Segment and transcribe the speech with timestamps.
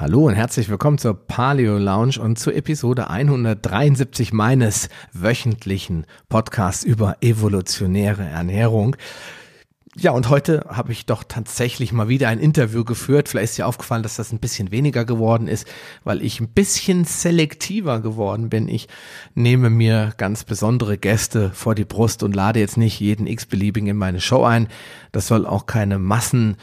[0.00, 7.18] Hallo und herzlich willkommen zur Paleo Lounge und zur Episode 173 meines wöchentlichen Podcasts über
[7.20, 8.96] evolutionäre Ernährung.
[9.98, 13.28] Ja, und heute habe ich doch tatsächlich mal wieder ein Interview geführt.
[13.28, 15.68] Vielleicht ist dir aufgefallen, dass das ein bisschen weniger geworden ist,
[16.02, 18.68] weil ich ein bisschen selektiver geworden bin.
[18.68, 18.88] Ich
[19.34, 23.98] nehme mir ganz besondere Gäste vor die Brust und lade jetzt nicht jeden x-beliebigen in
[23.98, 24.68] meine Show ein.
[25.12, 26.56] Das soll auch keine Massen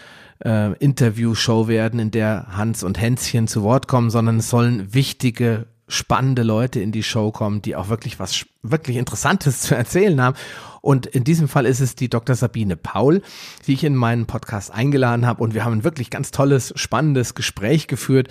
[0.43, 5.67] äh, Interviewshow werden, in der Hans und Hänschen zu Wort kommen, sondern es sollen wichtige,
[5.87, 10.35] spannende Leute in die Show kommen, die auch wirklich was wirklich Interessantes zu erzählen haben.
[10.81, 12.35] Und in diesem Fall ist es die Dr.
[12.35, 13.21] Sabine Paul,
[13.65, 15.43] die ich in meinen Podcast eingeladen habe.
[15.43, 18.29] Und wir haben ein wirklich ganz tolles, spannendes Gespräch geführt.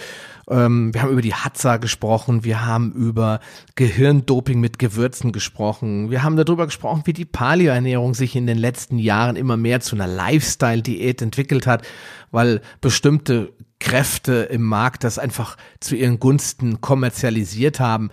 [0.49, 2.45] Ähm, wir haben über die Hatza gesprochen.
[2.45, 3.41] Wir haben über
[3.75, 6.11] Gehirndoping mit Gewürzen gesprochen.
[6.11, 9.97] Wir haben darüber gesprochen, wie die Paleo-Ernährung sich in den letzten Jahren immer mehr zu
[9.97, 11.87] einer Lifestyle-Diät entwickelt hat,
[12.31, 13.53] weil bestimmte
[13.87, 18.11] Kräfte im Markt das einfach zu ihren Gunsten kommerzialisiert haben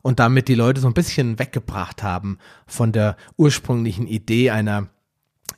[0.00, 4.86] und damit die Leute so ein bisschen weggebracht haben von der ursprünglichen Idee einer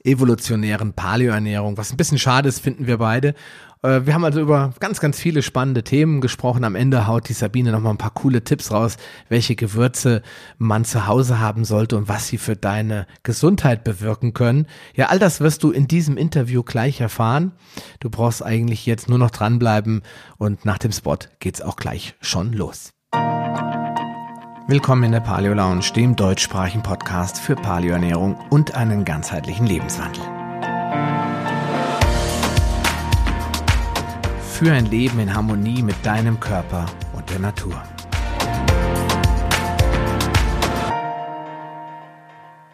[0.04, 1.76] evolutionären Paleoernährung.
[1.76, 3.34] Was ein bisschen schade ist, finden wir beide.
[3.82, 6.64] Äh, wir haben also über ganz, ganz viele spannende Themen gesprochen.
[6.64, 8.96] Am Ende haut die Sabine nochmal ein paar coole Tipps raus,
[9.28, 10.22] welche Gewürze
[10.58, 14.66] man zu Hause haben sollte und was sie für deine Gesundheit bewirken können.
[14.94, 17.52] Ja, all das wirst du in diesem Interview gleich erfahren.
[18.00, 20.02] Du brauchst eigentlich jetzt nur noch dranbleiben
[20.36, 22.90] und nach dem Spot geht's auch gleich schon los.
[24.70, 30.37] Willkommen in der Paleo Lounge, dem deutschsprachigen Podcast für Paleoernährung und einen ganzheitlichen Lebenswandel.
[34.58, 37.80] Für ein Leben in Harmonie mit deinem Körper und der Natur.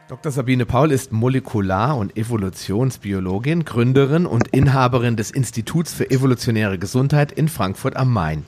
[0.09, 0.33] Dr.
[0.33, 7.49] Sabine Paul ist Molekular- und Evolutionsbiologin, Gründerin und Inhaberin des Instituts für evolutionäre Gesundheit in
[7.49, 8.47] Frankfurt am Main.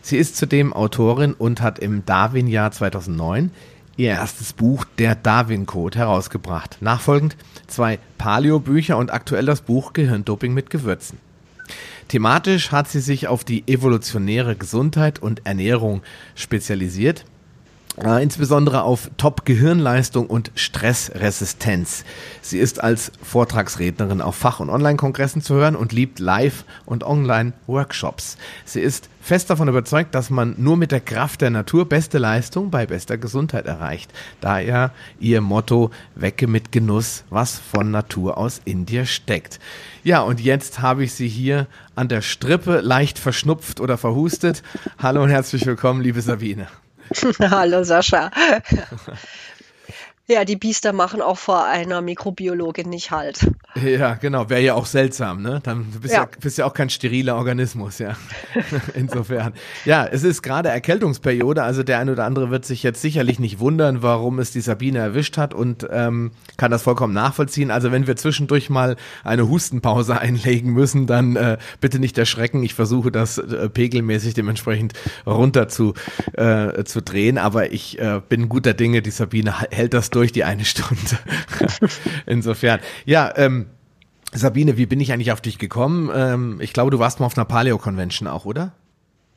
[0.00, 3.50] Sie ist zudem Autorin und hat im Darwin-Jahr 2009
[3.96, 6.76] ihr erstes Buch Der Darwin-Code herausgebracht.
[6.78, 11.25] Nachfolgend zwei Paleo-Bücher und aktuell das Buch Gehirndoping mit Gewürzen.
[12.08, 16.02] Thematisch hat sie sich auf die evolutionäre Gesundheit und Ernährung
[16.36, 17.24] spezialisiert
[18.02, 22.04] äh, insbesondere auf Top-Gehirnleistung und Stressresistenz.
[22.42, 28.36] Sie ist als Vortragsrednerin auf Fach- und Online-Kongressen zu hören und liebt Live- und Online-Workshops.
[28.64, 32.70] Sie ist fest davon überzeugt, dass man nur mit der Kraft der Natur beste Leistung
[32.70, 34.12] bei bester Gesundheit erreicht.
[34.40, 39.58] Daher ihr Motto, wecke mit Genuss, was von Natur aus in dir steckt.
[40.04, 44.62] Ja, und jetzt habe ich sie hier an der Strippe, leicht verschnupft oder verhustet.
[44.98, 46.68] Hallo und herzlich willkommen, liebe Sabine.
[47.40, 48.30] Hallo Sascha.
[50.28, 53.46] Ja, die Biester machen auch vor einer Mikrobiologin nicht halt.
[53.84, 54.48] Ja, genau.
[54.48, 55.60] Wäre ja auch seltsam, ne?
[55.62, 56.22] Dann bist ja.
[56.22, 58.16] ja bist ja auch kein steriler Organismus, ja.
[58.94, 59.52] Insofern.
[59.84, 63.58] Ja, es ist gerade Erkältungsperiode, also der eine oder andere wird sich jetzt sicherlich nicht
[63.58, 67.70] wundern, warum es die Sabine erwischt hat und ähm, kann das vollkommen nachvollziehen.
[67.70, 72.62] Also wenn wir zwischendurch mal eine Hustenpause einlegen müssen, dann äh, bitte nicht erschrecken.
[72.62, 74.94] Ich versuche das äh, pegelmäßig dementsprechend
[75.26, 75.94] runter zu,
[76.32, 80.44] äh, zu drehen, aber ich äh, bin guter Dinge, die Sabine hält das durch die
[80.44, 81.18] eine Stunde.
[82.26, 82.80] Insofern.
[83.04, 83.65] Ja, ähm,
[84.32, 86.10] Sabine, wie bin ich eigentlich auf dich gekommen?
[86.14, 88.72] Ähm, ich glaube, du warst mal auf einer Paleo-Convention auch, oder?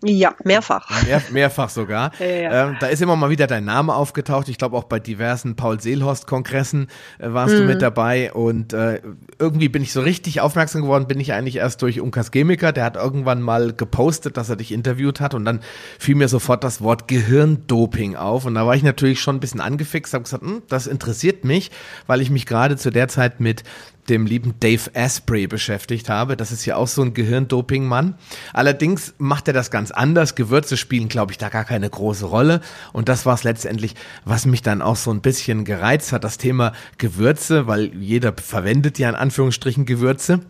[0.01, 0.88] Ja, mehrfach.
[1.05, 2.11] Mehr, mehrfach sogar.
[2.19, 2.69] Ja, ja.
[2.69, 4.50] Ähm, da ist immer mal wieder dein Name aufgetaucht.
[4.50, 7.59] Ich glaube auch bei diversen Paul Seelhorst-Kongressen äh, warst mhm.
[7.59, 8.31] du mit dabei.
[8.33, 9.01] Und äh,
[9.39, 12.71] irgendwie bin ich so richtig aufmerksam geworden, bin ich eigentlich erst durch Unkas Gemiker.
[12.71, 15.33] Der hat irgendwann mal gepostet, dass er dich interviewt hat.
[15.33, 15.59] Und dann
[15.97, 18.45] fiel mir sofort das Wort Gehirndoping auf.
[18.45, 21.71] Und da war ich natürlich schon ein bisschen angefixt, habe gesagt, hm, das interessiert mich,
[22.06, 23.63] weil ich mich gerade zu der Zeit mit
[24.09, 26.36] dem lieben Dave Asprey beschäftigt habe.
[26.36, 28.16] Das ist ja auch so ein Gehirndoping-Mann.
[28.53, 30.36] Allerdings macht er das ganz anders.
[30.36, 32.62] Gewürze spielen, glaube ich, da gar keine große Rolle.
[32.92, 36.38] Und das war es letztendlich, was mich dann auch so ein bisschen gereizt hat, das
[36.38, 40.42] Thema Gewürze, weil jeder verwendet ja in Anführungsstrichen Gewürze.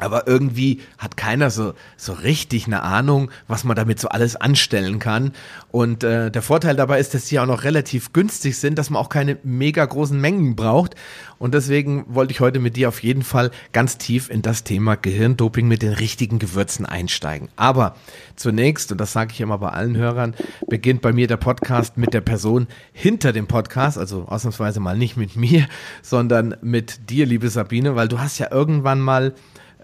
[0.00, 4.98] Aber irgendwie hat keiner so, so richtig eine Ahnung, was man damit so alles anstellen
[4.98, 5.32] kann.
[5.70, 9.00] Und äh, der Vorteil dabei ist, dass sie auch noch relativ günstig sind, dass man
[9.00, 10.94] auch keine mega großen Mengen braucht.
[11.38, 14.96] Und deswegen wollte ich heute mit dir auf jeden Fall ganz tief in das Thema
[14.96, 17.48] Gehirndoping mit den richtigen Gewürzen einsteigen.
[17.56, 17.94] Aber
[18.36, 20.34] zunächst, und das sage ich immer bei allen Hörern,
[20.68, 25.16] beginnt bei mir der Podcast mit der Person hinter dem Podcast, also ausnahmsweise mal nicht
[25.16, 25.66] mit mir,
[26.02, 29.34] sondern mit dir, liebe Sabine, weil du hast ja irgendwann mal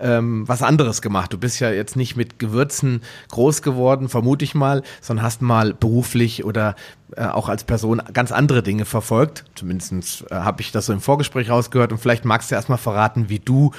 [0.00, 1.32] ähm, was anderes gemacht.
[1.32, 5.74] Du bist ja jetzt nicht mit Gewürzen groß geworden, vermute ich mal, sondern hast mal
[5.74, 6.74] beruflich oder
[7.16, 9.44] äh, auch als Person ganz andere Dinge verfolgt.
[9.54, 13.28] Zumindest äh, habe ich das so im Vorgespräch rausgehört und vielleicht magst du erstmal verraten,
[13.28, 13.72] wie du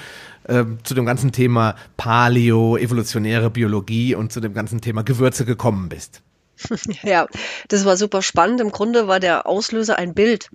[0.46, 5.90] äh, zu dem ganzen Thema Paleo, evolutionäre Biologie und zu dem ganzen Thema Gewürze gekommen
[5.90, 6.22] bist.
[7.04, 7.28] Ja,
[7.68, 8.62] das war super spannend.
[8.62, 10.50] Im Grunde war der Auslöser ein Bild.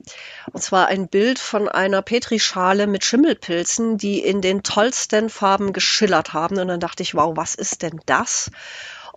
[0.52, 6.32] Und zwar ein Bild von einer Petrischale mit Schimmelpilzen, die in den tollsten Farben geschillert
[6.32, 6.58] haben.
[6.58, 8.50] Und dann dachte ich, wow, was ist denn das?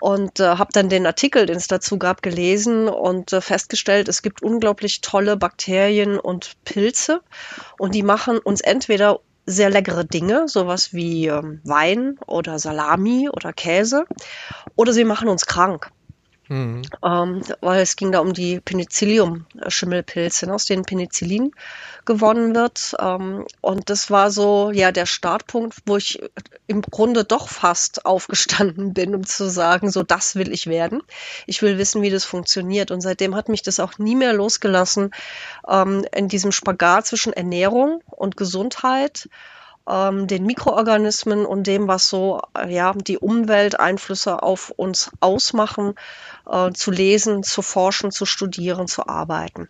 [0.02, 4.22] Und äh, habe dann den Artikel, den es dazu gab, gelesen und äh, festgestellt, es
[4.22, 7.22] gibt unglaublich tolle Bakterien und Pilze.
[7.80, 13.54] Und die machen uns entweder sehr leckere Dinge, sowas wie ähm, Wein oder Salami oder
[13.54, 14.06] Käse,
[14.76, 15.92] oder sie machen uns krank.
[16.48, 16.84] Mhm.
[17.04, 21.52] Ähm, weil es ging da um die Penicillium-Schimmelpilze, ne, aus denen Penicillin
[22.06, 22.96] gewonnen wird.
[23.00, 26.22] Ähm, und das war so ja der Startpunkt, wo ich
[26.68, 31.02] im Grunde doch fast aufgestanden bin, um zu sagen, so das will ich werden.
[31.48, 32.92] Ich will wissen, wie das funktioniert.
[32.92, 35.12] Und seitdem hat mich das auch nie mehr losgelassen
[35.68, 39.30] ähm, in diesem Spagat zwischen Ernährung und Gesundheit
[39.90, 45.96] ähm, den Mikroorganismen und dem, was so äh, ja die Umwelteinflüsse auf uns ausmachen,
[46.50, 49.70] äh, zu lesen, zu forschen, zu studieren, zu arbeiten.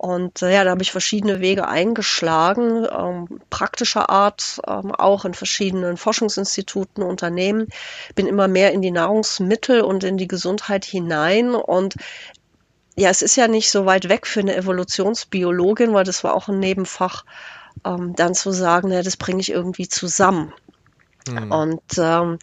[0.00, 5.34] Und äh, ja, da habe ich verschiedene Wege eingeschlagen, ähm, praktischer Art, ähm, auch in
[5.34, 7.68] verschiedenen Forschungsinstituten, Unternehmen.
[8.14, 11.54] Bin immer mehr in die Nahrungsmittel und in die Gesundheit hinein.
[11.54, 11.96] Und
[12.96, 16.48] ja, es ist ja nicht so weit weg für eine Evolutionsbiologin, weil das war auch
[16.48, 17.24] ein Nebenfach
[17.84, 20.52] ähm, dann zu sagen, ja, das bringe ich irgendwie zusammen.
[21.28, 21.52] Mhm.
[21.52, 22.38] Und ähm,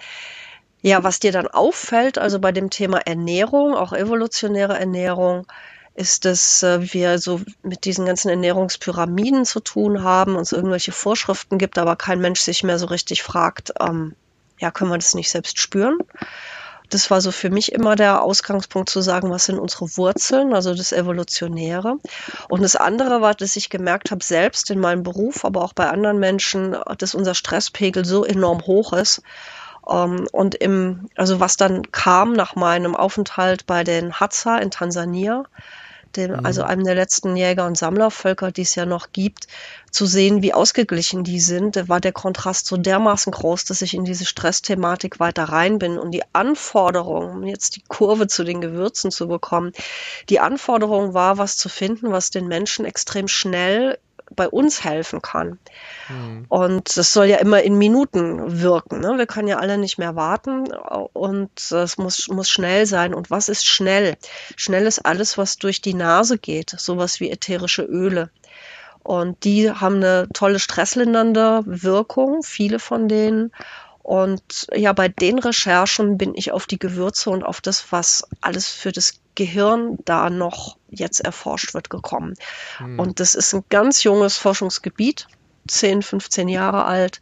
[0.81, 5.47] ja, was dir dann auffällt, also bei dem Thema Ernährung, auch evolutionäre Ernährung,
[5.95, 11.57] ist, dass äh, wir so mit diesen ganzen Ernährungspyramiden zu tun haben, uns irgendwelche Vorschriften
[11.57, 14.15] gibt, aber kein Mensch sich mehr so richtig fragt, ähm,
[14.59, 15.97] ja, können wir das nicht selbst spüren?
[16.89, 20.73] Das war so für mich immer der Ausgangspunkt zu sagen, was sind unsere Wurzeln, also
[20.73, 21.97] das Evolutionäre.
[22.49, 25.89] Und das andere war, dass ich gemerkt habe, selbst in meinem Beruf, aber auch bei
[25.89, 29.21] anderen Menschen, dass unser Stresspegel so enorm hoch ist.
[29.89, 35.43] Ähm, und im, also was dann kam nach meinem Aufenthalt bei den Hadza in Tansania,
[36.15, 36.45] dem, mhm.
[36.45, 39.47] also einem der letzten Jäger- und Sammlervölker, die es ja noch gibt,
[39.91, 43.93] zu sehen, wie ausgeglichen die sind, da war der Kontrast so dermaßen groß, dass ich
[43.93, 45.97] in diese Stressthematik weiter rein bin.
[45.97, 49.71] Und die Anforderung, um jetzt die Kurve zu den Gewürzen zu bekommen,
[50.29, 53.97] die Anforderung war, was zu finden, was den Menschen extrem schnell
[54.35, 55.59] bei uns helfen kann.
[56.09, 56.45] Mhm.
[56.49, 58.99] Und das soll ja immer in Minuten wirken.
[58.99, 59.17] Ne?
[59.17, 63.13] Wir können ja alle nicht mehr warten und es muss, muss schnell sein.
[63.13, 64.17] Und was ist schnell?
[64.55, 68.29] Schnell ist alles, was durch die Nase geht, sowas wie ätherische Öle.
[69.03, 73.53] Und die haben eine tolle stresslindernde Wirkung, viele von denen.
[74.03, 78.69] Und ja, bei den Recherchen bin ich auf die Gewürze und auf das, was alles
[78.69, 82.33] für das Gehirn da noch jetzt erforscht wird, gekommen.
[82.79, 82.99] Hm.
[82.99, 85.27] Und das ist ein ganz junges Forschungsgebiet,
[85.67, 87.21] 10, 15 Jahre alt.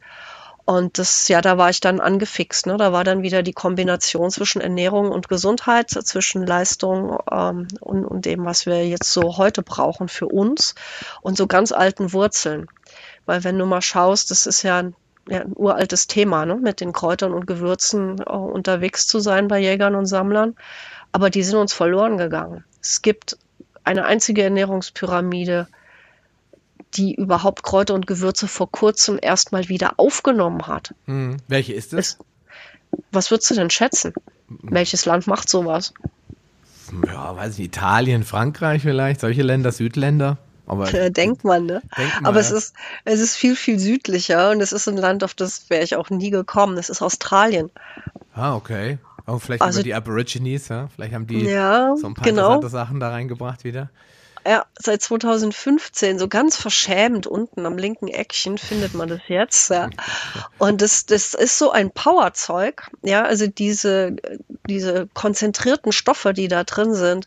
[0.63, 2.67] Und das, ja, da war ich dann angefixt.
[2.67, 2.77] Ne?
[2.77, 8.25] Da war dann wieder die Kombination zwischen Ernährung und Gesundheit, zwischen Leistung ähm, und, und
[8.25, 10.73] dem, was wir jetzt so heute brauchen für uns
[11.21, 12.67] und so ganz alten Wurzeln.
[13.25, 14.95] Weil wenn du mal schaust, das ist ja ein
[15.27, 16.55] ja, ein uraltes Thema, ne?
[16.55, 20.55] mit den Kräutern und Gewürzen äh, unterwegs zu sein bei Jägern und Sammlern.
[21.15, 22.65] Aber die sind uns verloren gegangen.
[22.81, 23.37] Es gibt
[23.85, 25.69] eine einzige Ernährungspyramide,
[26.95, 30.93] die überhaupt Kräuter und Gewürze vor kurzem erstmal wieder aufgenommen hat.
[31.05, 31.37] Hm.
[31.47, 32.17] Welche ist es?
[33.13, 34.13] Was würdest du denn schätzen?
[34.49, 35.93] Welches Land macht sowas?
[37.07, 40.37] Ja, weiß ich, Italien, Frankreich vielleicht, solche Länder, Südländer.
[40.67, 41.81] Aber denkt man, ne?
[41.97, 45.23] Denkt man, Aber es ist, es ist viel, viel südlicher und es ist ein Land,
[45.23, 46.77] auf das wäre ich auch nie gekommen.
[46.77, 47.71] Es ist Australien.
[48.33, 48.97] Ah, okay.
[49.27, 50.87] Oh, vielleicht also, über die Aborigines, ja?
[50.93, 52.55] Vielleicht haben die ja, so ein paar genau.
[52.55, 53.89] interessante Sachen da reingebracht wieder.
[54.47, 59.71] Ja, seit 2015, so ganz verschämt unten am linken Eckchen findet man das jetzt.
[59.71, 59.89] Ja.
[60.59, 62.91] Und das, das ist so ein Powerzeug.
[63.01, 64.15] Ja, also diese,
[64.69, 67.25] diese konzentrierten Stoffe, die da drin sind,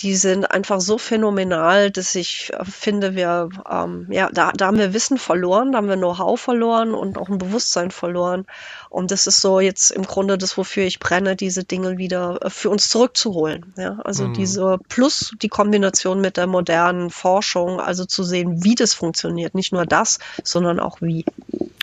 [0.00, 4.94] die sind einfach so phänomenal, dass ich finde, wir, ähm, ja, da, da haben wir
[4.94, 8.46] Wissen verloren, da haben wir Know-how verloren und auch ein Bewusstsein verloren.
[8.90, 12.50] Und das ist so jetzt im Grunde das, wofür ich brenne, diese Dinge wieder äh,
[12.50, 13.72] für uns zurückzuholen.
[13.76, 14.34] Ja, also mhm.
[14.34, 19.72] diese plus die Kombination mit der modernen Forschung, also zu sehen, wie das funktioniert, nicht
[19.72, 21.24] nur das, sondern auch wie.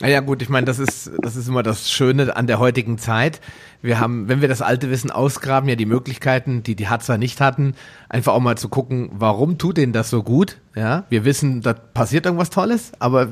[0.01, 3.39] Ja gut, ich meine, das ist, das ist immer das Schöne an der heutigen Zeit
[3.85, 7.39] wir haben, wenn wir das alte Wissen ausgraben, ja die Möglichkeiten, die die Hatzer nicht
[7.39, 7.75] hatten,
[8.09, 10.57] einfach auch mal zu gucken, warum tut denen das so gut?
[10.75, 13.29] Ja, wir wissen, da passiert irgendwas Tolles, aber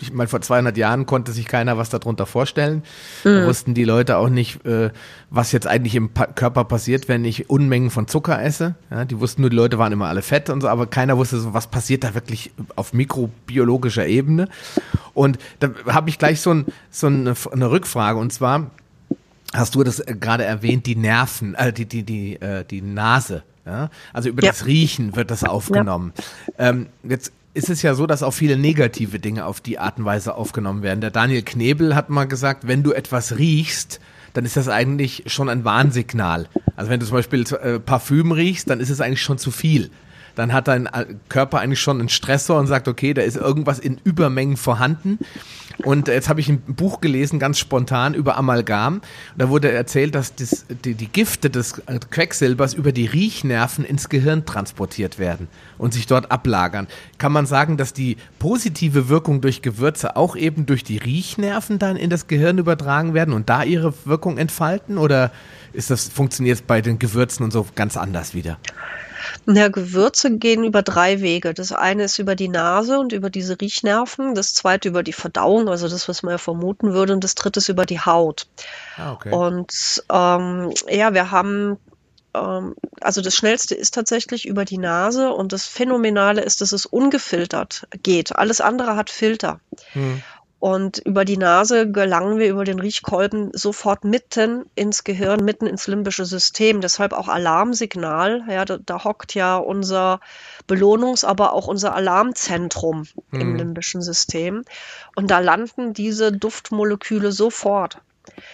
[0.00, 2.82] ich meine, vor 200 Jahren konnte sich keiner was darunter vorstellen.
[3.24, 3.28] Mhm.
[3.28, 4.90] Da wussten die Leute auch nicht, äh,
[5.30, 8.74] was jetzt eigentlich im pa Körper passiert, wenn ich Unmengen von Zucker esse.
[8.90, 11.38] Ja, die wussten nur, die Leute waren immer alle fett und so, aber keiner wusste
[11.38, 14.48] so, was passiert da wirklich auf mikrobiologischer Ebene.
[15.14, 18.70] Und da habe ich gleich so, ein, so eine, eine Rückfrage und zwar,
[19.54, 23.44] hast du das äh, gerade erwähnt, die Nerven, äh, die, die, die, äh, die Nase.
[23.64, 23.90] Ja?
[24.12, 24.50] Also über ja.
[24.50, 26.12] das Riechen wird das aufgenommen.
[26.58, 30.04] Ähm, jetzt ist es ja so, dass auch viele negative Dinge auf die Art und
[30.04, 31.00] Weise aufgenommen werden.
[31.00, 33.98] Der Daniel Knebel hat mal gesagt, wenn du etwas riechst,
[34.34, 36.48] dann ist das eigentlich schon ein Warnsignal.
[36.76, 39.90] Also wenn du zum Beispiel äh, Parfüm riechst, dann ist es eigentlich schon zu viel.
[40.36, 43.80] Dann hat dein äh, Körper eigentlich schon einen Stressor und sagt, okay, da ist irgendwas
[43.80, 45.18] in Übermengen vorhanden.
[45.82, 49.00] Und jetzt habe ich ein Buch gelesen, ganz spontan, über Amalgam.
[49.36, 54.46] Da wurde erzählt, dass das, die, die, Gifte des Quecksilbers über die Riechnerven ins Gehirn
[54.46, 56.86] transportiert werden und sich dort ablagern.
[57.18, 61.96] Kann man sagen, dass die positive Wirkung durch Gewürze auch eben durch die Riechnerven dann
[61.96, 64.98] in das Gehirn übertragen werden und da ihre Wirkung entfalten?
[64.98, 65.30] Oder
[65.72, 68.58] ist das, funktioniert es bei den Gewürzen und so ganz anders wieder?
[69.46, 71.54] Ja, Gewürze gehen über drei Wege.
[71.54, 75.68] Das eine ist über die Nase und über diese Riechnerven, das zweite über die Verdauung,
[75.68, 78.46] also das, was man ja vermuten würde, und das dritte ist über die Haut.
[78.96, 79.32] Ah, okay.
[79.32, 81.78] Und ähm, ja, wir haben
[82.36, 86.86] ähm, also das Schnellste ist tatsächlich über die Nase und das Phänomenale ist, dass es
[86.86, 88.36] ungefiltert geht.
[88.36, 89.60] Alles andere hat Filter.
[89.92, 90.22] Hm.
[90.58, 95.86] Und über die Nase gelangen wir über den Riechkolben sofort mitten ins Gehirn, mitten ins
[95.86, 96.80] limbische System.
[96.80, 98.42] Deshalb auch Alarmsignal.
[98.48, 100.20] Ja, da, da hockt ja unser
[100.66, 103.40] Belohnungs-, aber auch unser Alarmzentrum mhm.
[103.40, 104.64] im limbischen System.
[105.14, 107.98] Und da landen diese Duftmoleküle sofort.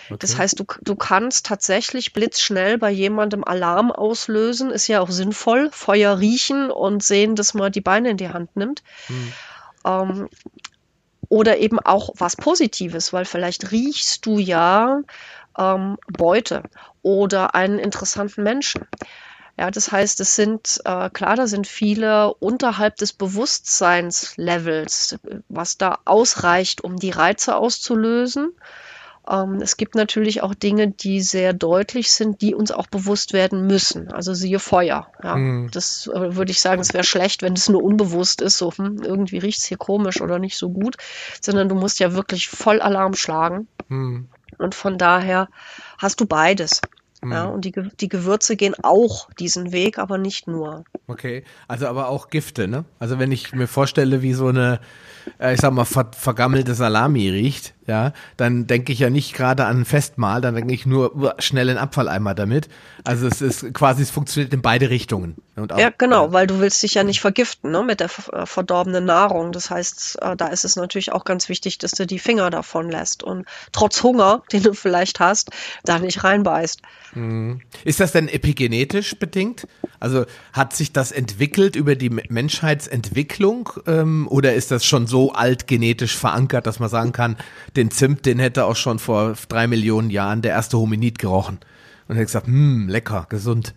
[0.06, 0.16] Okay.
[0.18, 4.70] Das heißt, du, du kannst tatsächlich blitzschnell bei jemandem Alarm auslösen.
[4.70, 5.70] Ist ja auch sinnvoll.
[5.72, 8.82] Feuer riechen und sehen, dass man die Beine in die Hand nimmt.
[9.08, 9.32] Mhm.
[9.84, 10.28] Ähm,
[11.32, 15.00] oder eben auch was Positives, weil vielleicht riechst du ja
[15.56, 16.62] ähm, Beute
[17.00, 18.86] oder einen interessanten Menschen.
[19.58, 26.00] Ja, das heißt, es sind, äh, klar, da sind viele unterhalb des Bewusstseinslevels, was da
[26.04, 28.52] ausreicht, um die Reize auszulösen.
[29.28, 33.66] Ähm, es gibt natürlich auch Dinge, die sehr deutlich sind, die uns auch bewusst werden
[33.66, 34.12] müssen.
[34.12, 35.08] Also siehe Feuer.
[35.22, 35.36] Ja.
[35.36, 35.70] Mhm.
[35.72, 39.02] Das äh, würde ich sagen, es wäre schlecht, wenn es nur unbewusst ist, so hm,
[39.02, 40.96] irgendwie riecht es hier komisch oder nicht so gut,
[41.40, 43.68] sondern du musst ja wirklich voll Alarm schlagen.
[43.88, 44.28] Mhm.
[44.58, 45.48] Und von daher
[45.98, 46.80] hast du beides.
[47.24, 47.52] Ja, mhm.
[47.52, 50.84] und die, die Gewürze gehen auch diesen Weg, aber nicht nur.
[51.06, 52.84] Okay, also aber auch Gifte, ne?
[52.98, 54.80] Also wenn ich mir vorstelle, wie so eine,
[55.52, 59.80] ich sag mal, ver vergammelte Salami riecht, ja, dann denke ich ja nicht gerade an
[59.80, 62.68] ein Festmahl, dann denke ich nur schnell einen Abfalleimer damit.
[63.04, 65.36] Also es ist quasi, es funktioniert in beide Richtungen.
[65.56, 66.32] Auch, ja, genau, ja.
[66.32, 69.52] weil du willst dich ja nicht vergiften ne, mit der äh, verdorbenen Nahrung.
[69.52, 72.88] Das heißt, äh, da ist es natürlich auch ganz wichtig, dass du die Finger davon
[72.88, 75.50] lässt und trotz Hunger, den du vielleicht hast,
[75.84, 76.80] da nicht reinbeißt.
[77.14, 77.60] Mhm.
[77.84, 79.66] Ist das denn epigenetisch bedingt?
[80.00, 85.66] Also hat sich das entwickelt über die Menschheitsentwicklung ähm, oder ist das schon so alt
[85.66, 87.36] genetisch verankert, dass man sagen kann,
[87.76, 91.58] den Zimt, den hätte auch schon vor drei Millionen Jahren der erste Hominid gerochen
[92.08, 93.74] und hätte gesagt, hm, lecker, gesund.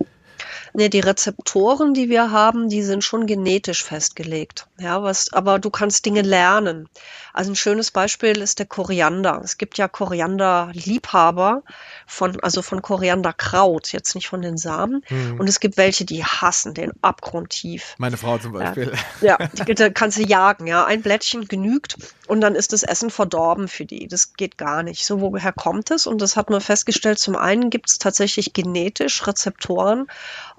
[0.75, 4.67] Nee, die Rezeptoren, die wir haben, die sind schon genetisch festgelegt.
[4.77, 6.89] Ja, was, aber du kannst Dinge lernen.
[7.31, 9.41] Also ein schönes Beispiel ist der Koriander.
[9.43, 11.63] Es gibt ja Korianderliebhaber
[12.07, 15.01] von, also von Korianderkraut, jetzt nicht von den Samen.
[15.09, 15.39] Mhm.
[15.39, 17.95] Und es gibt welche, die hassen den abgrundtief.
[17.97, 18.93] Meine Frau zum Beispiel.
[19.21, 20.85] Ja, ja die, die kannst du jagen, ja.
[20.85, 24.07] Ein Blättchen genügt und dann ist das Essen verdorben für die.
[24.07, 25.05] Das geht gar nicht.
[25.05, 26.07] So, woher kommt es?
[26.07, 27.19] Und das hat man festgestellt.
[27.19, 30.07] Zum einen gibt es tatsächlich genetisch Rezeptoren,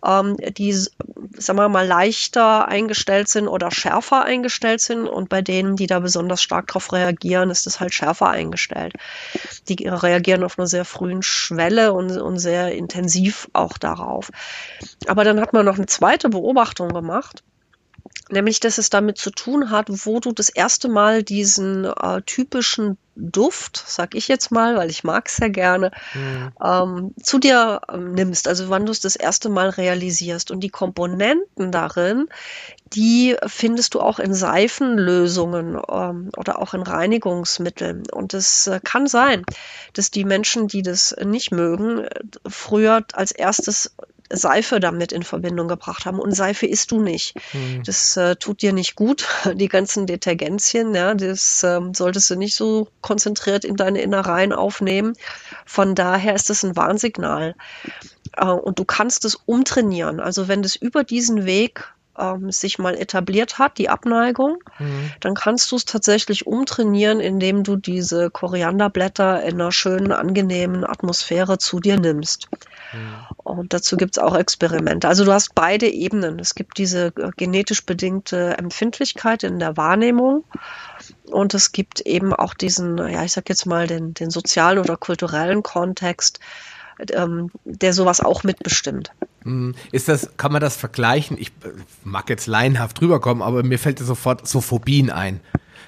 [0.05, 5.09] ähm, die, sagen wir mal, leichter eingestellt sind oder schärfer eingestellt sind.
[5.09, 8.95] Und bei denen, die da besonders stark darauf reagieren, ist es halt schärfer eingestellt.
[9.69, 14.31] Die reagieren auf einer sehr frühen Schwelle und, und sehr intensiv auch darauf.
[15.07, 17.43] Aber dann hat man noch eine zweite Beobachtung gemacht.
[18.29, 22.99] Nämlich, dass es damit zu tun hat, wo du das erste Mal diesen äh, typischen
[23.15, 26.53] Duft, sag ich jetzt mal, weil ich mag es sehr gerne, mhm.
[26.63, 30.51] ähm, zu dir ähm, nimmst, also wann du es das erste Mal realisierst.
[30.51, 32.29] Und die Komponenten darin,
[32.93, 38.03] die findest du auch in Seifenlösungen ähm, oder auch in Reinigungsmitteln.
[38.11, 39.45] Und es äh, kann sein,
[39.93, 42.07] dass die Menschen, die das nicht mögen,
[42.47, 43.95] früher als erstes
[44.31, 46.19] Seife damit in Verbindung gebracht haben.
[46.19, 47.35] Und Seife isst du nicht.
[47.53, 47.83] Mhm.
[47.85, 49.27] Das äh, tut dir nicht gut.
[49.55, 55.15] Die ganzen Detergenzien, ja, das äh, solltest du nicht so konzentriert in deine Innereien aufnehmen.
[55.65, 57.55] Von daher ist das ein Warnsignal.
[58.37, 60.21] Äh, und du kannst es umtrainieren.
[60.21, 65.13] Also wenn das über diesen Weg ähm, sich mal etabliert hat, die Abneigung, mhm.
[65.21, 71.59] dann kannst du es tatsächlich umtrainieren, indem du diese Korianderblätter in einer schönen, angenehmen Atmosphäre
[71.59, 72.49] zu dir nimmst.
[72.93, 73.37] Mhm.
[73.37, 75.09] Und dazu gibt es auch Experimente.
[75.09, 76.39] Also du hast beide Ebenen.
[76.39, 80.45] Es gibt diese äh, genetisch bedingte Empfindlichkeit in der Wahrnehmung.
[81.31, 84.97] Und es gibt eben auch diesen, ja, ich sag jetzt mal, den, den sozialen oder
[84.97, 86.41] kulturellen Kontext,
[87.13, 89.13] ähm, der sowas auch mitbestimmt.
[89.47, 91.39] Hm, ist das, kann man das vergleichen?
[91.39, 91.69] Ich äh,
[92.05, 95.41] mag jetzt laienhaft rüberkommen, aber mir fällt sofort so Phobien ein.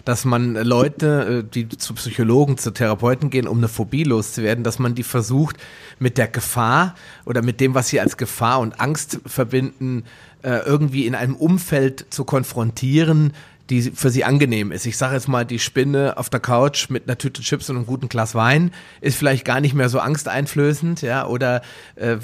[0.04, 4.78] Dass man Leute, äh, die zu Psychologen, zu Therapeuten gehen, um eine Phobie loszuwerden, dass
[4.78, 5.56] man die versucht,
[5.98, 6.94] mit der Gefahr
[7.26, 10.04] oder mit dem, was sie als Gefahr und Angst verbinden,
[10.42, 13.32] äh, irgendwie in einem Umfeld zu konfrontieren,
[13.70, 14.86] die für sie angenehm ist.
[14.86, 17.86] Ich sage jetzt mal, die Spinne auf der Couch mit einer Tüte Chips und einem
[17.86, 21.62] guten Glas Wein ist vielleicht gar nicht mehr so angsteinflößend, ja, oder
[21.96, 22.16] äh,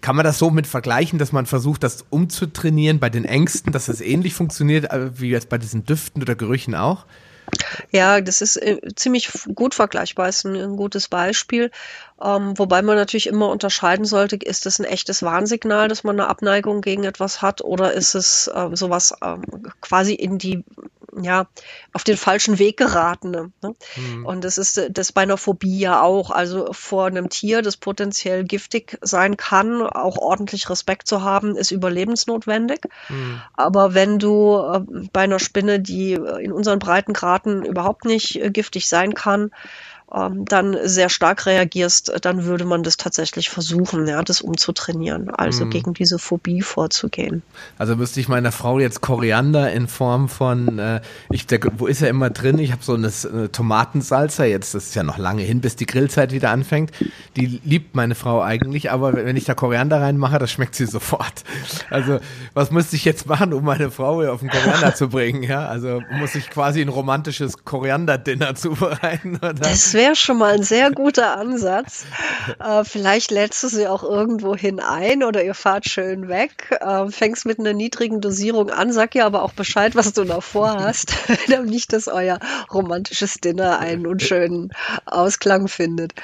[0.00, 3.86] kann man das so mit vergleichen, dass man versucht, das umzutrainieren bei den Ängsten, dass
[3.86, 7.04] das ähnlich funktioniert äh, wie jetzt bei diesen Düften oder Gerüchen auch?
[7.90, 11.70] Ja, das ist äh, ziemlich gut vergleichbar, ist ein, ein gutes Beispiel.
[12.22, 16.28] Ähm, wobei man natürlich immer unterscheiden sollte, ist es ein echtes Warnsignal, dass man eine
[16.28, 19.42] Abneigung gegen etwas hat oder ist es äh, sowas ähm,
[19.80, 20.64] quasi in die
[21.22, 21.46] ja,
[21.92, 23.50] auf den falschen Weg geratene.
[23.62, 23.74] Ne?
[23.96, 24.26] Mhm.
[24.26, 26.30] Und das ist das bei einer Phobie ja auch.
[26.30, 31.70] Also vor einem Tier, das potenziell giftig sein kann, auch ordentlich Respekt zu haben, ist
[31.70, 32.80] überlebensnotwendig.
[33.08, 33.40] Mhm.
[33.54, 38.88] Aber wenn du äh, bei einer Spinne, die in unseren Breitengraden überhaupt nicht äh, giftig
[38.88, 39.50] sein kann,
[40.14, 45.66] ähm, dann sehr stark reagierst, dann würde man das tatsächlich versuchen, ja, das umzutrainieren, also
[45.66, 45.70] mhm.
[45.70, 47.42] gegen diese Phobie vorzugehen.
[47.76, 51.00] Also müsste ich meiner Frau jetzt Koriander in Form von, äh,
[51.30, 52.58] ich, der, wo ist er immer drin?
[52.58, 55.86] Ich habe so eine, eine Tomatensalsa, jetzt das ist ja noch lange hin, bis die
[55.86, 56.90] Grillzeit wieder anfängt.
[57.36, 61.44] Die liebt meine Frau eigentlich, aber wenn ich da Koriander reinmache, das schmeckt sie sofort.
[61.90, 62.18] Also
[62.54, 65.42] was müsste ich jetzt machen, um meine Frau auf den Koriander zu bringen?
[65.42, 69.36] Ja, also muss ich quasi ein romantisches Koriander-Dinner zubereiten?
[69.36, 69.54] Oder?
[69.54, 72.06] Das wäre schon mal ein sehr guter Ansatz.
[72.60, 77.08] Äh, vielleicht lädst du sie auch irgendwo hin ein oder ihr fahrt schön weg, äh,
[77.10, 81.12] fängst mit einer niedrigen Dosierung an, sag ihr aber auch Bescheid, was du noch vorhast,
[81.48, 82.38] damit nicht, dass euer
[82.72, 84.72] romantisches Dinner einen unschönen
[85.04, 86.14] Ausklang findet.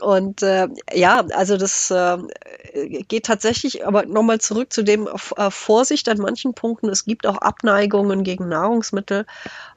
[0.00, 2.18] Und äh, ja, also das äh,
[2.72, 6.88] geht tatsächlich, aber nochmal zurück zu dem äh, Vorsicht an manchen Punkten.
[6.88, 9.26] Es gibt auch Abneigungen gegen Nahrungsmittel,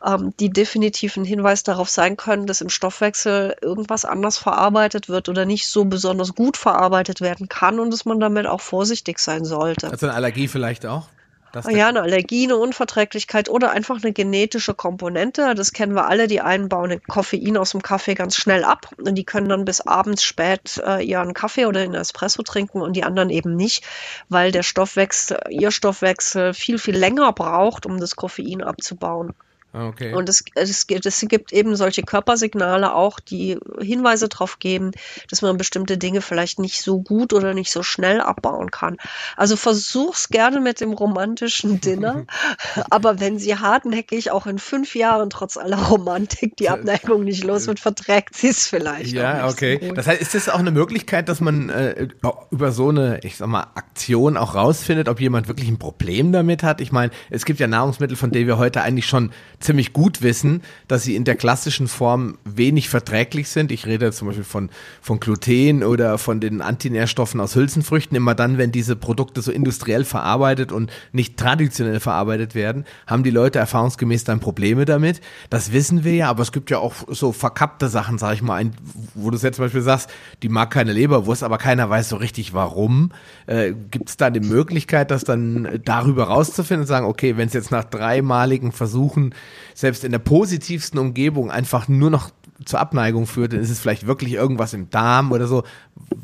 [0.05, 5.29] ähm, die definitiv ein Hinweis darauf sein können, dass im Stoffwechsel irgendwas anders verarbeitet wird
[5.29, 9.45] oder nicht so besonders gut verarbeitet werden kann und dass man damit auch vorsichtig sein
[9.45, 9.89] sollte.
[9.89, 11.07] Also eine Allergie vielleicht auch?
[11.55, 15.55] Das ja, eine Allergie, eine Unverträglichkeit oder einfach eine genetische Komponente.
[15.55, 16.27] Das kennen wir alle.
[16.27, 19.79] Die einen bauen Koffein aus dem Kaffee ganz schnell ab und die können dann bis
[19.79, 23.85] abends spät äh, ihren Kaffee oder einen Espresso trinken und die anderen eben nicht,
[24.27, 29.33] weil der Stoffwechsel, ihr Stoffwechsel viel, viel länger braucht, um das Koffein abzubauen.
[29.75, 30.13] Ah, okay.
[30.13, 34.91] Und es, es, es gibt eben solche Körpersignale auch, die Hinweise darauf geben,
[35.29, 38.95] dass man bestimmte Dinge vielleicht nicht so gut oder nicht so schnell abbauen kann.
[39.35, 42.25] Also versuch's gerne mit dem romantischen Dinner,
[42.89, 47.67] aber wenn sie hartnäckig auch in fünf Jahren trotz aller Romantik die Abneigung nicht los
[47.67, 49.11] wird, verträgt sie es vielleicht.
[49.11, 49.79] Ja, okay.
[49.81, 52.07] So das heißt, ist das auch eine Möglichkeit, dass man äh,
[52.49, 56.63] über so eine, ich sag mal, Aktion auch rausfindet, ob jemand wirklich ein Problem damit
[56.63, 56.79] hat?
[56.79, 59.33] Ich meine, es gibt ja Nahrungsmittel, von denen wir heute eigentlich schon
[59.65, 63.71] ziemlich gut wissen, dass sie in der klassischen Form wenig verträglich sind.
[63.71, 64.69] Ich rede zum Beispiel von,
[65.01, 68.15] von Gluten oder von den Antinährstoffen aus Hülsenfrüchten.
[68.15, 73.31] Immer dann, wenn diese Produkte so industriell verarbeitet und nicht traditionell verarbeitet werden, haben die
[73.31, 75.21] Leute erfahrungsgemäß dann Probleme damit.
[75.49, 78.71] Das wissen wir ja, aber es gibt ja auch so verkappte Sachen, sag ich mal,
[79.13, 80.09] wo du jetzt zum Beispiel sagst,
[80.43, 83.11] die mag keine Leberwurst, aber keiner weiß so richtig warum.
[83.47, 87.53] Äh, gibt es da die Möglichkeit, das dann darüber rauszufinden und sagen, okay, wenn es
[87.53, 89.33] jetzt nach dreimaligen Versuchen
[89.73, 92.31] selbst in der positivsten Umgebung einfach nur noch
[92.63, 95.63] zur Abneigung führt, dann ist es vielleicht wirklich irgendwas im Darm oder so,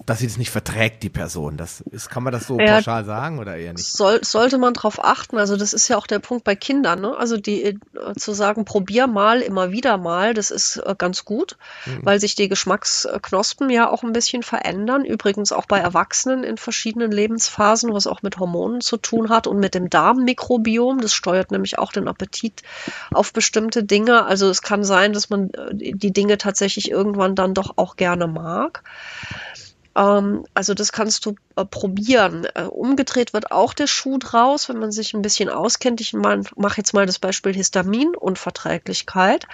[0.06, 1.58] dass sie das nicht verträgt, die Person.
[1.58, 3.86] Das ist, kann man das so ja, pauschal sagen oder eher nicht?
[3.86, 5.38] Soll, sollte man darauf achten.
[5.38, 7.02] Also das ist ja auch der Punkt bei Kindern.
[7.02, 7.16] Ne?
[7.18, 7.76] Also die äh,
[8.18, 12.00] zu sagen, probier mal, immer wieder mal, das ist äh, ganz gut, mhm.
[12.04, 15.06] weil sich die Geschmacksknospen ja auch ein bisschen verändern.
[15.06, 19.60] Übrigens auch bei Erwachsenen in verschiedenen Lebensphasen, was auch mit Hormonen zu tun hat und
[19.60, 21.02] mit dem Darmmikrobiom.
[21.02, 22.64] Das steuert nämlich auch den Appetit
[23.14, 24.26] auf bestimmte Dinge.
[24.26, 28.28] Also es kann sein, dass man äh, die Dinge tatsächlich irgendwann dann doch auch gerne
[28.28, 28.84] mag.
[29.96, 32.48] Ähm, also das kannst du äh, probieren.
[32.56, 36.02] Äh, umgedreht wird auch der Schuh draus, wenn man sich ein bisschen auskennt.
[36.02, 39.48] Ich mache jetzt mal das Beispiel Histaminunverträglichkeit.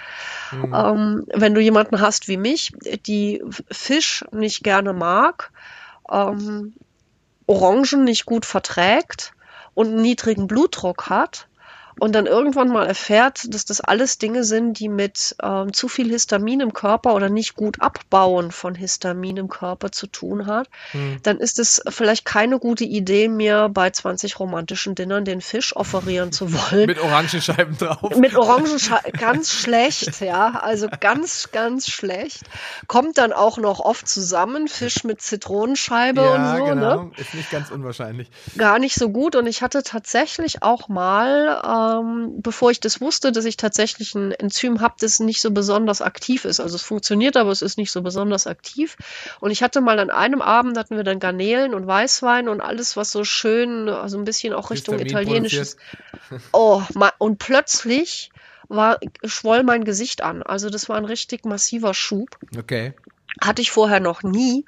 [0.52, 0.74] Mhm.
[0.74, 2.72] Ähm, wenn du jemanden hast wie mich,
[3.06, 5.50] die Fisch nicht gerne mag,
[6.10, 6.74] ähm,
[7.46, 9.32] Orangen nicht gut verträgt
[9.74, 11.48] und einen niedrigen Blutdruck hat,
[12.00, 16.10] und dann irgendwann mal erfährt, dass das alles Dinge sind, die mit ähm, zu viel
[16.10, 21.18] Histamin im Körper oder nicht gut abbauen von Histamin im Körper zu tun hat, hm.
[21.22, 26.32] dann ist es vielleicht keine gute Idee mehr, bei 20 romantischen Dinnern den Fisch offerieren
[26.32, 26.86] zu wollen.
[26.86, 28.16] mit Orangenscheiben drauf.
[28.16, 32.42] Mit Orangenscheiben, ganz schlecht, ja, also ganz, ganz schlecht.
[32.86, 36.64] Kommt dann auch noch oft zusammen, Fisch mit Zitronenscheibe ja, und so.
[36.64, 37.02] Genau.
[37.04, 37.10] Ne?
[37.16, 38.30] Ist nicht ganz unwahrscheinlich.
[38.56, 43.00] Gar nicht so gut und ich hatte tatsächlich auch mal äh, ähm, bevor ich das
[43.00, 46.60] wusste, dass ich tatsächlich ein Enzym habe, das nicht so besonders aktiv ist.
[46.60, 48.96] Also es funktioniert, aber es ist nicht so besonders aktiv.
[49.40, 52.96] Und ich hatte mal an einem Abend, hatten wir dann Garnelen und Weißwein und alles,
[52.96, 55.76] was so schön, also ein bisschen auch Richtung italienisches.
[56.52, 56.82] Oh,
[57.18, 58.30] und plötzlich
[58.68, 60.42] war, schwoll mein Gesicht an.
[60.42, 62.38] Also das war ein richtig massiver Schub.
[62.56, 62.94] Okay.
[63.40, 64.64] Hatte ich vorher noch nie.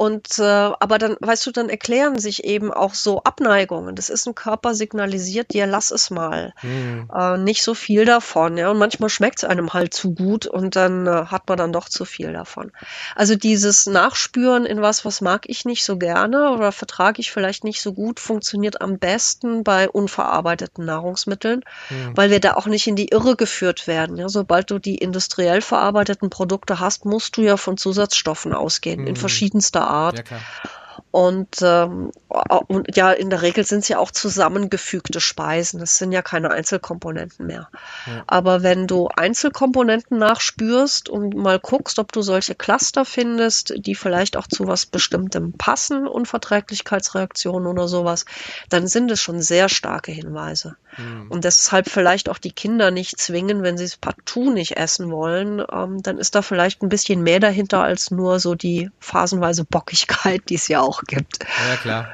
[0.00, 3.94] Und äh, aber dann, weißt du, dann erklären sich eben auch so Abneigungen.
[3.96, 6.54] Das ist ein Körper signalisiert dir, lass es mal.
[6.62, 7.10] Mhm.
[7.14, 8.70] Äh, nicht so viel davon, ja.
[8.70, 11.86] Und manchmal schmeckt es einem halt zu gut und dann äh, hat man dann doch
[11.86, 12.72] zu viel davon.
[13.14, 17.64] Also dieses Nachspüren in was, was mag ich nicht so gerne oder vertrage ich vielleicht
[17.64, 22.16] nicht so gut, funktioniert am besten bei unverarbeiteten Nahrungsmitteln, mhm.
[22.16, 24.16] weil wir da auch nicht in die Irre geführt werden.
[24.16, 24.30] Ja.
[24.30, 27.76] Sobald du die industriell verarbeiteten Produkte hast, musst du ja von
[28.10, 29.06] Zusatzstoffen ausgehen, mhm.
[29.08, 30.28] in verschiedenster Art.
[30.28, 30.40] Ja.
[31.12, 32.12] Und, ähm,
[32.68, 35.80] und ja, in der Regel sind es ja auch zusammengefügte Speisen.
[35.80, 37.68] Das sind ja keine Einzelkomponenten mehr.
[38.06, 38.22] Ja.
[38.28, 44.36] Aber wenn du Einzelkomponenten nachspürst und mal guckst, ob du solche Cluster findest, die vielleicht
[44.36, 48.24] auch zu was Bestimmtem passen, Unverträglichkeitsreaktionen oder sowas,
[48.68, 50.76] dann sind es schon sehr starke Hinweise.
[50.96, 51.26] Mhm.
[51.28, 55.62] Und deshalb vielleicht auch die Kinder nicht zwingen, wenn sie es partout nicht essen wollen,
[55.72, 60.42] ähm, dann ist da vielleicht ein bisschen mehr dahinter als nur so die phasenweise Bockigkeit,
[60.48, 61.38] die es ja auch gibt.
[61.68, 62.08] Ja, klar.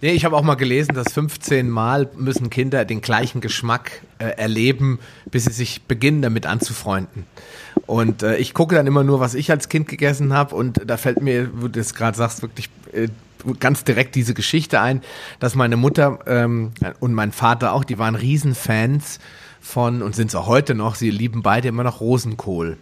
[0.00, 4.26] Nee, ich habe auch mal gelesen, dass 15 Mal müssen Kinder den gleichen Geschmack äh,
[4.36, 4.98] erleben,
[5.30, 7.26] bis sie sich beginnen, damit anzufreunden.
[7.86, 10.54] Und äh, ich gucke dann immer nur, was ich als Kind gegessen habe.
[10.54, 13.08] Und da fällt mir, wo du das gerade sagst, wirklich äh,
[13.60, 15.02] ganz direkt diese Geschichte ein,
[15.38, 19.18] dass meine Mutter ähm, und mein Vater auch, die waren Riesenfans
[19.60, 20.94] von und sind es auch heute noch.
[20.94, 22.78] Sie lieben beide immer noch Rosenkohl.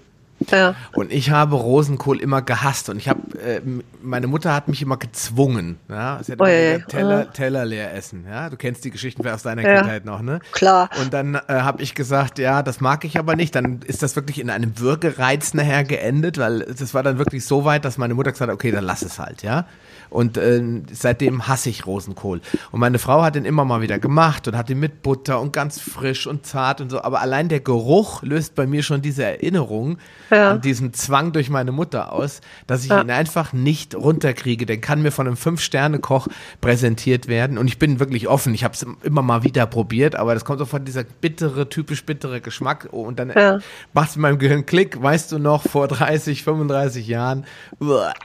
[0.50, 0.74] Ja.
[0.92, 3.60] Und ich habe Rosenkohl immer gehasst und ich habe, äh,
[4.02, 5.78] meine Mutter hat mich immer gezwungen.
[5.88, 8.26] Ja, sie hat immer oh, Teller, Teller leer essen.
[8.28, 9.78] Ja, du kennst die Geschichten aus deiner ja.
[9.78, 10.40] Kindheit noch, ne?
[10.52, 10.90] Klar.
[11.00, 13.54] Und dann äh, habe ich gesagt, ja, das mag ich aber nicht.
[13.54, 17.64] Dann ist das wirklich in einem Würgereiz nachher geendet, weil das war dann wirklich so
[17.64, 19.66] weit, dass meine Mutter gesagt hat, okay, dann lass es halt, ja.
[20.12, 22.42] Und äh, seitdem hasse ich Rosenkohl.
[22.70, 25.52] Und meine Frau hat den immer mal wieder gemacht und hat ihn mit Butter und
[25.52, 27.02] ganz frisch und zart und so.
[27.02, 29.96] Aber allein der Geruch löst bei mir schon diese Erinnerung
[30.30, 30.50] ja.
[30.50, 33.00] an diesen Zwang durch meine Mutter aus, dass ich ja.
[33.00, 34.66] ihn einfach nicht runterkriege.
[34.66, 36.28] Der kann mir von einem Fünf-Sterne-Koch
[36.60, 37.56] präsentiert werden.
[37.56, 38.52] Und ich bin wirklich offen.
[38.52, 42.04] Ich habe es immer mal wieder probiert, aber das kommt so von dieser bittere, typisch
[42.04, 42.88] bittere Geschmack.
[42.90, 43.60] Und dann ja.
[43.94, 45.02] macht es in meinem Gehirn Klick.
[45.02, 47.44] Weißt du noch, vor 30, 35 Jahren,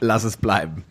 [0.00, 0.84] lass es bleiben.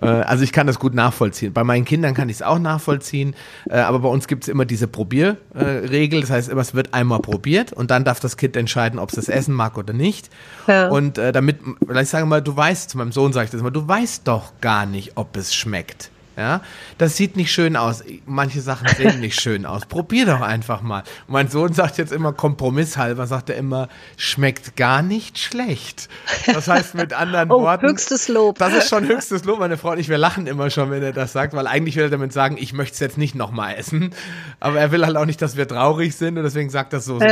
[0.00, 1.52] Äh, also ich kann das gut nachvollziehen.
[1.52, 3.34] Bei meinen Kindern kann ich es auch nachvollziehen,
[3.68, 6.18] äh, aber bei uns gibt es immer diese Probierregel.
[6.18, 9.16] Äh, das heißt, es wird einmal probiert und dann darf das Kind entscheiden, ob es
[9.16, 10.30] das essen mag oder nicht.
[10.66, 10.88] Ja.
[10.88, 13.62] Und äh, damit, vielleicht sagen wir mal, du weißt, zu meinem Sohn sage ich das
[13.62, 16.10] mal, du weißt doch gar nicht, ob es schmeckt.
[16.36, 16.62] Ja,
[16.98, 18.02] das sieht nicht schön aus.
[18.26, 19.86] Manche Sachen sehen nicht schön aus.
[19.86, 21.04] Probier doch einfach mal.
[21.28, 26.08] Mein Sohn sagt jetzt immer kompromisshalber, sagt er immer, schmeckt gar nicht schlecht.
[26.46, 27.86] Das heißt mit anderen oh, Worten.
[27.86, 28.58] Höchstes Lob.
[28.58, 30.08] Das ist schon höchstes Lob, meine Frau und ich.
[30.08, 32.72] Wir lachen immer schon, wenn er das sagt, weil eigentlich will er damit sagen, ich
[32.72, 34.10] möchte es jetzt nicht nochmal essen.
[34.58, 37.20] Aber er will halt auch nicht, dass wir traurig sind und deswegen sagt er so,
[37.20, 37.26] so,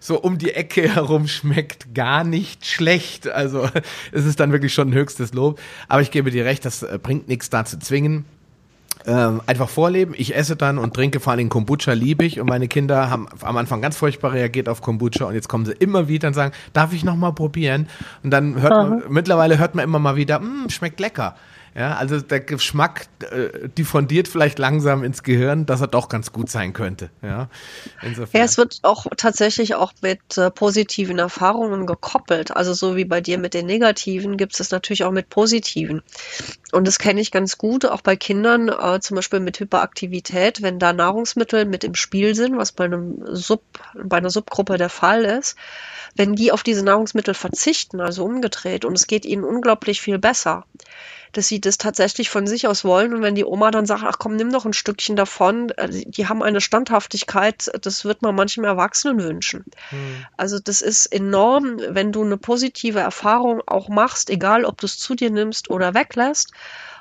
[0.00, 3.28] so um die Ecke herum schmeckt gar nicht schlecht.
[3.28, 3.68] Also
[4.10, 5.60] es ist dann wirklich schon höchstes Lob.
[5.86, 8.24] Aber ich gebe dir recht, das äh, bringt nichts da zu zwingen
[9.06, 10.14] ähm, einfach vorleben.
[10.16, 13.56] Ich esse dann und trinke vor allem Kombucha liebe ich und meine Kinder haben am
[13.56, 16.92] Anfang ganz furchtbar reagiert auf Kombucha und jetzt kommen sie immer wieder und sagen, darf
[16.92, 17.88] ich noch mal probieren?
[18.22, 21.36] Und dann hört man, mittlerweile hört man immer mal wieder, mm, schmeckt lecker.
[21.74, 26.50] Ja, also der Geschmack äh, diffundiert vielleicht langsam ins Gehirn, dass er doch ganz gut
[26.50, 27.10] sein könnte.
[27.22, 27.48] Ja,
[28.32, 32.56] ja es wird auch tatsächlich auch mit äh, positiven Erfahrungen gekoppelt.
[32.56, 36.02] Also so wie bei dir mit den negativen gibt es natürlich auch mit positiven.
[36.72, 40.78] Und das kenne ich ganz gut, auch bei Kindern, äh, zum Beispiel mit Hyperaktivität, wenn
[40.78, 43.62] da Nahrungsmittel mit im Spiel sind, was bei einem Sub,
[43.94, 45.56] bei einer Subgruppe der Fall ist,
[46.18, 50.64] wenn die auf diese Nahrungsmittel verzichten, also umgedreht, und es geht ihnen unglaublich viel besser
[51.32, 53.14] dass sie das tatsächlich von sich aus wollen.
[53.14, 56.26] Und wenn die Oma dann sagt, ach komm, nimm doch ein Stückchen davon, äh, die
[56.26, 59.64] haben eine Standhaftigkeit, das wird man manchem Erwachsenen wünschen.
[59.90, 60.26] Hm.
[60.36, 64.98] Also das ist enorm, wenn du eine positive Erfahrung auch machst, egal ob du es
[64.98, 66.52] zu dir nimmst oder weglässt,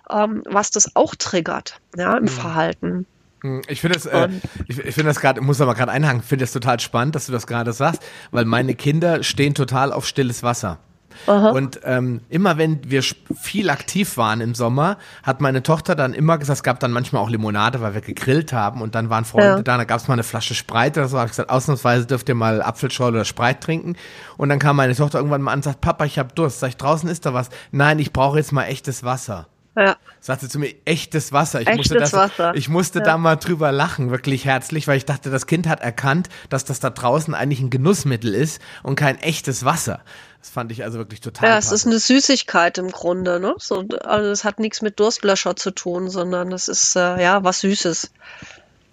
[0.10, 2.28] ähm, was das auch triggert, ja, im hm.
[2.28, 3.06] Verhalten.
[3.42, 4.30] Hm, ich finde das, äh,
[4.68, 7.32] ich, ich finde das gerade, muss aber gerade einhaken, finde das total spannend, dass du
[7.32, 10.80] das gerade sagst, weil meine Kinder stehen total auf stilles Wasser.
[11.26, 11.50] Aha.
[11.50, 16.38] Und ähm, immer wenn wir viel aktiv waren im Sommer, hat meine Tochter dann immer
[16.38, 19.48] gesagt, es gab dann manchmal auch Limonade, weil wir gegrillt haben und dann waren Freunde
[19.48, 19.62] ja.
[19.62, 22.30] da, da gab es mal eine Flasche Spreit oder so, habe ich gesagt, ausnahmsweise dürft
[22.30, 23.96] ihr mal Apfelschorle oder Spreit trinken.
[24.38, 26.60] Und dann kam meine Tochter irgendwann mal an und sagt, Papa, ich habe Durst.
[26.60, 27.50] Sag ich, draußen ist da was?
[27.72, 29.48] Nein, ich brauche jetzt mal echtes Wasser.
[29.78, 29.96] Ja.
[30.20, 31.62] Sagte zu mir, echtes Wasser.
[31.62, 32.56] Ich echtes musste, das, Wasser.
[32.56, 33.06] Ich musste ja.
[33.06, 36.80] da mal drüber lachen, wirklich herzlich, weil ich dachte, das Kind hat erkannt, dass das
[36.80, 40.02] da draußen eigentlich ein Genussmittel ist und kein echtes Wasser.
[40.40, 41.50] Das fand ich also wirklich total.
[41.50, 43.54] Ja, es ist eine Süßigkeit im Grunde, ne?
[43.60, 47.60] So, also es hat nichts mit Durstlöscher zu tun, sondern es ist äh, ja was
[47.60, 48.12] Süßes.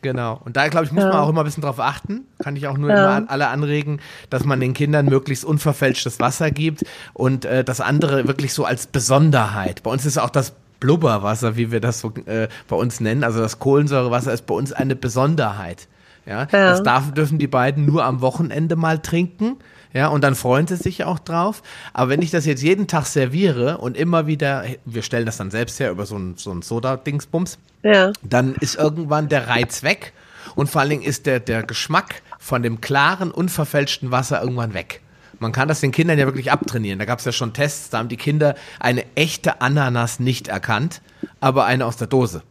[0.05, 0.38] Genau.
[0.44, 1.09] Und da, glaube ich, muss ja.
[1.09, 2.27] man auch immer ein bisschen drauf achten.
[2.42, 3.16] Kann ich auch nur ja.
[3.16, 8.29] immer alle anregen, dass man den Kindern möglichst unverfälschtes Wasser gibt und äh, das andere
[8.29, 9.83] wirklich so als Besonderheit.
[9.83, 10.53] Bei uns ist auch das
[10.85, 13.25] Blubberwasser, wie wir das so äh, bei uns nennen.
[13.25, 15.88] Also das Kohlensäurewasser ist bei uns eine Besonderheit.
[16.27, 16.70] Ja, ja.
[16.70, 19.57] das darf, dürfen die beiden nur am Wochenende mal trinken.
[19.94, 21.62] Ja, und dann freuen sie sich auch drauf.
[21.94, 25.51] Aber wenn ich das jetzt jeden Tag serviere und immer wieder, wir stellen das dann
[25.51, 28.12] selbst her über so ein, so ein Soda-Dingsbums, ja.
[28.23, 30.12] dann ist irgendwann der Reiz weg.
[30.55, 35.01] Und vor allen Dingen ist der, der Geschmack von dem klaren, unverfälschten Wasser irgendwann weg.
[35.38, 36.99] Man kann das den Kindern ja wirklich abtrainieren.
[36.99, 41.01] Da gab es ja schon Tests, da haben die Kinder eine echte Ananas nicht erkannt,
[41.40, 42.42] aber eine aus der Dose.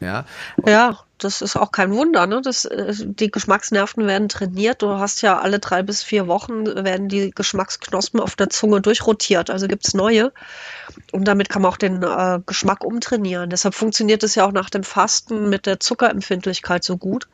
[0.00, 0.24] Ja,
[0.66, 2.26] ja das ist auch kein Wunder.
[2.26, 2.40] Ne?
[2.42, 4.82] Das, äh, die Geschmacksnerven werden trainiert.
[4.82, 9.50] Du hast ja alle drei bis vier Wochen werden die Geschmacksknospen auf der Zunge durchrotiert.
[9.50, 10.32] Also gibt es neue.
[11.12, 13.50] Und damit kann man auch den äh, Geschmack umtrainieren.
[13.50, 17.28] Deshalb funktioniert es ja auch nach dem Fasten mit der Zuckerempfindlichkeit so gut.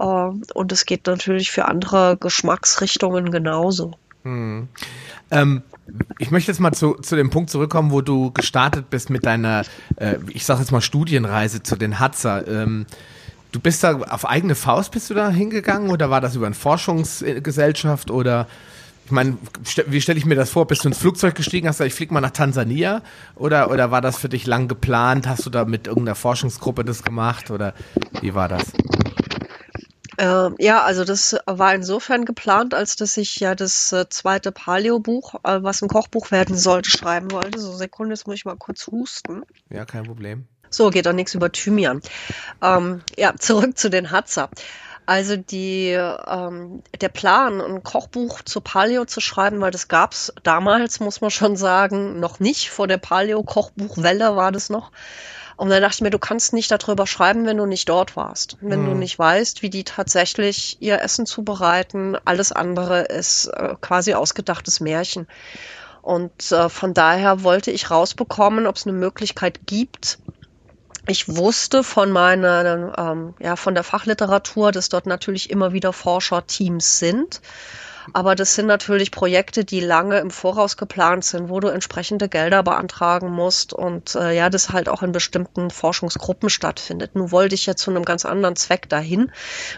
[0.00, 3.92] Ähm, und es geht natürlich für andere Geschmacksrichtungen genauso.
[4.24, 4.68] Hm.
[5.30, 5.62] Ähm,
[6.18, 9.62] ich möchte jetzt mal zu, zu dem Punkt zurückkommen, wo du gestartet bist mit deiner,
[9.96, 12.46] äh, ich sage jetzt mal Studienreise zu den Hatzer.
[12.46, 12.86] Ähm,
[13.52, 16.54] du bist da auf eigene Faust bist du da hingegangen oder war das über eine
[16.54, 18.46] Forschungsgesellschaft oder
[19.06, 19.38] ich meine,
[19.86, 20.66] wie stelle ich mir das vor?
[20.66, 23.00] Bist du ins Flugzeug gestiegen, hast du gesagt, ich fliege mal nach Tansania?
[23.36, 25.26] Oder, oder war das für dich lang geplant?
[25.26, 27.50] Hast du da mit irgendeiner Forschungsgruppe das gemacht?
[27.50, 27.72] Oder
[28.20, 28.64] wie war das?
[30.18, 35.36] Äh, ja, also das war insofern geplant, als dass ich ja das äh, zweite Paleo-Buch,
[35.44, 37.60] äh, was ein Kochbuch werden sollte, schreiben wollte.
[37.60, 39.44] So, Sekunde, jetzt muss ich mal kurz husten.
[39.70, 40.48] Ja, kein Problem.
[40.70, 42.02] So, geht doch nichts über Thymian.
[42.60, 44.50] Ähm, ja, zurück zu den Hatzer.
[45.06, 50.98] Also die, ähm, der Plan, ein Kochbuch zu Paleo zu schreiben, weil das gab's damals,
[51.00, 52.70] muss man schon sagen, noch nicht.
[52.70, 54.90] Vor der Paleo-Kochbuchwelle war das noch.
[55.58, 58.56] Und dann dachte ich mir, du kannst nicht darüber schreiben, wenn du nicht dort warst.
[58.60, 58.86] Wenn mhm.
[58.86, 62.16] du nicht weißt, wie die tatsächlich ihr Essen zubereiten.
[62.24, 65.26] Alles andere ist äh, quasi ausgedachtes Märchen.
[66.00, 70.18] Und äh, von daher wollte ich rausbekommen, ob es eine Möglichkeit gibt,
[71.08, 76.98] ich wusste von meiner, ähm, ja, von der Fachliteratur, dass dort natürlich immer wieder Forscherteams
[76.98, 77.40] sind.
[78.12, 82.62] Aber das sind natürlich Projekte, die lange im Voraus geplant sind, wo du entsprechende Gelder
[82.62, 87.14] beantragen musst und äh, ja, das halt auch in bestimmten Forschungsgruppen stattfindet.
[87.14, 89.32] Nun wollte ich ja zu einem ganz anderen Zweck dahin.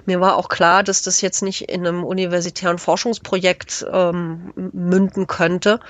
[0.06, 5.80] Mir war auch klar, dass das jetzt nicht in einem universitären Forschungsprojekt ähm, münden könnte.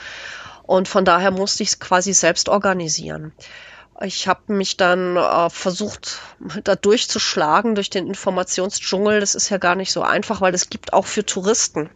[0.62, 3.32] Und von daher musste ich es quasi selbst organisieren.
[4.02, 6.20] Ich habe mich dann äh, versucht,
[6.64, 9.20] da durchzuschlagen durch den Informationsdschungel.
[9.20, 11.90] Das ist ja gar nicht so einfach, weil es gibt auch für Touristen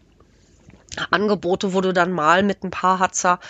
[1.10, 3.40] Angebote, wo du dann mal mit ein paar Hatzer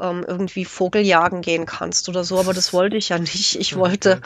[0.00, 3.56] ähm, irgendwie Vogeljagen gehen kannst oder so, aber das wollte ich ja nicht.
[3.56, 4.20] Ich wollte.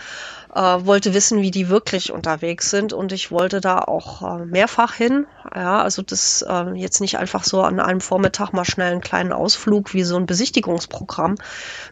[0.57, 4.95] Äh, wollte wissen, wie die wirklich unterwegs sind und ich wollte da auch äh, mehrfach
[4.95, 5.27] hin.
[5.55, 9.33] Ja, also das äh, jetzt nicht einfach so an einem Vormittag mal schnell einen kleinen
[9.33, 11.35] Ausflug wie so ein Besichtigungsprogramm,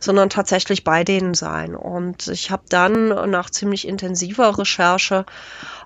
[0.01, 1.77] sondern tatsächlich bei denen sein.
[1.77, 5.27] Und ich habe dann nach ziemlich intensiver Recherche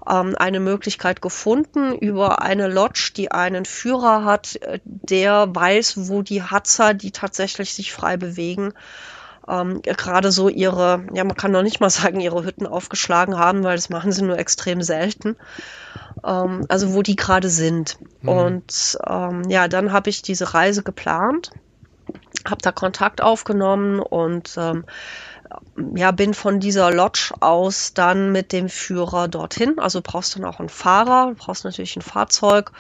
[0.08, 6.22] ähm, eine Möglichkeit gefunden über eine Lodge, die einen Führer hat, äh, der weiß, wo
[6.22, 8.72] die Hatzer, die tatsächlich sich frei bewegen,
[9.48, 13.64] ähm, gerade so ihre, ja, man kann noch nicht mal sagen, ihre Hütten aufgeschlagen haben,
[13.64, 15.37] weil das machen sie nur extrem selten.
[16.24, 17.98] Ähm, also wo die gerade sind.
[18.22, 18.28] Mhm.
[18.28, 21.50] Und ähm, ja, dann habe ich diese Reise geplant,
[22.48, 24.84] habe da Kontakt aufgenommen und ähm,
[25.94, 29.78] ja, bin von dieser Lodge aus dann mit dem Führer dorthin.
[29.78, 32.72] Also brauchst dann auch einen Fahrer, brauchst natürlich ein Fahrzeug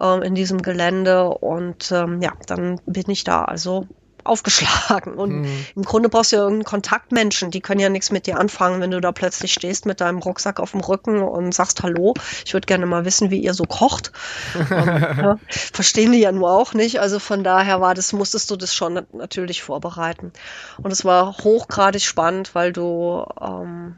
[0.00, 3.86] ähm, in diesem Gelände und ähm, ja, dann bin ich da also
[4.28, 5.14] aufgeschlagen.
[5.14, 5.66] Und mhm.
[5.74, 8.90] im Grunde brauchst du ja irgendeinen Kontaktmenschen, die können ja nichts mit dir anfangen, wenn
[8.90, 12.66] du da plötzlich stehst mit deinem Rucksack auf dem Rücken und sagst Hallo, ich würde
[12.66, 14.12] gerne mal wissen, wie ihr so kocht.
[14.54, 17.00] und, ja, verstehen die ja nur auch nicht.
[17.00, 20.32] Also von daher war das, musstest du das schon natürlich vorbereiten.
[20.82, 23.96] Und es war hochgradig spannend, weil du ähm,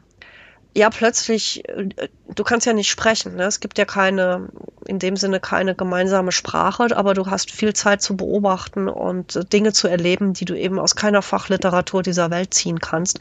[0.75, 1.89] ja plötzlich, äh,
[2.27, 3.35] du kannst ja nicht sprechen.
[3.35, 3.43] Ne?
[3.43, 4.49] Es gibt ja keine,
[4.85, 9.45] in dem Sinne keine gemeinsame Sprache, aber du hast viel Zeit zu beobachten und äh,
[9.45, 13.19] Dinge zu erleben, die du eben aus keiner Fachliteratur dieser Welt ziehen kannst,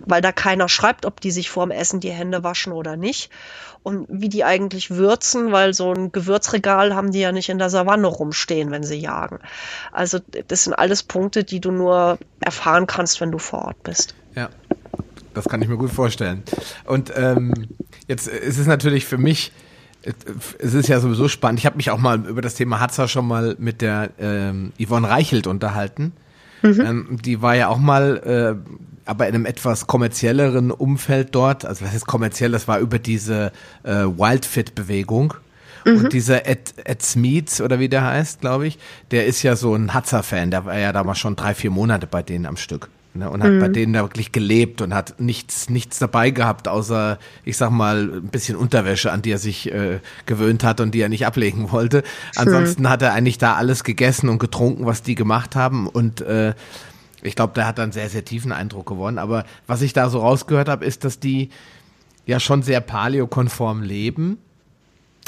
[0.00, 3.30] weil da keiner schreibt, ob die sich vorm Essen die Hände waschen oder nicht
[3.82, 7.70] und wie die eigentlich würzen, weil so ein Gewürzregal haben die ja nicht in der
[7.70, 9.38] Savanne rumstehen, wenn sie jagen.
[9.92, 14.14] Also das sind alles Punkte, die du nur erfahren kannst, wenn du vor Ort bist.
[15.34, 16.42] Das kann ich mir gut vorstellen.
[16.84, 17.52] Und ähm,
[18.08, 19.52] jetzt ist es natürlich für mich,
[20.58, 21.60] es ist ja sowieso spannend.
[21.60, 25.08] Ich habe mich auch mal über das Thema Hatzer schon mal mit der ähm, Yvonne
[25.08, 26.12] Reichelt unterhalten.
[26.62, 26.80] Mhm.
[26.80, 28.16] Ähm, die war ja auch mal,
[28.64, 28.70] äh,
[29.04, 31.64] aber in einem etwas kommerzielleren Umfeld dort.
[31.64, 32.50] Also was ist kommerziell?
[32.50, 35.34] Das war über diese äh, Wildfit-Bewegung.
[35.84, 35.96] Mhm.
[35.96, 38.78] Und dieser Ed, Ed Smith, oder wie der heißt, glaube ich,
[39.10, 40.50] der ist ja so ein Hatzer-Fan.
[40.50, 42.88] Der war ja damals schon drei, vier Monate bei denen am Stück.
[43.12, 43.58] Ne, und hat mhm.
[43.58, 48.04] bei denen da wirklich gelebt und hat nichts, nichts dabei gehabt, außer, ich sag mal,
[48.04, 51.72] ein bisschen Unterwäsche, an die er sich äh, gewöhnt hat und die er nicht ablegen
[51.72, 52.04] wollte.
[52.36, 52.88] Ansonsten mhm.
[52.88, 55.88] hat er eigentlich da alles gegessen und getrunken, was die gemacht haben.
[55.88, 56.54] Und äh,
[57.20, 59.18] ich glaube, der hat dann sehr, sehr tiefen Eindruck gewonnen.
[59.18, 61.50] Aber was ich da so rausgehört habe, ist, dass die
[62.26, 64.38] ja schon sehr paleokonform leben.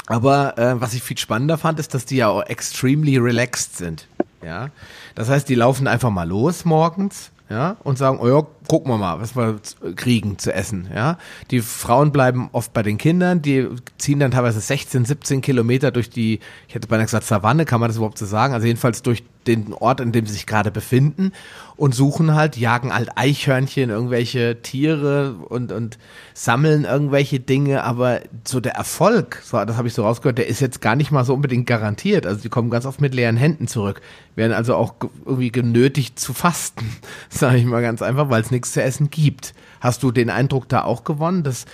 [0.05, 4.07] Aber äh, was ich viel spannender fand, ist, dass die ja auch extremely relaxed sind.
[4.41, 4.69] Ja,
[5.15, 8.97] das heißt, die laufen einfach mal los morgens ja, und sagen, oh ja, gucken wir
[8.97, 9.59] mal, was wir
[9.95, 11.17] kriegen zu essen, ja.
[11.51, 16.09] Die Frauen bleiben oft bei den Kindern, die ziehen dann teilweise 16, 17 Kilometer durch
[16.09, 19.23] die, ich hätte beinahe gesagt Savanne, kann man das überhaupt so sagen, also jedenfalls durch
[19.47, 21.31] den Ort, in dem sie sich gerade befinden
[21.75, 25.97] und suchen halt, jagen halt Eichhörnchen, irgendwelche Tiere und, und
[26.33, 30.61] sammeln irgendwelche Dinge, aber so der Erfolg, so, das habe ich so rausgehört, der ist
[30.61, 32.25] jetzt gar nicht mal so unbedingt garantiert.
[32.25, 34.01] Also die kommen ganz oft mit leeren Händen zurück,
[34.35, 34.95] werden also auch
[35.25, 36.85] irgendwie genötigt zu fasten,
[37.29, 39.53] sage ich mal ganz einfach, weil es nichts zu essen gibt.
[39.81, 41.65] Hast du den Eindruck da auch gewonnen, dass,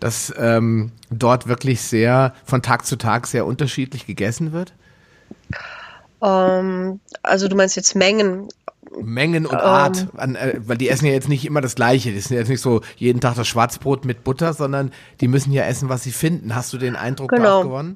[0.00, 4.72] dass ähm, dort wirklich sehr von Tag zu Tag sehr unterschiedlich gegessen wird?
[6.22, 8.48] Ähm, also du meinst jetzt Mengen.
[9.00, 12.10] Mengen und Art, ähm, an, äh, weil die essen ja jetzt nicht immer das Gleiche.
[12.10, 15.64] Die sind jetzt nicht so jeden Tag das Schwarzbrot mit Butter, sondern die müssen ja
[15.64, 16.54] essen, was sie finden.
[16.54, 17.62] Hast du den Eindruck genau.
[17.62, 17.94] gewonnen?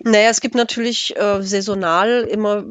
[0.00, 2.64] Naja, es gibt natürlich äh, saisonal immer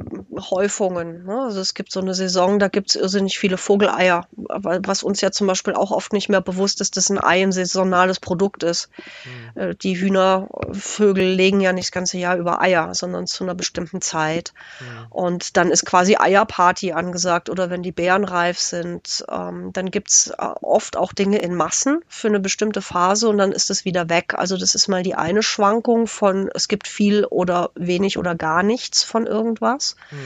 [0.50, 1.26] Häufungen.
[1.26, 1.42] Ne?
[1.42, 5.32] Also es gibt so eine Saison, da gibt es irrsinnig viele Vogeleier, was uns ja
[5.32, 8.90] zum Beispiel auch oft nicht mehr bewusst ist, dass ein Ei ein saisonales Produkt ist.
[9.56, 9.62] Mhm.
[9.62, 14.02] Äh, die Hühnervögel legen ja nicht das ganze Jahr über Eier, sondern zu einer bestimmten
[14.02, 14.54] Zeit.
[14.80, 15.06] Mhm.
[15.10, 20.10] Und dann ist quasi Eierparty angesagt oder wenn die Beeren reif sind, ähm, dann gibt
[20.10, 23.86] es äh, oft auch Dinge in Massen für eine bestimmte Phase und dann ist es
[23.86, 24.34] wieder weg.
[24.36, 28.64] Also das ist mal die eine Schwankung von, es gibt viel oder wenig oder gar
[28.64, 29.96] nichts von irgendwas.
[30.10, 30.20] Hm.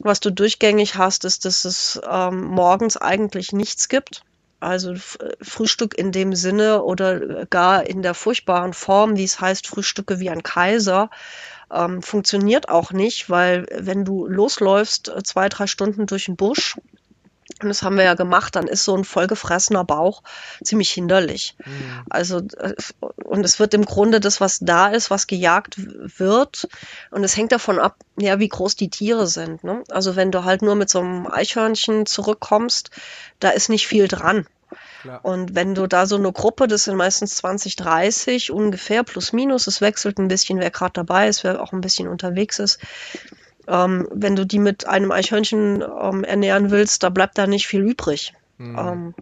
[0.00, 4.22] Was du durchgängig hast, ist, dass es ähm, morgens eigentlich nichts gibt.
[4.60, 4.94] Also
[5.40, 10.28] Frühstück in dem Sinne oder gar in der furchtbaren Form, wie es heißt, Frühstücke wie
[10.28, 11.08] ein Kaiser,
[11.72, 16.76] ähm, funktioniert auch nicht, weil wenn du losläufst, äh, zwei, drei Stunden durch den Busch,
[17.62, 20.22] und das haben wir ja gemacht, dann ist so ein vollgefressener Bauch
[20.62, 21.56] ziemlich hinderlich.
[21.64, 22.04] Mhm.
[22.08, 22.74] Also, äh,
[23.24, 25.76] und es wird im Grunde das, was da ist, was gejagt
[26.18, 26.68] wird.
[27.10, 29.64] Und es hängt davon ab, ja, wie groß die Tiere sind.
[29.64, 29.82] Ne?
[29.90, 32.90] Also, wenn du halt nur mit so einem Eichhörnchen zurückkommst,
[33.40, 34.46] da ist nicht viel dran.
[35.02, 35.24] Klar.
[35.24, 39.66] Und wenn du da so eine Gruppe, das sind meistens 20, 30 ungefähr, plus minus,
[39.66, 42.78] es wechselt ein bisschen, wer gerade dabei ist, wer auch ein bisschen unterwegs ist,
[43.66, 47.82] ähm, wenn du die mit einem Eichhörnchen ähm, ernähren willst, da bleibt da nicht viel
[47.82, 48.34] übrig.
[48.58, 48.78] Mhm.
[48.78, 49.14] Ähm,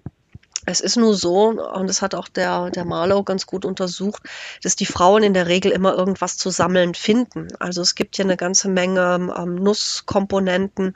[0.70, 4.22] es ist nur so, und das hat auch der, der Marlow ganz gut untersucht,
[4.62, 7.48] dass die Frauen in der Regel immer irgendwas zu sammeln finden.
[7.58, 10.94] Also es gibt ja eine ganze Menge ähm, Nusskomponenten,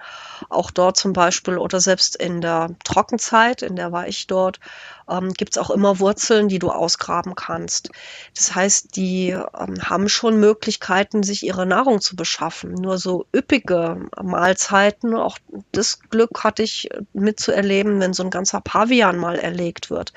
[0.51, 4.61] auch dort zum Beispiel, oder selbst in der Trockenzeit, in der war ich dort,
[5.09, 7.91] ähm, gibt es auch immer Wurzeln, die du ausgraben kannst.
[8.35, 12.75] Das heißt, die ähm, haben schon Möglichkeiten, sich ihre Nahrung zu beschaffen.
[12.75, 15.39] Nur so üppige Mahlzeiten, auch
[15.73, 20.13] das Glück hatte ich mitzuerleben, wenn so ein ganzer Pavian mal erlegt wird.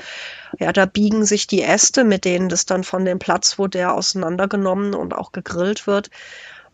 [0.60, 3.94] Ja, da biegen sich die Äste, mit denen das dann von dem Platz, wo der
[3.94, 6.10] auseinandergenommen und auch gegrillt wird,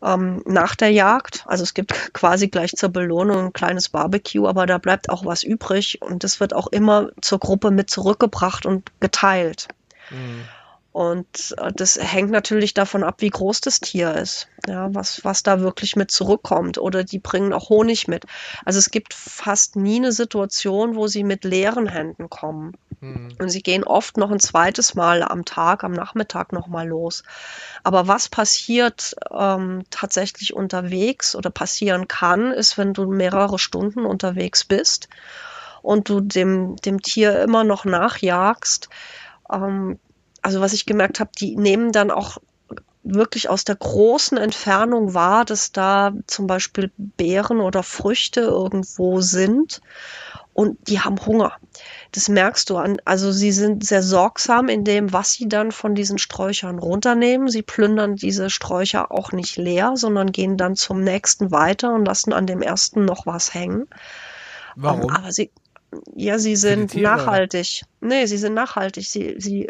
[0.03, 1.43] ähm, nach der Jagd.
[1.47, 5.43] Also es gibt quasi gleich zur Belohnung ein kleines Barbecue, aber da bleibt auch was
[5.43, 9.67] übrig und das wird auch immer zur Gruppe mit zurückgebracht und geteilt.
[10.09, 10.45] Mhm.
[10.91, 15.41] Und äh, das hängt natürlich davon ab, wie groß das Tier ist, ja, was, was
[15.41, 16.77] da wirklich mit zurückkommt.
[16.77, 18.25] Oder die bringen auch Honig mit.
[18.65, 22.73] Also es gibt fast nie eine Situation, wo sie mit leeren Händen kommen.
[23.02, 23.29] Mhm.
[23.39, 27.23] Und sie gehen oft noch ein zweites Mal am Tag, am Nachmittag nochmal los.
[27.83, 34.63] Aber was passiert ähm, tatsächlich unterwegs oder passieren kann, ist, wenn du mehrere Stunden unterwegs
[34.63, 35.10] bist
[35.81, 38.89] und du dem, dem Tier immer noch nachjagst,
[39.52, 39.99] ähm,
[40.43, 42.37] also was ich gemerkt habe, die nehmen dann auch
[43.04, 49.81] wirklich aus der großen Entfernung wahr, dass da zum Beispiel Beeren oder Früchte irgendwo sind
[50.54, 51.54] und die haben Hunger.
[52.13, 52.97] Das merkst du an.
[53.05, 57.47] Also sie sind sehr sorgsam in dem, was sie dann von diesen Sträuchern runternehmen.
[57.47, 62.33] Sie plündern diese Sträucher auch nicht leer, sondern gehen dann zum nächsten weiter und lassen
[62.33, 63.87] an dem ersten noch was hängen.
[64.75, 65.09] Warum?
[65.09, 65.51] aber sie,
[66.15, 67.83] ja, sie sind Tiere, nachhaltig.
[68.01, 68.09] Oder?
[68.09, 69.09] Nee, sie sind nachhaltig.
[69.09, 69.69] Sie, sie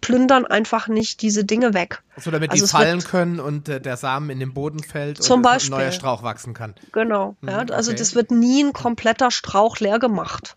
[0.00, 2.02] plündern einfach nicht diese Dinge weg.
[2.16, 5.36] So, damit also die fallen können und äh, der Samen in den Boden fällt zum
[5.36, 5.74] und Beispiel.
[5.74, 6.74] ein neuer Strauch wachsen kann.
[6.92, 7.36] Genau.
[7.40, 7.98] Mhm, ja, also okay.
[7.98, 10.56] das wird nie ein kompletter Strauch leer gemacht.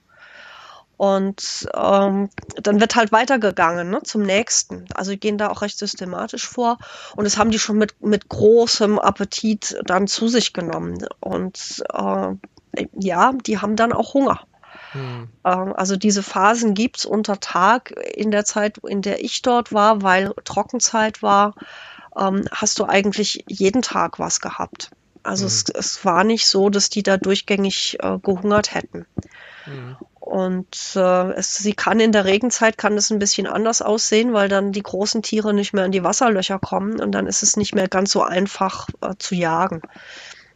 [1.03, 2.29] Und ähm,
[2.61, 4.85] dann wird halt weitergegangen ne, zum nächsten.
[4.95, 6.77] Also die gehen da auch recht systematisch vor.
[7.17, 11.05] Und das haben die schon mit, mit großem Appetit dann zu sich genommen.
[11.19, 12.35] Und äh,
[12.97, 14.47] ja, die haben dann auch Hunger.
[14.93, 15.27] Hm.
[15.43, 19.73] Ähm, also diese Phasen gibt es unter Tag in der Zeit, in der ich dort
[19.73, 21.53] war, weil Trockenzeit war,
[22.17, 24.91] ähm, hast du eigentlich jeden Tag was gehabt.
[25.21, 25.47] Also hm.
[25.47, 29.05] es, es, war nicht so, dass die da durchgängig äh, gehungert hätten.
[29.65, 29.97] Hm.
[30.33, 34.49] Und äh, es, sie kann in der Regenzeit kann es ein bisschen anders aussehen, weil
[34.49, 37.75] dann die großen Tiere nicht mehr in die Wasserlöcher kommen und dann ist es nicht
[37.75, 39.83] mehr ganz so einfach äh, zu jagen.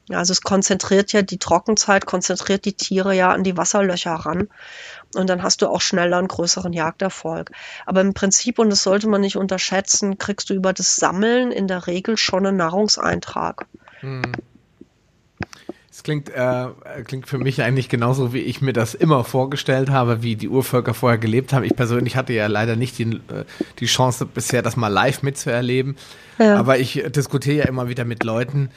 [0.10, 4.50] Also es konzentriert ja die Trockenzeit, konzentriert die Tiere ja an die Wasserlöcher ran.
[5.14, 7.52] Und dann hast du auch schneller einen größeren Jagderfolg.
[7.86, 11.68] Aber im Prinzip, und das sollte man nicht unterschätzen, kriegst du über das Sammeln in
[11.68, 13.68] der Regel schon einen Nahrungseintrag.
[14.00, 14.24] Hm.
[15.98, 16.68] Es klingt, äh,
[17.06, 20.94] klingt für mich eigentlich genauso, wie ich mir das immer vorgestellt habe, wie die Urvölker
[20.94, 21.64] vorher gelebt haben.
[21.64, 23.46] Ich persönlich hatte ja leider nicht die, äh,
[23.80, 25.98] die Chance bisher, das mal live mitzuerleben.
[26.38, 26.58] Ja.
[26.58, 28.70] Aber ich diskutiere ja immer wieder mit Leuten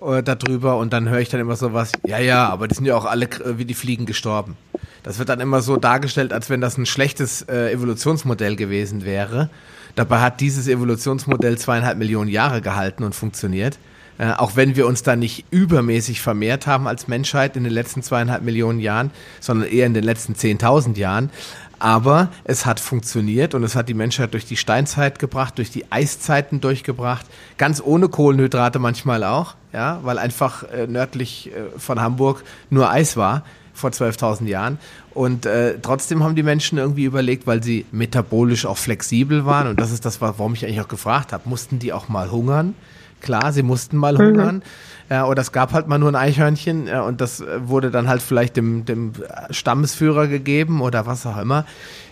[0.00, 2.84] äh, darüber und dann höre ich dann immer so was, ja, ja, aber die sind
[2.84, 4.56] ja auch alle äh, wie die Fliegen gestorben.
[5.02, 9.50] Das wird dann immer so dargestellt, als wenn das ein schlechtes äh, Evolutionsmodell gewesen wäre.
[9.96, 13.76] Dabei hat dieses Evolutionsmodell zweieinhalb Millionen Jahre gehalten und funktioniert.
[14.20, 18.02] Äh, auch wenn wir uns da nicht übermäßig vermehrt haben als Menschheit in den letzten
[18.02, 21.30] zweieinhalb Millionen Jahren, sondern eher in den letzten zehntausend Jahren.
[21.78, 25.90] Aber es hat funktioniert und es hat die Menschheit durch die Steinzeit gebracht, durch die
[25.90, 27.24] Eiszeiten durchgebracht,
[27.56, 33.16] ganz ohne Kohlenhydrate manchmal auch, ja, weil einfach äh, nördlich äh, von Hamburg nur Eis
[33.16, 33.42] war
[33.72, 34.78] vor 12.000 Jahren.
[35.14, 39.68] Und äh, trotzdem haben die Menschen irgendwie überlegt, weil sie metabolisch auch flexibel waren.
[39.68, 42.74] Und das ist das, warum ich eigentlich auch gefragt habe, mussten die auch mal hungern?
[43.20, 44.18] Klar, sie mussten mal mhm.
[44.18, 44.54] hungern.
[44.56, 44.62] Mhm.
[45.10, 48.08] Ja, oder es gab halt mal nur ein Eichhörnchen ja, und das äh, wurde dann
[48.08, 49.12] halt vielleicht dem, dem
[49.50, 51.66] Stammesführer gegeben oder was auch immer.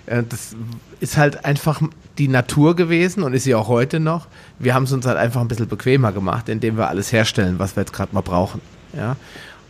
[0.06, 0.56] Äh, das
[0.98, 1.80] ist halt einfach
[2.18, 4.26] die Natur gewesen und ist sie auch heute noch.
[4.58, 7.76] Wir haben es uns halt einfach ein bisschen bequemer gemacht, indem wir alles herstellen, was
[7.76, 8.60] wir jetzt gerade mal brauchen.
[8.96, 9.16] Ja.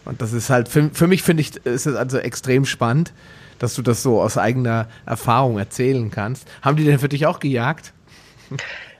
[0.07, 3.13] Und das ist halt, für, für mich finde ich, ist es also extrem spannend,
[3.59, 6.49] dass du das so aus eigener Erfahrung erzählen kannst.
[6.63, 7.93] Haben die denn für dich auch gejagt?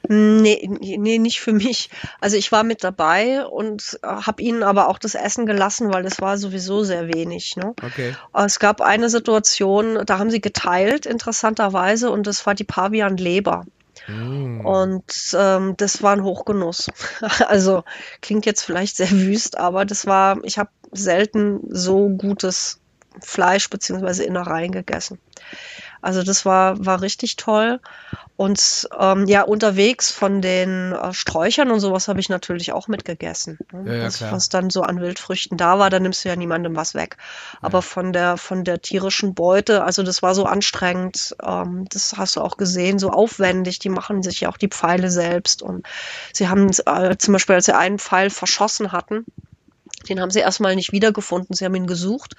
[0.09, 1.91] Nee, nee, nicht für mich.
[2.21, 6.07] Also ich war mit dabei und äh, habe ihnen aber auch das Essen gelassen, weil
[6.07, 7.57] es war sowieso sehr wenig.
[7.57, 7.75] Ne?
[7.83, 8.15] Okay.
[8.33, 13.67] Es gab eine Situation, da haben sie geteilt, interessanterweise, und das war die Pavian-Leber.
[14.07, 14.65] Mm.
[14.65, 16.91] Und ähm, das war ein Hochgenuss.
[17.47, 17.85] Also
[18.23, 22.81] klingt jetzt vielleicht sehr wüst, aber das war, ich habe selten so gutes
[23.21, 25.19] Fleisch beziehungsweise Innereien gegessen.
[26.01, 27.81] Also das war, war richtig toll.
[28.37, 33.59] Und ähm, ja, unterwegs von den äh, Sträuchern und sowas habe ich natürlich auch mitgegessen.
[33.73, 33.83] Ne?
[33.87, 36.77] Ja, ja, das, was dann so an Wildfrüchten da war, da nimmst du ja niemandem
[36.77, 37.17] was weg.
[37.61, 42.37] Aber von der von der tierischen Beute, also das war so anstrengend, ähm, das hast
[42.37, 43.81] du auch gesehen, so aufwendig.
[43.81, 45.61] Die machen sich ja auch die Pfeile selbst.
[45.61, 45.85] Und
[46.33, 49.25] sie haben äh, zum Beispiel, als sie einen Pfeil verschossen hatten,
[50.09, 51.55] den haben sie erstmal nicht wiedergefunden.
[51.55, 52.35] Sie haben ihn gesucht,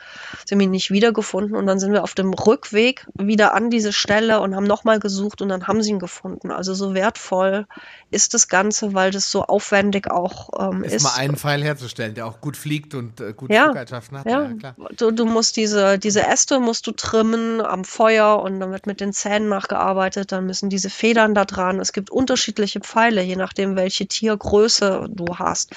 [0.45, 3.93] sie haben ihn nicht wiedergefunden und dann sind wir auf dem Rückweg wieder an diese
[3.93, 6.51] Stelle und haben nochmal gesucht und dann haben sie ihn gefunden.
[6.51, 7.65] Also so wertvoll
[8.11, 11.03] ist das Ganze, weil das so aufwendig auch ähm, ist.
[11.03, 14.25] Mal einen Pfeil herzustellen, der auch gut fliegt und äh, gute ja, Flugeigenschaften hat.
[14.25, 14.75] Ja, ja klar.
[14.97, 19.01] Du, du musst diese, diese Äste musst du trimmen am Feuer und dann wird mit
[19.01, 21.79] den Zähnen nachgearbeitet, dann müssen diese Federn da dran.
[21.79, 25.75] Es gibt unterschiedliche Pfeile, je nachdem, welche Tiergröße du hast.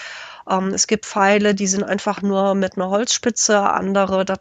[0.48, 4.38] Ähm, es gibt Pfeile, die sind einfach nur mit einer Holzspitze, andere, das,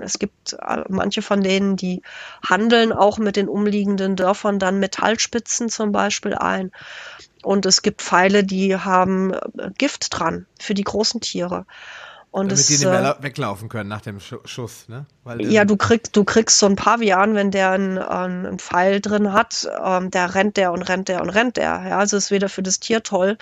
[0.00, 2.02] es gibt äh, manche von denen, die
[2.42, 6.72] handeln auch mit den umliegenden Dörfern dann Metallspitzen zum Beispiel ein.
[7.42, 11.66] Und es gibt Pfeile, die haben äh, Gift dran für die großen Tiere.
[12.36, 15.06] Und Damit es, die nicht mehr äh, weglaufen können nach dem Schuss, ne?
[15.38, 19.66] ja, du kriegst, du kriegst so ein Pavian, wenn der einen, einen Pfeil drin hat,
[19.82, 21.82] ähm, der rennt der und rennt der und rennt der.
[21.88, 23.38] Ja, also ist weder für das Tier toll,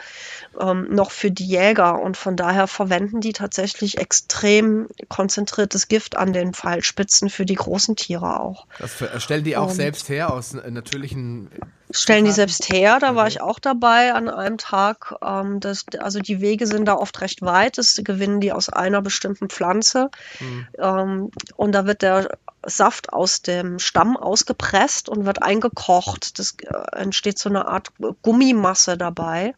[0.60, 2.00] ähm, noch für die Jäger.
[2.00, 7.96] Und von daher verwenden die tatsächlich extrem konzentriertes Gift an den Pfeilspitzen für die großen
[7.96, 8.68] Tiere auch.
[8.78, 8.92] Das
[9.24, 11.50] stellen die auch und, selbst her aus natürlichen
[11.96, 15.14] Stellen die selbst her, da war ich auch dabei an einem Tag.
[15.24, 19.00] Ähm, das, also die Wege sind da oft recht weit, das gewinnen die aus einer
[19.00, 20.10] bestimmten Pflanze.
[20.40, 20.66] Mhm.
[20.76, 22.36] Ähm, und da wird der
[22.66, 26.40] Saft aus dem Stamm ausgepresst und wird eingekocht.
[26.40, 27.92] Das äh, entsteht so eine Art
[28.22, 29.54] Gummimasse dabei.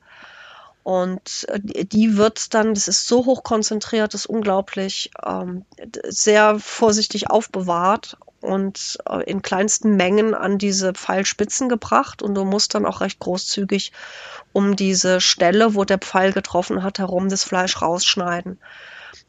[0.82, 5.64] Und äh, die wird dann, das ist so hoch konzentriert, das ist unglaublich, ähm,
[6.04, 12.74] sehr vorsichtig aufbewahrt und äh, in kleinsten Mengen an diese Pfeilspitzen gebracht und du musst
[12.74, 13.92] dann auch recht großzügig
[14.52, 18.58] um diese Stelle, wo der Pfeil getroffen hat, herum das Fleisch rausschneiden.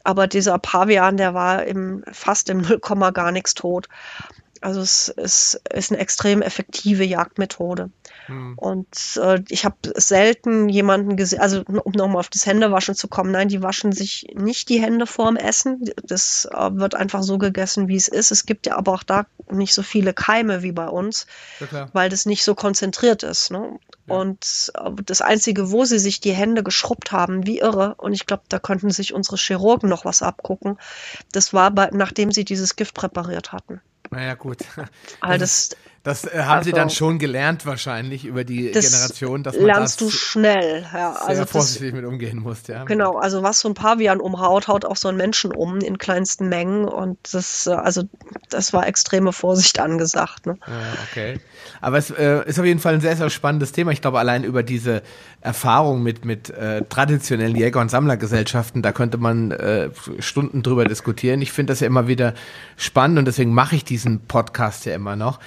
[0.04, 3.90] Aber dieser Pavian, der war im, fast im Nullkomma gar nichts tot.
[4.62, 7.90] Also es, es ist eine extrem effektive Jagdmethode.
[8.28, 8.58] Hm.
[8.58, 13.32] Und äh, ich habe selten jemanden gesehen, also um nochmal auf das Händewaschen zu kommen,
[13.32, 15.90] nein, die waschen sich nicht die Hände vorm Essen.
[16.04, 18.32] Das äh, wird einfach so gegessen, wie es ist.
[18.32, 21.26] Es gibt ja aber auch da nicht so viele Keime wie bei uns,
[21.72, 23.52] ja, weil das nicht so konzentriert ist.
[23.52, 23.80] Ne?
[24.08, 24.16] Ja.
[24.16, 28.26] Und äh, das Einzige, wo sie sich die Hände geschrubbt haben, wie irre, und ich
[28.26, 30.78] glaube, da könnten sich unsere Chirurgen noch was abgucken,
[31.32, 33.82] das war bei, nachdem sie dieses Gift präpariert hatten.
[34.12, 34.60] Naja, gut.
[35.22, 35.70] Also das,
[36.08, 39.66] das äh, haben also, sie dann schon gelernt wahrscheinlich über die das Generation, dass man
[39.66, 41.12] lernst das du schnell, ja.
[41.12, 42.86] Sehr also vorsichtig das, mit umgehen musst, ja.
[42.86, 46.48] Genau, also was so ein Pavian umhaut, haut auch so ein Menschen um in kleinsten
[46.48, 48.04] Mengen und das, äh, also
[48.50, 50.46] das war extreme Vorsicht angesagt.
[50.46, 50.58] Ne?
[50.66, 50.74] Ja,
[51.12, 51.42] okay.
[51.82, 53.92] Aber es äh, ist auf jeden Fall ein sehr, sehr spannendes Thema.
[53.92, 55.02] Ich glaube, allein über diese
[55.42, 59.90] Erfahrung mit, mit äh, traditionellen Jäger- und Sammlergesellschaften, da könnte man äh,
[60.20, 61.42] Stunden drüber diskutieren.
[61.42, 62.34] Ich finde das ja immer wieder
[62.78, 65.42] spannend und deswegen mache ich diesen Podcast ja immer noch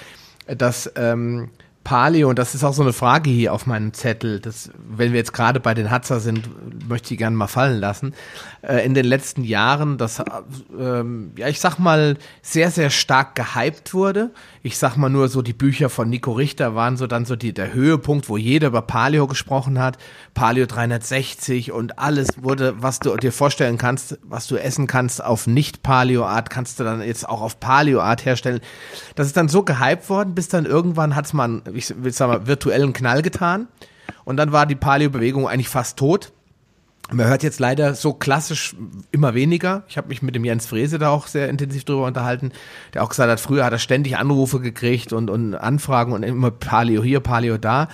[0.47, 1.49] dass ähm,
[1.83, 5.19] Paleo, und das ist auch so eine Frage hier auf meinem Zettel, das, wenn wir
[5.19, 8.13] jetzt gerade bei den Hatzer sind, möchte ich gerne mal fallen lassen,
[8.61, 10.23] äh, in den letzten Jahren, das, äh,
[11.37, 14.29] ja, ich sag mal, sehr, sehr stark gehypt wurde.
[14.63, 17.51] Ich sag mal nur so, die Bücher von Nico Richter waren so dann so die,
[17.51, 19.97] der Höhepunkt, wo jeder über Paleo gesprochen hat.
[20.35, 25.47] Paleo 360 und alles wurde, was du dir vorstellen kannst, was du essen kannst auf
[25.47, 28.59] Nicht-Paleo-Art, kannst du dann jetzt auch auf Paleo-Art herstellen.
[29.15, 32.45] Das ist dann so gehypt worden, bis dann irgendwann hat's mal ich will sagen mal,
[32.45, 33.67] virtuellen Knall getan.
[34.25, 36.33] Und dann war die Paleo-Bewegung eigentlich fast tot.
[37.13, 38.73] Man hört jetzt leider so klassisch
[39.11, 39.83] immer weniger.
[39.89, 42.51] Ich habe mich mit dem Jens Frese da auch sehr intensiv drüber unterhalten,
[42.93, 46.51] der auch gesagt hat, früher hat er ständig Anrufe gekriegt und, und Anfragen und immer
[46.51, 47.89] Paleo hier, Paleo da.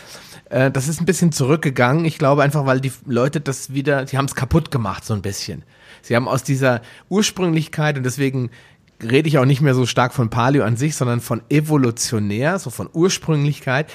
[0.49, 2.05] Äh, das ist ein bisschen zurückgegangen.
[2.05, 5.23] Ich glaube einfach, weil die Leute das wieder, die haben es kaputt gemacht so ein
[5.23, 5.63] bisschen.
[6.03, 8.51] Sie haben aus dieser Ursprünglichkeit und deswegen
[9.01, 12.69] rede ich auch nicht mehr so stark von Paleo an sich, sondern von evolutionär, so
[12.69, 13.91] von Ursprünglichkeit.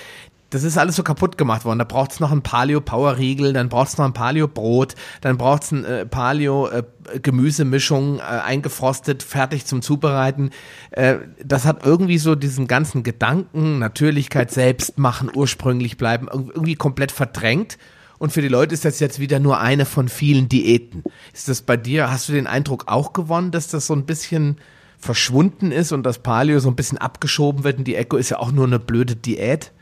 [0.52, 1.78] Das ist alles so kaputt gemacht worden.
[1.78, 5.72] Da braucht es noch ein Paleo-Power-Riegel, dann braucht es noch ein Paleo-Brot, dann braucht es
[5.72, 10.50] ein äh, Paleo-Gemüsemischung äh, eingefrostet, fertig zum Zubereiten.
[10.90, 17.12] Äh, das hat irgendwie so diesen ganzen Gedanken, Natürlichkeit, selbst machen, ursprünglich bleiben, irgendwie komplett
[17.12, 17.78] verdrängt.
[18.18, 21.02] Und für die Leute ist das jetzt wieder nur eine von vielen Diäten.
[21.32, 24.58] Ist das bei dir, hast du den Eindruck auch gewonnen, dass das so ein bisschen
[24.98, 28.38] verschwunden ist und das Paleo so ein bisschen abgeschoben wird und die Eco ist ja
[28.38, 29.72] auch nur eine blöde Diät?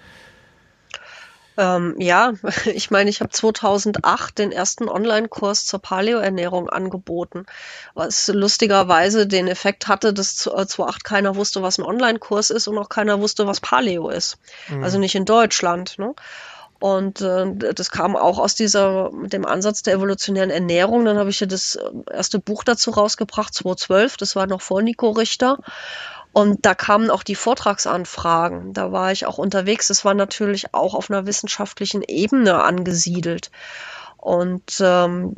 [1.56, 2.32] Ähm, ja,
[2.66, 7.46] ich meine, ich habe 2008 den ersten Online-Kurs zur Paleo-Ernährung angeboten,
[7.94, 12.78] was lustigerweise den Effekt hatte, dass 2008 äh, keiner wusste, was ein Online-Kurs ist und
[12.78, 14.38] auch keiner wusste, was Paleo ist.
[14.68, 14.84] Mhm.
[14.84, 15.98] Also nicht in Deutschland.
[15.98, 16.14] Ne?
[16.80, 21.04] Und äh, das kam auch aus dieser, dem Ansatz der evolutionären Ernährung.
[21.04, 24.80] Dann habe ich ja das äh, erste Buch dazu rausgebracht, 2012, das war noch vor
[24.80, 25.58] Nico Richter.
[26.32, 28.72] Und da kamen auch die Vortragsanfragen.
[28.72, 29.88] Da war ich auch unterwegs.
[29.88, 33.50] Das war natürlich auch auf einer wissenschaftlichen Ebene angesiedelt.
[34.16, 35.36] Und ähm,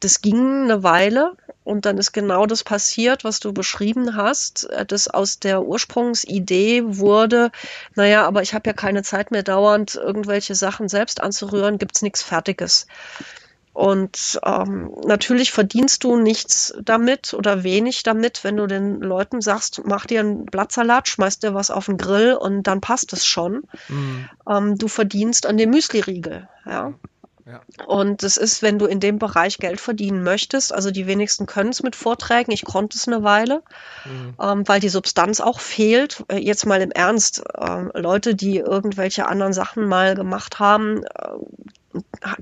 [0.00, 1.36] das ging eine Weile.
[1.64, 6.82] Und dann ist genau das passiert, was du beschrieben hast, äh, dass aus der Ursprungsidee
[6.86, 7.50] wurde,
[7.96, 12.22] naja, aber ich habe ja keine Zeit mehr dauernd irgendwelche Sachen selbst anzurühren, gibt's nichts
[12.22, 12.86] Fertiges.
[13.76, 19.82] Und ähm, natürlich verdienst du nichts damit oder wenig damit, wenn du den Leuten sagst,
[19.84, 23.64] mach dir einen Blattsalat, schmeiß dir was auf den Grill und dann passt es schon.
[23.90, 24.30] Mhm.
[24.48, 26.94] Ähm, du verdienst an dem Müsli-Riegel, ja.
[27.44, 27.60] Ja.
[27.86, 31.70] Und es ist, wenn du in dem Bereich Geld verdienen möchtest, also die wenigsten können
[31.70, 33.62] es mit Vorträgen, ich konnte es eine Weile,
[34.06, 34.34] mhm.
[34.40, 36.24] ähm, weil die Substanz auch fehlt.
[36.28, 41.28] Äh, jetzt mal im Ernst, äh, Leute, die irgendwelche anderen Sachen mal gemacht haben, äh,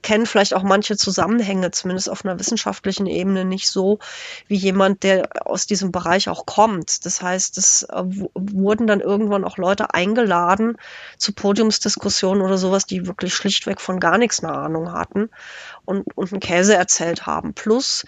[0.02, 3.98] kennen vielleicht auch manche Zusammenhänge, zumindest auf einer wissenschaftlichen Ebene, nicht so
[4.48, 7.04] wie jemand, der aus diesem Bereich auch kommt.
[7.06, 8.02] Das heißt, es äh,
[8.34, 10.76] wurden dann irgendwann auch Leute eingeladen
[11.18, 15.30] zu Podiumsdiskussionen oder sowas, die wirklich schlichtweg von gar nichts eine Ahnung hatten
[15.84, 17.54] und, und einen Käse erzählt haben.
[17.54, 18.04] Plus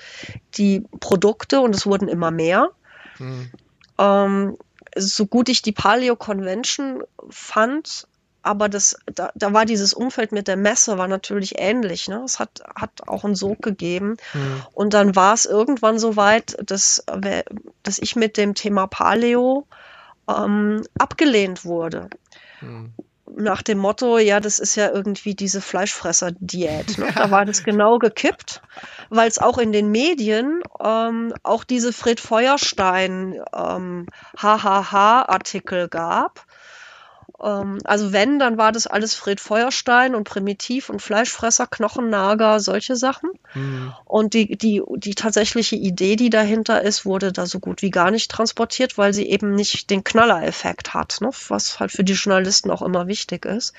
[0.56, 2.70] die Produkte, und es wurden immer mehr.
[3.18, 3.50] Hm.
[3.98, 4.56] Ähm,
[4.96, 8.08] so gut ich die Paleo Convention fand,
[8.46, 12.08] aber das, da, da war dieses Umfeld mit der Messe war natürlich ähnlich.
[12.08, 12.22] Ne?
[12.24, 14.16] Es hat, hat auch einen Sog gegeben.
[14.34, 14.62] Mhm.
[14.72, 17.04] Und dann war es irgendwann so weit, dass,
[17.82, 19.66] dass ich mit dem Thema Paleo
[20.28, 22.08] ähm, abgelehnt wurde.
[22.60, 22.94] Mhm.
[23.36, 26.98] Nach dem Motto, ja, das ist ja irgendwie diese Fleischfresser-Diät.
[26.98, 27.08] Ne?
[27.16, 28.62] Da war das genau gekippt,
[29.10, 34.06] weil es auch in den Medien ähm, auch diese Fred Feuerstein ähm,
[34.38, 36.45] HHH-Artikel gab
[37.42, 42.96] ähm, also wenn, dann war das alles Fred Feuerstein und Primitiv und Fleischfresser, Knochennager, solche
[42.96, 43.30] Sachen.
[43.54, 43.92] Mhm.
[44.04, 48.10] Und die, die, die tatsächliche Idee, die dahinter ist, wurde da so gut wie gar
[48.10, 51.30] nicht transportiert, weil sie eben nicht den Knallereffekt hat, ne?
[51.48, 53.72] was halt für die Journalisten auch immer wichtig ist.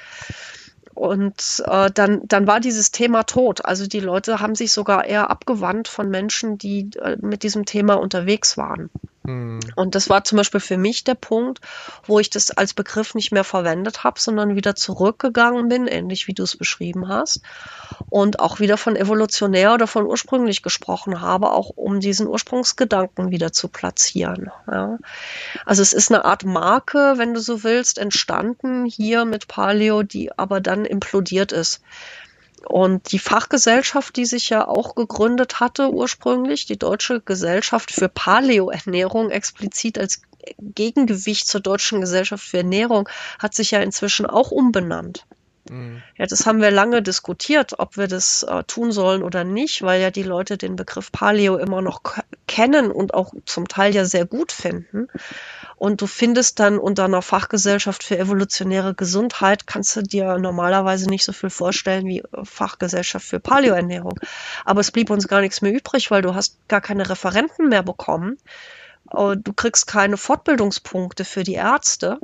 [0.94, 3.64] Und äh, dann, dann war dieses Thema tot.
[3.64, 8.00] Also die Leute haben sich sogar eher abgewandt von Menschen, die äh, mit diesem Thema
[8.00, 8.90] unterwegs waren.
[9.28, 9.60] Hm.
[9.76, 11.60] Und das war zum Beispiel für mich der Punkt,
[12.06, 16.34] wo ich das als Begriff nicht mehr verwendet habe, sondern wieder zurückgegangen bin, ähnlich wie
[16.34, 17.42] du es beschrieben hast.
[18.10, 23.52] Und auch wieder von evolutionär oder von ursprünglich gesprochen habe, auch um diesen Ursprungsgedanken wieder
[23.52, 24.50] zu platzieren.
[24.72, 24.98] Ja.
[25.66, 30.32] Also es ist eine Art Marke, wenn du so willst, entstanden hier mit Paleo, die
[30.38, 31.82] aber dann implodiert ist.
[32.68, 39.32] Und die Fachgesellschaft, die sich ja auch gegründet hatte ursprünglich, die Deutsche Gesellschaft für Paleoernährung,
[39.32, 40.22] explizit als
[40.60, 43.08] Gegengewicht zur Deutschen Gesellschaft für Ernährung,
[43.40, 45.26] hat sich ja inzwischen auch umbenannt.
[45.70, 46.02] Mhm.
[46.18, 50.02] Ja, das haben wir lange diskutiert, ob wir das äh, tun sollen oder nicht, weil
[50.02, 52.02] ja die Leute den Begriff Paleo immer noch
[52.48, 55.08] kennen und auch zum Teil ja sehr gut finden.
[55.78, 61.24] Und du findest dann unter einer Fachgesellschaft für evolutionäre Gesundheit, kannst du dir normalerweise nicht
[61.24, 64.20] so viel vorstellen wie äh, Fachgesellschaft für Paleoernährung.
[64.66, 67.84] Aber es blieb uns gar nichts mehr übrig, weil du hast gar keine Referenten mehr
[67.84, 68.38] bekommen.
[69.14, 72.20] Äh, du kriegst keine Fortbildungspunkte für die Ärzte,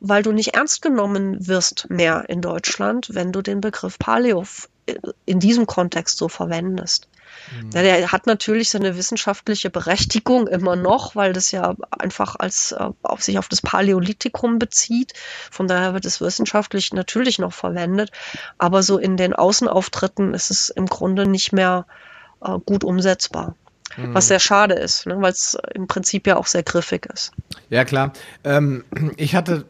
[0.00, 4.44] weil du nicht ernst genommen wirst mehr in Deutschland, wenn du den Begriff Paleo
[4.84, 7.08] äh, in diesem Kontext so verwendest.
[7.50, 7.70] Mhm.
[7.72, 12.90] Ja, der hat natürlich seine wissenschaftliche Berechtigung immer noch, weil das ja einfach als äh,
[13.02, 15.12] auf sich auf das Paläolithikum bezieht.
[15.50, 18.10] Von daher wird es wissenschaftlich natürlich noch verwendet.
[18.58, 21.86] Aber so in den Außenauftritten ist es im Grunde nicht mehr
[22.44, 23.54] äh, gut umsetzbar.
[23.96, 24.14] Mhm.
[24.14, 27.32] Was sehr schade ist, ne, weil es im Prinzip ja auch sehr griffig ist.
[27.68, 28.12] Ja, klar.
[28.44, 28.84] Ähm,
[29.16, 29.64] ich hatte,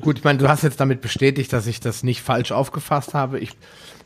[0.00, 3.38] gut, ich meine, du hast jetzt damit bestätigt, dass ich das nicht falsch aufgefasst habe.
[3.38, 3.56] Ich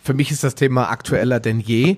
[0.06, 1.96] für mich ist das Thema aktueller denn je.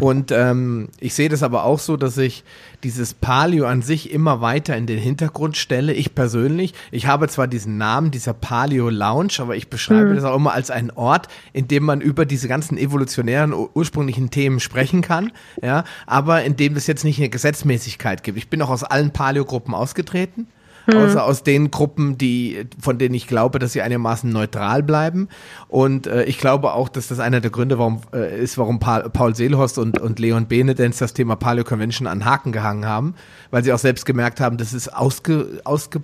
[0.00, 2.44] Und ähm, ich sehe das aber auch so, dass ich
[2.84, 5.92] dieses Palio an sich immer weiter in den Hintergrund stelle.
[5.92, 10.14] Ich persönlich, ich habe zwar diesen Namen, dieser Palio Lounge, aber ich beschreibe mhm.
[10.14, 14.60] das auch immer als einen Ort, in dem man über diese ganzen evolutionären ursprünglichen Themen
[14.60, 18.38] sprechen kann, ja, aber in dem es jetzt nicht eine Gesetzmäßigkeit gibt.
[18.38, 20.46] Ich bin auch aus allen Paleo-Gruppen ausgetreten
[20.88, 20.96] mhm.
[20.96, 25.28] außer aus den Gruppen, die, von denen ich glaube, dass sie einigermaßen neutral bleiben.
[25.68, 29.08] Und äh, ich glaube auch, dass das einer der Gründe warum, äh, ist, warum pa
[29.08, 33.14] Paul Seelhorst und, und Leon Benedens das Thema Paleo Convention an Haken gehangen haben,
[33.50, 36.02] weil sie auch selbst gemerkt haben, das ist ausge, ausge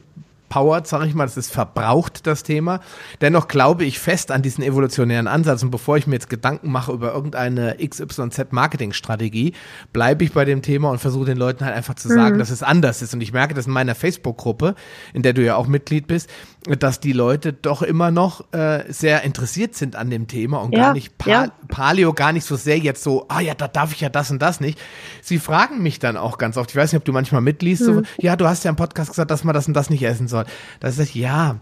[0.54, 2.80] ausgepowert, sage ich mal, das ist verbraucht, das Thema.
[3.20, 6.92] Dennoch glaube ich fest an diesen evolutionären Ansatz und bevor ich mir jetzt Gedanken mache
[6.92, 9.54] über irgendeine XYZ-Marketing-Strategie,
[9.92, 12.38] bleibe ich bei dem Thema und versuche den Leuten halt einfach zu sagen, mhm.
[12.38, 13.14] dass es anders ist.
[13.14, 14.74] Und ich merke das in meiner Facebook-Gruppe,
[15.12, 16.30] in der du ja auch Mitglied bist,
[16.64, 20.84] dass die Leute doch immer noch äh, sehr interessiert sind an dem Thema und ja,
[20.84, 21.52] gar nicht pa ja.
[21.68, 24.40] Paleo gar nicht so sehr jetzt so, ah ja, da darf ich ja das und
[24.40, 24.78] das nicht.
[25.20, 27.86] Sie fragen mich dann auch ganz oft, ich weiß nicht, ob du manchmal mitliest, mhm.
[27.86, 30.26] so, ja, du hast ja im Podcast gesagt, dass man das und das nicht essen
[30.26, 30.46] soll.
[30.80, 31.56] Das ist ja,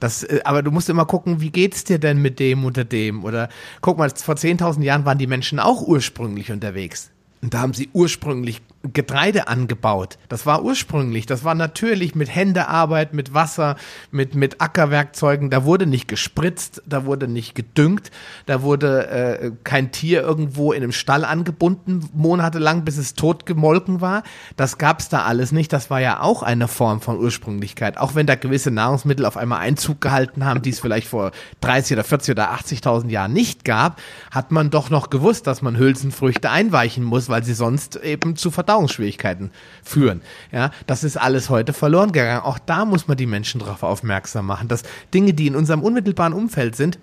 [0.00, 3.24] das, äh, aber du musst immer gucken, wie geht's dir denn mit dem oder dem?
[3.24, 3.48] Oder
[3.80, 7.10] guck mal, vor 10.000 Jahren waren die Menschen auch ursprünglich unterwegs.
[7.42, 10.18] Und da haben sie ursprünglich Getreide angebaut.
[10.28, 13.74] Das war ursprünglich, das war natürlich mit Händearbeit, mit Wasser,
[14.12, 15.50] mit, mit Ackerwerkzeugen.
[15.50, 18.12] Da wurde nicht gespritzt, da wurde nicht gedüngt,
[18.46, 24.00] da wurde äh, kein Tier irgendwo in einem Stall angebunden, monatelang, bis es tot gemolken
[24.00, 24.22] war.
[24.56, 25.72] Das gab's da alles nicht.
[25.72, 27.98] Das war ja auch eine Form von Ursprünglichkeit.
[27.98, 31.96] Auch wenn da gewisse Nahrungsmittel auf einmal Einzug gehalten haben, die es vielleicht vor 30
[31.96, 34.00] oder 40 oder 80.000 Jahren nicht gab,
[34.30, 38.52] hat man doch noch gewusst, dass man Hülsenfrüchte einweichen muss, weil sie sonst eben zu
[38.68, 39.50] Verdauungsschwierigkeiten
[39.82, 40.20] führen.
[40.52, 42.42] Ja, das ist alles heute verloren gegangen.
[42.42, 44.82] Auch da muss man die Menschen darauf aufmerksam machen, dass
[45.14, 46.98] Dinge, die in unserem unmittelbaren Umfeld sind,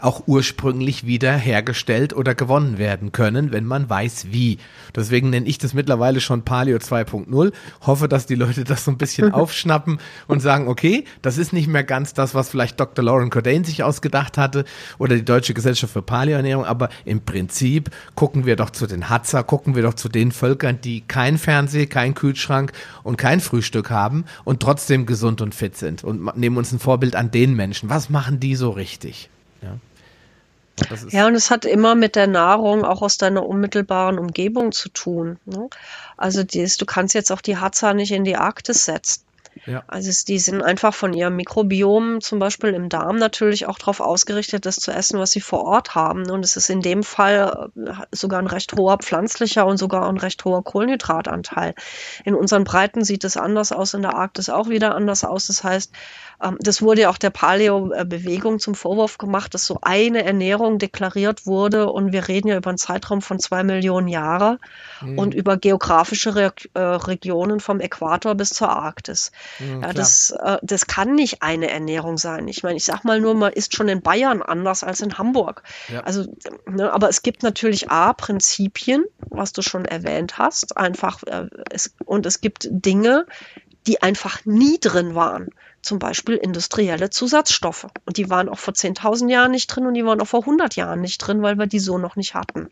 [0.00, 4.58] auch ursprünglich wieder hergestellt oder gewonnen werden können, wenn man weiß wie.
[4.94, 7.52] Deswegen nenne ich das mittlerweile schon Paleo 2.0.
[7.82, 11.68] Hoffe, dass die Leute das so ein bisschen aufschnappen und sagen, okay, das ist nicht
[11.68, 13.04] mehr ganz das, was vielleicht Dr.
[13.04, 14.64] Lauren Cordain sich ausgedacht hatte
[14.98, 19.44] oder die Deutsche Gesellschaft für Paleoernährung, aber im Prinzip gucken wir doch zu den Hatzer,
[19.44, 22.72] gucken wir doch zu den Völkern, die kein Fernseher, kein Kühlschrank
[23.02, 27.16] und kein Frühstück haben und trotzdem gesund und fit sind und nehmen uns ein Vorbild
[27.16, 27.90] an den Menschen.
[27.90, 29.30] Was machen die so richtig?
[31.10, 31.26] Ja.
[31.26, 35.38] und es hat immer mit der Nahrung auch aus deiner unmittelbaren Umgebung zu tun.
[35.44, 35.68] Ne?
[36.16, 39.22] Also dies, du kannst jetzt auch die Hatza nicht in die Arktis setzen.
[39.66, 39.84] Ja.
[39.86, 44.66] Also die sind einfach von ihrem Mikrobiom, zum Beispiel im Darm, natürlich auch darauf ausgerichtet,
[44.66, 46.30] das zu essen, was sie vor Ort haben.
[46.30, 50.16] Und es ist in dem Fall äh, sogar ein recht hoher pflanzlicher und sogar ein
[50.16, 51.74] recht hoher Kohlenhydratanteil.
[52.24, 55.46] In unseren Breiten sieht es anders aus, in der Arktis auch wieder anders aus.
[55.46, 55.92] Das heißt,
[56.58, 61.90] das wurde ja auch der Paleo-Bewegung zum Vorwurf gemacht, dass so eine Ernährung deklariert wurde.
[61.90, 64.58] Und wir reden ja über einen Zeitraum von zwei Millionen Jahre
[65.00, 65.18] mhm.
[65.18, 69.30] und über geografische Re äh, Regionen vom Äquator bis zur Arktis.
[69.60, 72.48] Mhm, ja, das, äh, das kann nicht eine Ernährung sein.
[72.48, 75.62] Ich meine, ich sag mal nur, man ist schon in Bayern anders als in Hamburg.
[75.92, 76.00] Ja.
[76.00, 76.24] Also,
[76.68, 81.94] ne, aber es gibt natürlich A, Prinzipien, was du schon erwähnt hast, einfach, äh, es,
[82.04, 83.26] und es gibt Dinge,
[83.86, 85.50] die einfach nie drin waren
[85.82, 87.86] zum Beispiel industrielle Zusatzstoffe.
[88.06, 90.76] Und die waren auch vor 10.000 Jahren nicht drin und die waren auch vor 100
[90.76, 92.68] Jahren nicht drin, weil wir die so noch nicht hatten.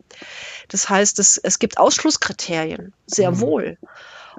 [0.69, 3.41] Das heißt, es, es gibt Ausschlusskriterien, sehr mhm.
[3.41, 3.79] wohl.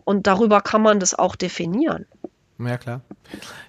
[0.06, 2.06] Und darüber kann man das auch definieren.
[2.58, 3.02] Ja, klar.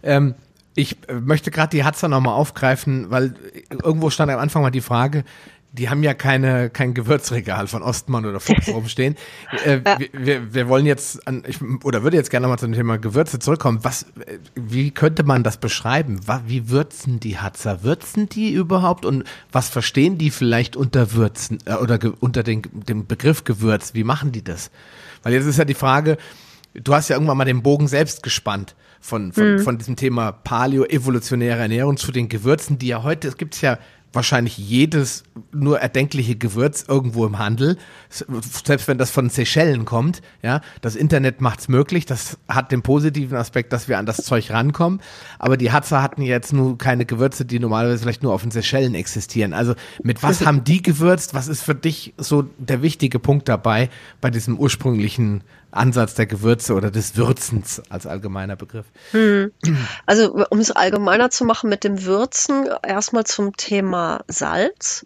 [0.02, 0.34] Ähm,
[0.74, 3.34] ich äh, möchte gerade die Hatzer nochmal aufgreifen, weil
[3.70, 5.24] irgendwo stand am Anfang mal die Frage,
[5.72, 9.16] die haben ja keine, kein Gewürzregal von Ostmann oder Fuchs rumstehen.
[9.64, 9.98] Äh, ja.
[10.12, 13.80] wir, wir, wollen jetzt, an, ich, oder würde jetzt gerne nochmal zum Thema Gewürze zurückkommen.
[13.82, 14.06] Was,
[14.54, 16.20] wie könnte man das beschreiben?
[16.46, 17.82] Wie würzen die Hatzer?
[17.84, 19.04] Würzen die überhaupt?
[19.04, 23.94] Und was verstehen die vielleicht unter Würzen äh, oder unter den, dem Begriff Gewürz?
[23.94, 24.70] Wie machen die das?
[25.22, 26.16] Weil jetzt ist ja die Frage,
[26.74, 29.58] du hast ja irgendwann mal den Bogen selbst gespannt von, von, mhm.
[29.60, 33.78] von diesem Thema Paleo-evolutionäre Ernährung zu den Gewürzen, die ja heute, es gibt ja
[34.12, 37.78] wahrscheinlich jedes nur erdenkliche Gewürz irgendwo im Handel,
[38.64, 43.36] selbst wenn das von Seychellen kommt, ja, das Internet macht's möglich, das hat den positiven
[43.38, 45.00] Aspekt, dass wir an das Zeug rankommen,
[45.38, 48.94] aber die Hatzer hatten jetzt nur keine Gewürze, die normalerweise vielleicht nur auf den Seychellen
[48.94, 49.54] existieren.
[49.54, 51.34] Also mit was haben die gewürzt?
[51.34, 53.88] Was ist für dich so der wichtige Punkt dabei
[54.20, 55.42] bei diesem ursprünglichen
[55.72, 58.86] Ansatz der Gewürze oder des Würzens als allgemeiner Begriff.
[59.10, 59.52] Hm.
[60.06, 65.04] Also um es allgemeiner zu machen mit dem Würzen, erstmal zum Thema Salz,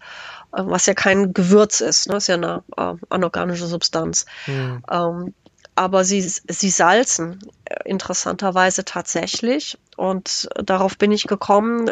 [0.52, 2.16] äh, was ja kein Gewürz ist, ne?
[2.16, 4.26] ist ja eine äh, anorganische Substanz.
[4.44, 4.82] Hm.
[4.90, 5.34] Ähm,
[5.76, 9.78] aber sie, sie salzen äh, interessanterweise tatsächlich.
[9.96, 11.90] Und darauf bin ich gekommen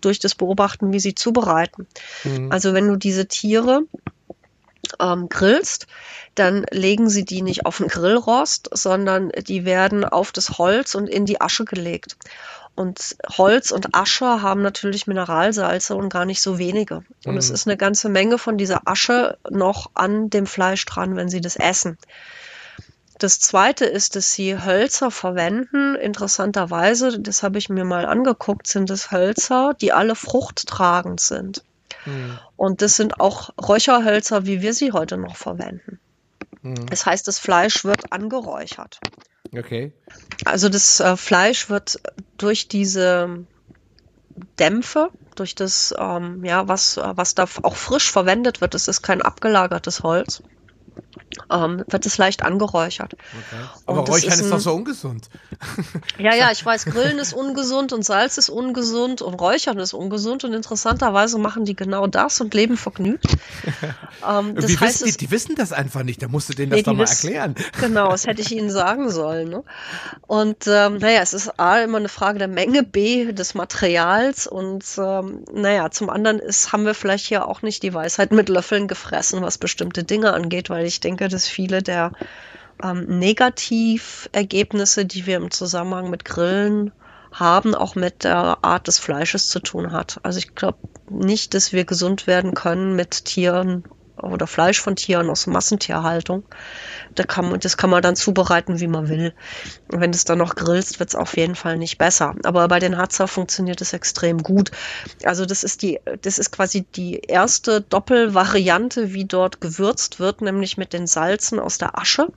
[0.00, 1.86] durch das Beobachten, wie sie zubereiten.
[2.22, 2.50] Mhm.
[2.50, 3.82] Also wenn du diese Tiere
[5.00, 5.86] ähm, grillst,
[6.34, 11.08] dann legen sie die nicht auf den Grillrost, sondern die werden auf das Holz und
[11.08, 12.16] in die Asche gelegt.
[12.76, 17.04] Und Holz und Asche haben natürlich Mineralsalze und gar nicht so wenige.
[17.24, 17.38] Und mhm.
[17.38, 21.40] es ist eine ganze Menge von dieser Asche noch an dem Fleisch dran, wenn sie
[21.40, 21.98] das essen.
[23.18, 25.94] Das zweite ist, dass sie Hölzer verwenden.
[25.94, 31.62] Interessanterweise, das habe ich mir mal angeguckt, sind es Hölzer, die alle fruchttragend sind.
[32.06, 32.38] Mhm.
[32.56, 36.00] Und das sind auch Räucherhölzer, wie wir sie heute noch verwenden.
[36.62, 36.86] Mhm.
[36.86, 39.00] Das heißt, das Fleisch wird angeräuchert.
[39.56, 39.92] Okay.
[40.44, 42.00] Also das äh, Fleisch wird
[42.38, 43.46] durch diese
[44.58, 49.22] Dämpfe, durch das, ähm, ja, was, was da auch frisch verwendet wird, das ist kein
[49.22, 50.42] abgelagertes Holz,
[51.50, 53.14] ähm, wird es leicht angeräuchert.
[53.14, 53.64] Okay.
[53.86, 55.28] Aber Räuchern ist, ist, doch so ungesund.
[56.18, 60.44] Ja, ja, ich weiß, Grillen ist ungesund und Salz ist ungesund und Räuchern ist ungesund
[60.44, 63.26] und interessanterweise machen die genau das und leben vergnügt.
[64.28, 66.78] ähm, das heißt, wissen die, die wissen das einfach nicht, da musst du denen das
[66.78, 67.54] nee, doch mal wissen, erklären.
[67.80, 69.48] Genau, das hätte ich ihnen sagen sollen.
[69.48, 69.64] Ne?
[70.26, 74.84] Und ähm, naja, es ist A, immer eine Frage der Menge, B, des Materials und
[74.98, 78.88] ähm, naja, zum anderen ist, haben wir vielleicht hier auch nicht die Weisheit mit Löffeln
[78.88, 82.12] gefressen, was bestimmte Dinge angeht, weil ich denke, dass viele der
[82.82, 86.92] ähm, Negativergebnisse, die wir im Zusammenhang mit Grillen
[87.32, 90.20] haben, auch mit der Art des Fleisches zu tun hat.
[90.22, 90.78] Also ich glaube
[91.10, 93.84] nicht, dass wir gesund werden können mit Tieren
[94.20, 96.44] oder Fleisch von Tieren aus Massentierhaltung.
[97.14, 99.32] Da kann man, das kann man dann zubereiten, wie man will.
[99.90, 102.34] Und wenn du es dann noch grillst, wird es auf jeden Fall nicht besser.
[102.44, 104.70] Aber bei den Hatzer funktioniert es extrem gut.
[105.24, 110.76] Also das ist die, das ist quasi die erste Doppelvariante, wie dort gewürzt wird, nämlich
[110.76, 112.28] mit den Salzen aus der Asche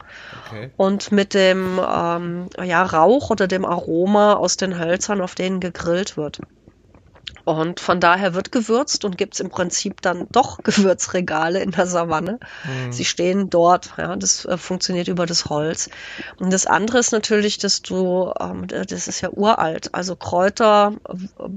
[0.45, 0.71] okay.
[0.77, 6.17] und mit dem ähm, ja, Rauch oder dem Aroma aus den Hölzern, auf denen gegrillt
[6.17, 6.41] wird.
[7.47, 11.87] Und von daher wird gewürzt und gibt es im Prinzip dann doch Gewürzregale in der
[11.87, 12.39] Savanne.
[12.65, 12.91] Mhm.
[12.91, 15.89] Sie stehen dort, ja, das äh, funktioniert über das Holz.
[16.41, 21.47] Und das andere ist natürlich, dass du, ähm, das ist ja uralt, also Kräuter äh,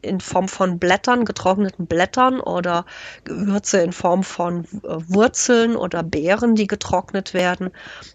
[0.00, 2.86] in Form von Blättern, getrockneten Blättern oder
[3.24, 7.72] Gewürze in Form von äh, Wurzeln oder Beeren, die getrocknet werden,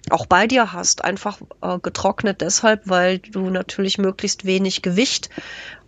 [0.09, 1.03] auch bei dir hast.
[1.03, 5.29] Einfach äh, getrocknet deshalb, weil du natürlich möglichst wenig Gewicht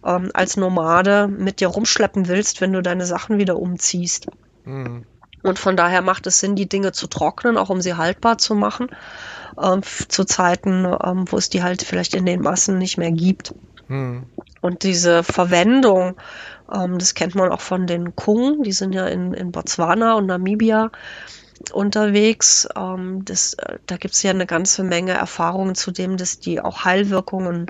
[0.05, 4.27] ähm, als Nomade mit dir rumschleppen willst, wenn du deine Sachen wieder umziehst.
[4.65, 5.05] Mhm.
[5.43, 8.55] Und von daher macht es Sinn, die Dinge zu trocknen, auch um sie haltbar zu
[8.55, 8.87] machen,
[9.61, 13.53] ähm, zu Zeiten, ähm, wo es die halt vielleicht in den Massen nicht mehr gibt.
[13.89, 14.23] Mhm.
[14.61, 16.15] Und diese Verwendung,
[16.73, 20.27] ähm, das kennt man auch von den Kung, die sind ja in, in Botswana und
[20.27, 20.91] Namibia
[21.73, 22.67] unterwegs.
[22.75, 26.61] Ähm, das, äh, da gibt es ja eine ganze Menge Erfahrungen zu dem, dass die
[26.61, 27.67] auch Heilwirkungen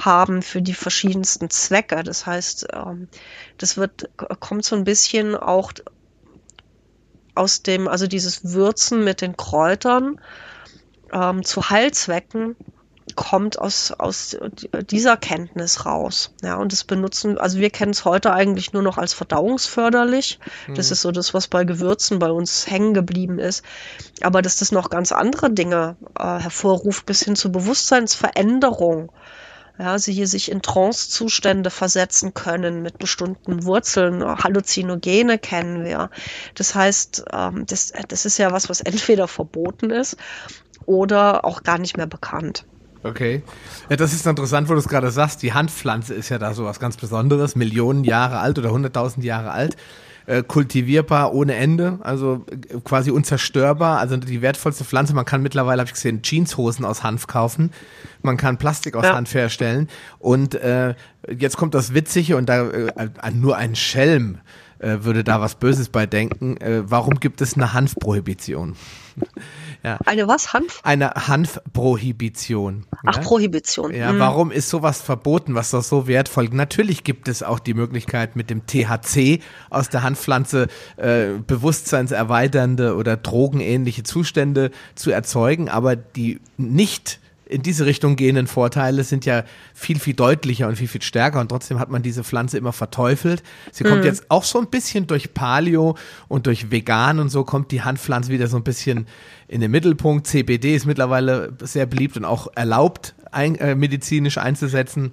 [0.00, 2.02] haben für die verschiedensten Zwecke.
[2.02, 3.08] Das heißt, ähm,
[3.58, 5.72] das wird, kommt so ein bisschen auch
[7.34, 10.20] aus dem, also dieses Würzen mit den Kräutern
[11.12, 12.56] ähm, zu Heilzwecken
[13.14, 14.36] kommt aus, aus
[14.90, 16.34] dieser Kenntnis raus.
[16.42, 20.38] Ja, und das benutzen, also wir kennen es heute eigentlich nur noch als verdauungsförderlich.
[20.66, 20.74] Mhm.
[20.74, 23.64] Das ist so das, was bei Gewürzen bei uns hängen geblieben ist.
[24.20, 29.10] Aber dass das noch ganz andere Dinge äh, hervorruft, bis hin zu Bewusstseinsveränderung
[29.78, 34.24] ja, sie hier sich in Trance-Zustände versetzen können mit bestimmten Wurzeln.
[34.24, 36.10] Halluzinogene kennen wir.
[36.54, 40.16] Das heißt, ähm, das, das ist ja was, was entweder verboten ist
[40.86, 42.64] oder auch gar nicht mehr bekannt.
[43.04, 43.42] Okay.
[43.88, 45.42] Ja, das ist interessant, wo du es gerade sagst.
[45.42, 49.52] Die Handpflanze ist ja da so was ganz Besonderes, Millionen Jahre alt oder hunderttausend Jahre
[49.52, 49.76] alt
[50.28, 55.14] äh, kultivierbar ohne Ende, also äh, quasi unzerstörbar, also die wertvollste Pflanze.
[55.14, 57.72] Man kann mittlerweile, habe ich gesehen, Jeanshosen aus Hanf kaufen.
[58.22, 59.14] Man kann Plastik aus ja.
[59.14, 59.88] Hanf herstellen.
[60.18, 60.94] Und äh,
[61.34, 64.38] jetzt kommt das Witzige und da äh, nur ein Schelm
[64.80, 66.56] äh, würde da was Böses bei denken.
[66.58, 68.76] Äh, warum gibt es eine Hanfprohibition?
[69.82, 69.98] Ja.
[70.06, 70.52] Eine was?
[70.52, 70.80] Hanf?
[70.82, 72.86] Eine Hanfprohibition.
[73.06, 73.22] Ach, ja?
[73.22, 73.94] Prohibition.
[73.94, 74.18] Ja, mhm.
[74.18, 76.48] warum ist sowas verboten, was doch so wertvoll?
[76.50, 83.16] Natürlich gibt es auch die Möglichkeit, mit dem THC aus der Hanfpflanze äh, bewusstseinserweiternde oder
[83.16, 89.44] drogenähnliche Zustände zu erzeugen, aber die nicht in diese Richtung gehenden Vorteile sind ja
[89.74, 93.42] viel, viel deutlicher und viel, viel stärker und trotzdem hat man diese Pflanze immer verteufelt.
[93.72, 94.06] Sie kommt mhm.
[94.06, 95.96] jetzt auch so ein bisschen durch Paleo
[96.28, 99.06] und durch Vegan und so kommt die Handpflanze wieder so ein bisschen
[99.48, 100.26] in den Mittelpunkt.
[100.26, 105.12] CBD ist mittlerweile sehr beliebt und auch erlaubt, ein, äh, medizinisch einzusetzen.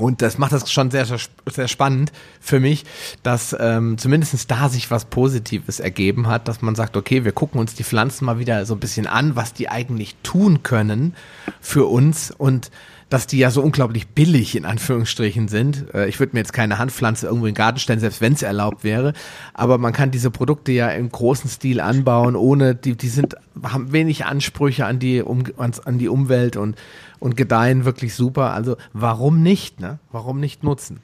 [0.00, 1.06] Und das macht das schon sehr,
[1.46, 2.84] sehr spannend für mich,
[3.22, 7.60] dass ähm, zumindest da sich was Positives ergeben hat, dass man sagt, okay, wir gucken
[7.60, 11.14] uns die Pflanzen mal wieder so ein bisschen an, was die eigentlich tun können
[11.60, 12.70] für uns und
[13.10, 15.92] dass die ja so unglaublich billig in Anführungsstrichen sind.
[15.92, 18.42] Äh, ich würde mir jetzt keine Handpflanze irgendwo in den Garten stellen, selbst wenn es
[18.42, 19.12] erlaubt wäre.
[19.52, 23.92] Aber man kann diese Produkte ja im großen Stil anbauen, ohne die, die sind, haben
[23.92, 26.76] wenig Ansprüche an die, um, an die Umwelt und
[27.20, 28.52] und gedeihen wirklich super.
[28.52, 30.00] Also warum nicht, ne?
[30.10, 31.00] Warum nicht nutzen?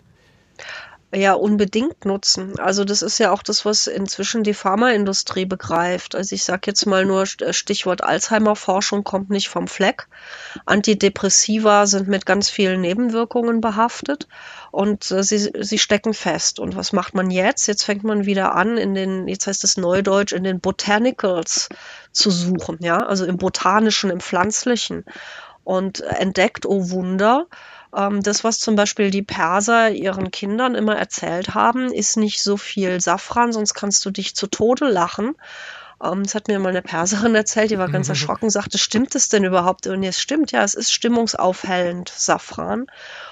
[1.15, 2.59] Ja, unbedingt nutzen.
[2.59, 6.17] Also das ist ja auch das, was inzwischen die Pharmaindustrie begreift.
[6.17, 10.09] Also ich sage jetzt mal nur äh, Stichwort Alzheimer-Forschung kommt nicht vom Fleck.
[10.67, 14.27] Antidepressiva sind mit ganz vielen Nebenwirkungen behaftet
[14.73, 16.59] und äh, sie, sie stecken fest.
[16.59, 17.69] Und was macht man jetzt?
[17.69, 21.69] Jetzt fängt man wieder an, in den, jetzt heißt es Neudeutsch, in den Botanicals
[22.13, 25.05] zu suchen, ja, also im Botanischen, im Pflanzlichen
[25.67, 27.47] und entdeckt, oh Wunder,
[27.95, 32.57] ähm, das, was zum Beispiel die Perser ihren Kindern immer erzählt haben, ist nicht so
[32.57, 35.35] viel Safran, sonst kannst du dich zu Tode lachen.
[36.01, 39.29] Ähm, das hat mir mal eine Perserin erzählt, die war ganz erschrocken, sagte, stimmt es
[39.29, 39.89] denn überhaupt?
[39.89, 42.87] Und es stimmt, ja, es ist stimmungsaufhellend, Safran.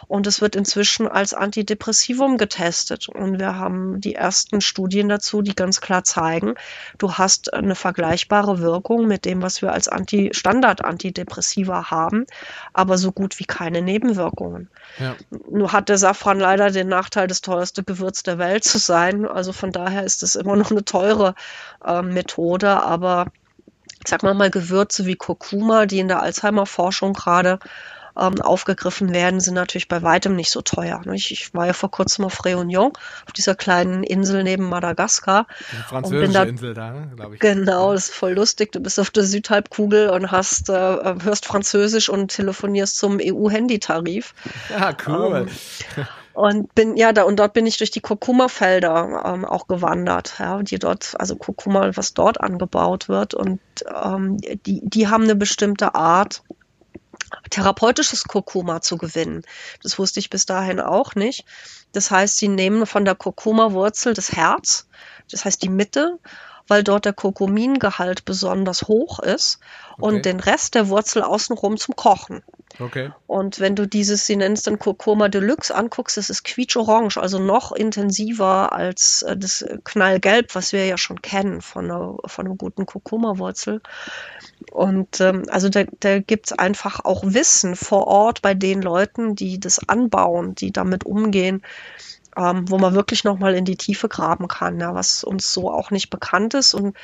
[0.09, 3.09] Und es wird inzwischen als Antidepressivum getestet.
[3.09, 6.55] Und wir haben die ersten Studien dazu, die ganz klar zeigen,
[6.98, 12.26] du hast eine vergleichbare Wirkung mit dem, was wir als Anti Standard-Antidepressiva haben,
[12.72, 14.68] aber so gut wie keine Nebenwirkungen.
[14.98, 15.16] Ja.
[15.50, 19.26] Nur hat der Safran leider den Nachteil, das teuerste Gewürz der Welt zu sein.
[19.26, 21.34] Also von daher ist es immer noch eine teure
[21.84, 23.26] äh, Methode, aber
[24.07, 27.59] sag mal mal Gewürze wie Kurkuma, die in der Alzheimer-Forschung gerade
[28.18, 31.00] ähm, aufgegriffen werden, sind natürlich bei weitem nicht so teuer.
[31.12, 32.92] Ich, ich war ja vor kurzem auf Réunion,
[33.26, 35.46] auf dieser kleinen Insel neben Madagaskar.
[35.72, 37.40] Die französische da, Insel da, glaube ich.
[37.40, 38.72] Genau, das ist voll lustig.
[38.72, 44.34] Du bist auf der Südhalbkugel und hast, äh, hörst Französisch und telefonierst zum EU-Handytarif.
[44.70, 45.48] Ja, cool.
[45.96, 50.34] Ähm, und bin, ja, da, und dort bin ich durch die Kurkuma-Felder ähm, auch gewandert,
[50.40, 53.34] ja, die dort, also Kurkuma, was dort angebaut wird.
[53.34, 53.60] Und
[54.04, 56.42] ähm, die, die haben eine bestimmte Art,
[57.51, 59.43] therapeutisches Kurkuma zu gewinnen.
[59.82, 61.45] Das wusste ich bis dahin auch nicht.
[61.93, 64.87] Das heißt, sie nehmen von der Kurkuma-Wurzel das Herz,
[65.30, 66.18] das heißt die Mitte,
[66.66, 69.58] weil dort der Kurkumingehalt besonders hoch ist
[69.92, 70.02] okay.
[70.04, 72.42] und den Rest der Wurzel außenrum zum Kochen.
[72.80, 73.12] Okay.
[73.26, 77.38] Und wenn du dieses, sie nennen es dann Kurkuma Deluxe anguckst, das ist quietsch-orange, also
[77.38, 82.56] noch intensiver als äh, das Knallgelb, was wir ja schon kennen von einer, von einer
[82.56, 83.80] guten Kurkuma-Wurzel.
[84.72, 89.36] Und ähm, also da, da gibt es einfach auch Wissen vor Ort bei den Leuten,
[89.36, 91.62] die das anbauen, die damit umgehen,
[92.37, 95.91] ähm, wo man wirklich nochmal in die Tiefe graben kann, ja, was uns so auch
[95.91, 96.74] nicht bekannt ist.
[96.74, 96.97] Und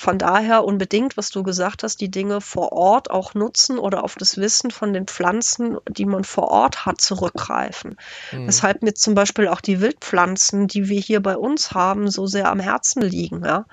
[0.00, 4.14] von daher unbedingt, was du gesagt hast, die Dinge vor Ort auch nutzen oder auf
[4.14, 7.98] das Wissen von den Pflanzen, die man vor Ort hat, zurückgreifen.
[8.32, 8.46] Mhm.
[8.46, 12.48] Weshalb mir zum Beispiel auch die Wildpflanzen, die wir hier bei uns haben, so sehr
[12.48, 13.44] am Herzen liegen.
[13.44, 13.66] Ja?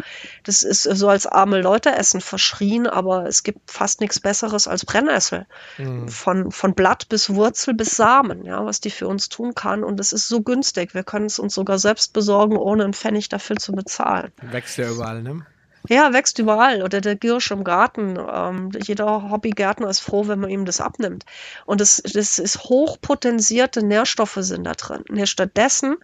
[0.44, 4.86] Das ist so als arme Leute essen verschrien, aber es gibt fast nichts Besseres als
[4.86, 5.46] Brennnessel.
[5.78, 6.10] Mhm.
[6.10, 9.82] Von, von Blatt bis Wurzel bis Samen, ja, was die für uns tun kann.
[9.82, 10.94] Und es ist so günstig.
[10.94, 14.34] Wir können es uns sogar selbst besorgen, ohne einen Pfennig dafür zu bezahlen.
[14.42, 15.46] Wächst ja überall, ne?
[15.90, 16.84] Ja, wächst überall.
[16.84, 18.18] Oder der Girsch im Garten.
[18.32, 21.26] Ähm, jeder Hobbygärtner ist froh, wenn man ihm das abnimmt.
[21.66, 25.04] Und das, das ist hochpotenzierte Nährstoffe sind da drin.
[25.10, 25.98] Nee, stattdessen,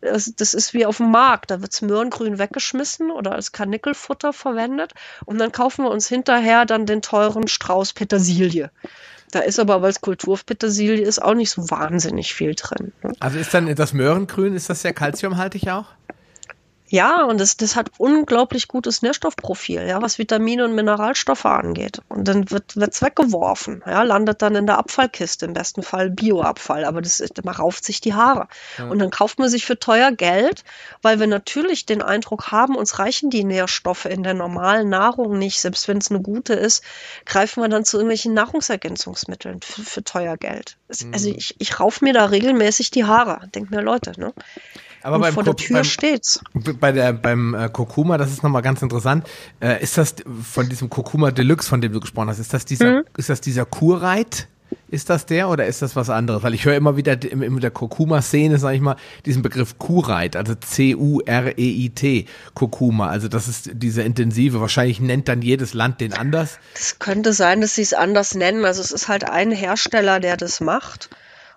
[0.00, 1.50] das, das ist wie auf dem Markt.
[1.50, 4.92] Da wird's Möhrengrün weggeschmissen oder als Karnickelfutter verwendet.
[5.24, 8.70] Und dann kaufen wir uns hinterher dann den teuren Strauß Petersilie.
[9.30, 12.92] Da ist aber, weil es Kulturpetersilie ist, auch nicht so wahnsinnig viel drin.
[13.02, 13.12] Ne?
[13.20, 15.86] Also ist dann das Möhrengrün, ist das sehr kalziumhaltig auch?
[16.90, 22.02] Ja, und das, das hat unglaublich gutes Nährstoffprofil, ja, was Vitamine und Mineralstoffe angeht.
[22.08, 26.84] Und dann wird es weggeworfen, ja, landet dann in der Abfallkiste, im besten Fall Bioabfall,
[26.84, 28.48] aber das man rauft sich die Haare.
[28.76, 28.88] Ja.
[28.88, 30.64] Und dann kauft man sich für teuer Geld,
[31.00, 35.60] weil wir natürlich den Eindruck haben, uns reichen die Nährstoffe in der normalen Nahrung nicht,
[35.60, 36.82] selbst wenn es eine gute ist,
[37.24, 40.76] greifen wir dann zu irgendwelchen Nahrungsergänzungsmitteln für, für teuer Geld.
[40.88, 41.12] Mhm.
[41.14, 44.32] Also ich, ich rauf mir da regelmäßig die Haare, denkt mir Leute, ne?
[45.02, 46.40] Aber beim vor der Tür beim, steht's.
[46.78, 49.26] Bei der, beim äh, Kurkuma, das ist nochmal ganz interessant.
[49.60, 53.00] Äh, ist das von diesem Kurkuma Deluxe, von dem du gesprochen hast, ist das dieser,
[53.00, 53.02] mhm.
[53.16, 54.48] ist das dieser Kurreit?
[54.88, 56.42] Ist das der oder ist das was anderes?
[56.42, 58.96] Weil ich höre immer wieder in, in der Kurkuma-Szene, sage ich mal,
[59.26, 63.08] diesen Begriff Kurreit, also C-U-R-E-I-T, Kurkuma.
[63.08, 64.60] Also das ist diese intensive.
[64.60, 66.58] Wahrscheinlich nennt dann jedes Land den anders.
[66.74, 68.64] Das könnte sein, dass sie es anders nennen.
[68.64, 71.10] Also es ist halt ein Hersteller, der das macht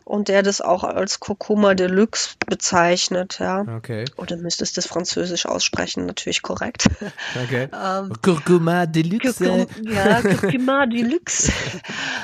[0.05, 3.65] und der das auch als Kurkuma Deluxe bezeichnet, ja.
[3.77, 4.05] Okay.
[4.17, 6.89] Oder müsstest du das Französisch aussprechen, natürlich korrekt.
[7.43, 7.67] Okay.
[7.85, 9.45] ähm, Kurkuma Deluxe.
[9.45, 11.51] Kurkum, ja, Kurkuma Deluxe.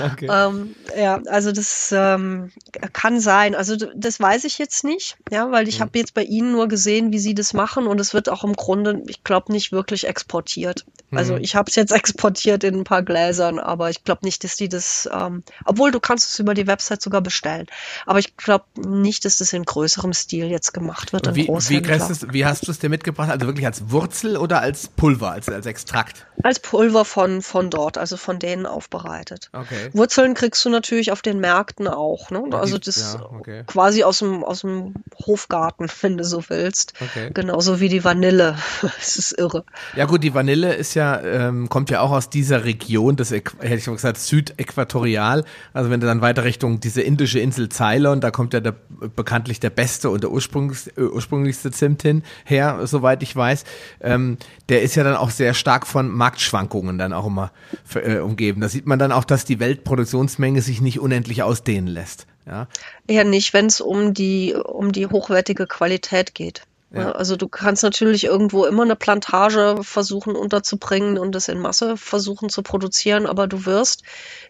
[0.03, 0.27] okay.
[0.31, 2.51] Ähm, ja, also das ähm,
[2.93, 3.55] kann sein.
[3.55, 5.83] Also das weiß ich jetzt nicht, ja, weil ich mhm.
[5.83, 8.53] habe jetzt bei Ihnen nur gesehen, wie Sie das machen und es wird auch im
[8.53, 10.85] Grunde, ich glaube, nicht wirklich exportiert.
[11.11, 11.41] Also mhm.
[11.41, 14.69] ich habe es jetzt exportiert in ein paar Gläsern, aber ich glaube nicht, dass die
[14.69, 17.65] das, ähm, obwohl du kannst es über die Website sogar bestellen.
[18.05, 21.35] Aber ich glaube nicht, dass das in größerem Stil jetzt gemacht wird.
[21.35, 23.29] Wie, wie, wie, hast du es dir mitgebracht?
[23.29, 26.25] Also wirklich als Wurzel oder als Pulver, als, als Extrakt?
[26.43, 29.49] Als Pulver von, von dort, also von denen aufbereitet.
[29.53, 29.89] Okay.
[29.93, 32.31] Wurzeln kriegst du natürlich auf den Märkten auch.
[32.31, 32.43] Ne?
[32.51, 33.63] Also das ja, okay.
[33.67, 34.95] quasi aus dem, aus dem
[35.25, 36.93] Hofgarten, wenn du so willst.
[36.99, 37.31] Okay.
[37.33, 38.57] Genauso wie die Vanille.
[38.81, 39.63] das ist irre.
[39.95, 43.53] Ja gut, die Vanille ist ja, ähm, kommt ja auch aus dieser Region, das hätte
[43.61, 45.45] ich mal gesagt, Südäquatorial.
[45.73, 48.75] Also wenn du dann weiter Richtung diese indische Insel Insel Ceylon, da kommt ja der,
[49.15, 53.65] bekanntlich der beste und der ursprünglichste, äh, ursprünglichste Zimt hin her, soweit ich weiß.
[54.01, 54.37] Ähm,
[54.69, 57.51] der ist ja dann auch sehr stark von Marktschwankungen dann auch immer
[57.95, 58.61] äh, umgeben.
[58.61, 62.25] Da sieht man dann auch, dass die Weltproduktionsmenge sich nicht unendlich ausdehnen lässt.
[62.45, 62.67] Ja,
[63.07, 66.63] Eher nicht, wenn es um die, um die hochwertige Qualität geht.
[66.91, 67.11] Ja.
[67.11, 72.49] Also du kannst natürlich irgendwo immer eine Plantage versuchen unterzubringen und das in Masse versuchen
[72.49, 74.01] zu produzieren, aber du wirst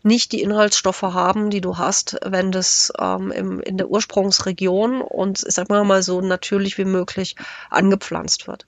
[0.04, 5.44] nicht die Inhaltsstoffe haben, die du hast, wenn das ähm, im, in der Ursprungsregion und
[5.46, 7.36] ich sag mal so natürlich wie möglich
[7.70, 8.66] angepflanzt wird.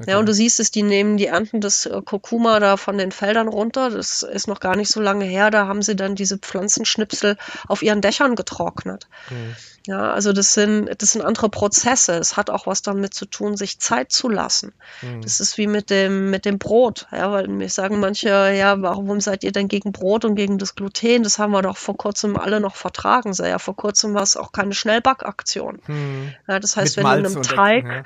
[0.00, 0.12] Okay.
[0.12, 3.10] Ja, und du siehst es, die nehmen die Ernten des äh, Kurkuma da von den
[3.10, 3.90] Feldern runter.
[3.90, 5.50] Das ist noch gar nicht so lange her.
[5.50, 7.36] Da haben sie dann diese Pflanzenschnipsel
[7.66, 9.08] auf ihren Dächern getrocknet.
[9.30, 9.56] Mhm.
[9.88, 12.12] Ja, also das sind, das sind andere Prozesse.
[12.12, 14.72] Es hat auch was damit zu tun, sich Zeit zu lassen.
[15.02, 15.22] Mhm.
[15.22, 17.06] Das ist wie mit dem, mit dem Brot.
[17.10, 20.76] Ja, weil mir sagen manche, ja, warum seid ihr denn gegen Brot und gegen das
[20.76, 21.24] Gluten?
[21.24, 23.32] Das haben wir doch vor kurzem alle noch vertragen.
[23.32, 25.80] Sei ja, vor kurzem war es auch keine Schnellbackaktion.
[25.86, 26.34] Mhm.
[26.46, 28.02] Ja, das heißt, mit wenn Malz du einem Teig, ja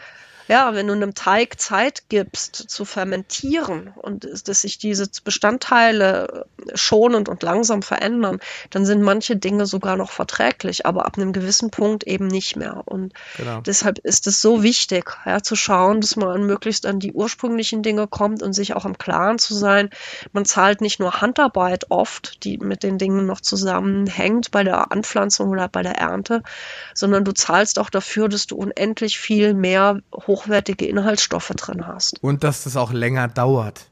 [0.49, 7.29] ja, wenn du einem Teig Zeit gibst zu fermentieren und dass sich diese Bestandteile schonend
[7.29, 8.41] und langsam verändern,
[8.71, 12.83] dann sind manche Dinge sogar noch verträglich, aber ab einem gewissen Punkt eben nicht mehr.
[12.85, 13.61] Und genau.
[13.61, 17.83] deshalb ist es so wichtig, ja, zu schauen, dass man an möglichst an die ursprünglichen
[17.83, 19.91] Dinge kommt und sich auch im Klaren zu sein.
[20.33, 25.51] Man zahlt nicht nur Handarbeit oft, die mit den Dingen noch zusammenhängt bei der Anpflanzung
[25.51, 26.43] oder bei der Ernte,
[26.95, 30.01] sondern du zahlst auch dafür, dass du unendlich viel mehr
[30.33, 32.23] hochwertige Inhaltsstoffe drin hast.
[32.23, 33.87] Und dass das auch länger dauert.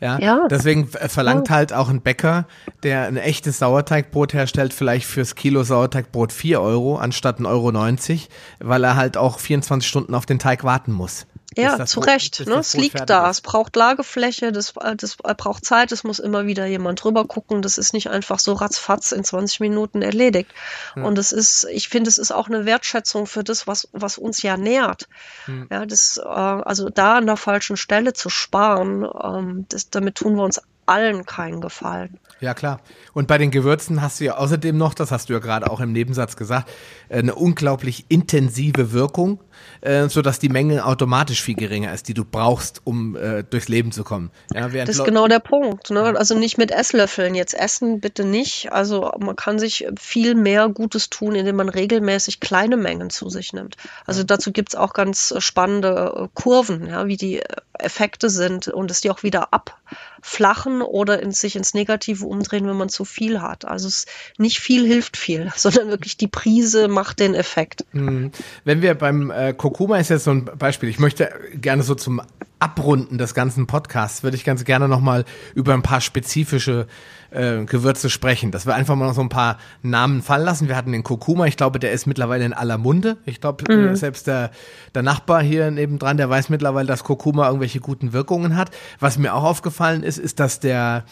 [0.00, 0.48] Ja, ja.
[0.50, 1.54] deswegen verlangt ja.
[1.54, 2.46] halt auch ein Bäcker,
[2.82, 8.18] der ein echtes Sauerteigbrot herstellt, vielleicht fürs Kilo Sauerteigbrot 4 Euro anstatt 1,90 Euro,
[8.58, 11.26] weil er halt auch 24 Stunden auf den Teig warten muss.
[11.56, 12.46] Ja, zu Recht.
[12.46, 12.54] Ne?
[12.54, 13.28] Es liegt da.
[13.28, 13.38] Ist.
[13.38, 17.62] Es braucht Lagefläche, das, das braucht Zeit, es muss immer wieder jemand drüber gucken.
[17.62, 20.50] Das ist nicht einfach so ratzfatz in 20 Minuten erledigt.
[20.94, 21.04] Hm.
[21.04, 24.42] Und es ist, ich finde, es ist auch eine Wertschätzung für das, was, was uns
[24.42, 25.08] ja nährt.
[25.46, 25.68] Hm.
[25.70, 30.36] Ja, das, äh, also da an der falschen Stelle zu sparen, ähm, das, damit tun
[30.36, 32.18] wir uns allen keinen Gefallen.
[32.40, 32.80] Ja, klar.
[33.12, 35.80] Und bei den Gewürzen hast du ja außerdem noch, das hast du ja gerade auch
[35.80, 36.68] im Nebensatz gesagt,
[37.08, 39.38] eine unglaublich intensive Wirkung,
[39.80, 43.92] äh, sodass die Menge automatisch viel geringer ist, die du brauchst, um äh, durchs Leben
[43.92, 44.30] zu kommen.
[44.54, 45.90] Ja, das ist genau der Punkt.
[45.90, 46.02] Ne?
[46.16, 47.34] Also nicht mit Esslöffeln.
[47.34, 48.72] Jetzt essen bitte nicht.
[48.72, 53.52] Also man kann sich viel mehr Gutes tun, indem man regelmäßig kleine Mengen zu sich
[53.52, 53.76] nimmt.
[54.06, 57.42] Also dazu gibt's auch ganz spannende äh, Kurven, ja, wie die
[57.82, 62.76] Effekte sind und es die auch wieder abflachen oder in, sich ins Negative umdrehen, wenn
[62.76, 63.64] man zu viel hat.
[63.64, 64.06] Also es,
[64.38, 67.84] nicht viel hilft viel, sondern wirklich die Prise macht den Effekt.
[67.92, 68.30] Hm.
[68.64, 70.88] Wenn wir beim äh, Kurkuma ist jetzt so ein Beispiel.
[70.88, 72.22] Ich möchte gerne so zum
[72.62, 75.24] Abrunden des ganzen Podcasts würde ich ganz gerne nochmal
[75.54, 76.86] über ein paar spezifische
[77.30, 78.52] äh, Gewürze sprechen.
[78.52, 80.68] Dass wir einfach mal noch so ein paar Namen fallen lassen.
[80.68, 83.16] Wir hatten den Kurkuma, ich glaube, der ist mittlerweile in aller Munde.
[83.26, 83.96] Ich glaube, äh, mhm.
[83.96, 84.52] selbst der,
[84.94, 88.70] der Nachbar hier nebendran, der weiß mittlerweile, dass Kurkuma irgendwelche guten Wirkungen hat.
[89.00, 91.04] Was mir auch aufgefallen ist, ist, dass der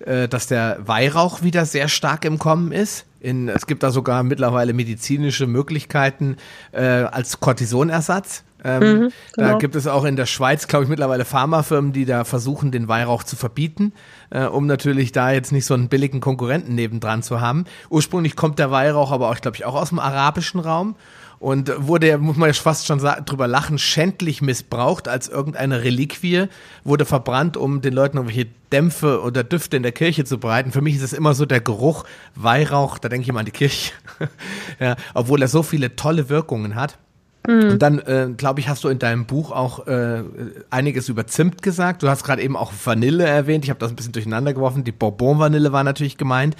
[0.00, 3.06] äh, dass der Weihrauch wieder sehr stark im Kommen ist.
[3.20, 6.36] In, es gibt da sogar mittlerweile medizinische Möglichkeiten
[6.72, 8.44] äh, als Cortisonersatz.
[8.64, 9.48] Ähm, mhm, genau.
[9.48, 12.88] Da gibt es auch in der Schweiz, glaube ich, mittlerweile Pharmafirmen, die da versuchen, den
[12.88, 13.92] Weihrauch zu verbieten,
[14.30, 17.64] äh, um natürlich da jetzt nicht so einen billigen Konkurrenten nebendran zu haben.
[17.88, 20.96] Ursprünglich kommt der Weihrauch aber auch, glaube ich, auch aus dem arabischen Raum
[21.40, 26.46] und wurde, muss man ja fast schon drüber lachen, schändlich missbraucht als irgendeine Reliquie,
[26.84, 30.70] wurde verbrannt, um den Leuten irgendwelche Dämpfe oder Düfte in der Kirche zu bereiten.
[30.70, 33.52] Für mich ist es immer so der Geruch Weihrauch, da denke ich immer an die
[33.52, 33.92] Kirche,
[34.78, 36.98] ja, obwohl er so viele tolle Wirkungen hat.
[37.46, 37.70] Mhm.
[37.70, 40.22] Und dann, äh, glaube ich, hast du in deinem Buch auch äh,
[40.68, 42.02] einiges über Zimt gesagt.
[42.02, 43.64] Du hast gerade eben auch Vanille erwähnt.
[43.64, 44.84] Ich habe das ein bisschen durcheinander geworfen.
[44.84, 46.56] Die Bourbon-Vanille war natürlich gemeint,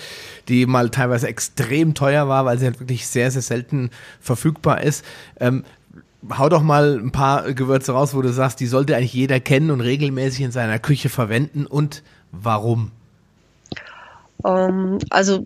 [0.48, 5.04] die mal teilweise extrem teuer war, weil sie halt wirklich sehr, sehr selten verfügbar ist.
[5.38, 5.64] Ähm,
[6.30, 9.70] hau doch mal ein paar Gewürze raus, wo du sagst, die sollte eigentlich jeder kennen
[9.70, 12.02] und regelmäßig in seiner Küche verwenden und
[12.32, 12.90] warum?
[14.42, 15.44] Um, ähm, also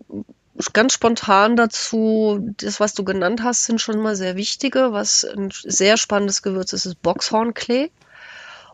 [0.73, 4.93] ganz spontan dazu, das, was du genannt hast, sind schon mal sehr wichtige.
[4.93, 7.91] Was ein sehr spannendes Gewürz ist, ist Boxhornklee.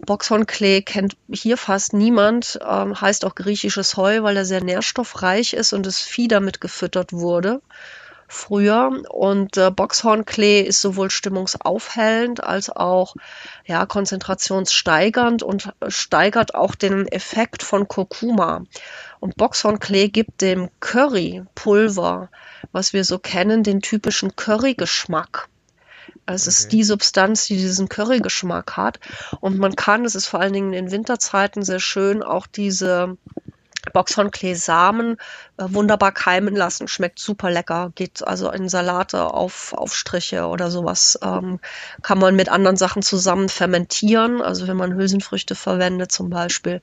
[0.07, 5.73] Boxhornklee kennt hier fast niemand, ähm, heißt auch griechisches Heu, weil er sehr nährstoffreich ist
[5.73, 7.61] und das Vieh damit gefüttert wurde
[8.31, 9.03] früher.
[9.11, 13.15] Und äh, Boxhornklee ist sowohl stimmungsaufhellend als auch
[13.67, 18.65] ja, konzentrationssteigernd und steigert auch den Effekt von Kurkuma.
[19.19, 22.31] Und Boxhornklee gibt dem Currypulver,
[22.73, 25.49] was wir so kennen, den typischen Currygeschmack.
[26.27, 29.01] Es ist die Substanz, die diesen Currygeschmack hat.
[29.41, 33.17] Und man kann, es ist vor allen Dingen in Winterzeiten sehr schön, auch diese
[33.93, 35.17] Boxhornklee-Samen
[35.57, 36.89] äh, wunderbar keimen lassen.
[36.89, 37.93] Schmeckt super lecker.
[37.95, 41.19] Geht also in Salate auf Aufstriche oder sowas.
[41.23, 41.61] Ähm,
[42.03, 44.43] kann man mit anderen Sachen zusammen fermentieren.
[44.43, 46.83] Also wenn man Hülsenfrüchte verwendet zum Beispiel.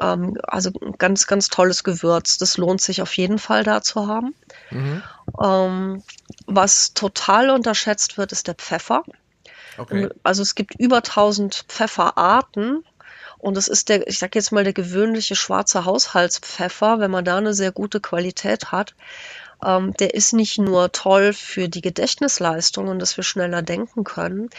[0.00, 2.38] Ähm, also ganz, ganz tolles Gewürz.
[2.38, 4.34] Das lohnt sich auf jeden Fall da zu haben.
[4.70, 5.02] Mhm.
[5.42, 6.02] Ähm,
[6.46, 9.04] was total unterschätzt wird, ist der Pfeffer.
[9.78, 10.08] Okay.
[10.22, 12.84] Also es gibt über 1000 Pfefferarten
[13.40, 17.38] und es ist der, ich sag jetzt mal, der gewöhnliche schwarze Haushaltspfeffer, wenn man da
[17.38, 18.94] eine sehr gute Qualität hat.
[19.64, 24.50] Ähm, der ist nicht nur toll für die Gedächtnisleistung und dass wir schneller denken können,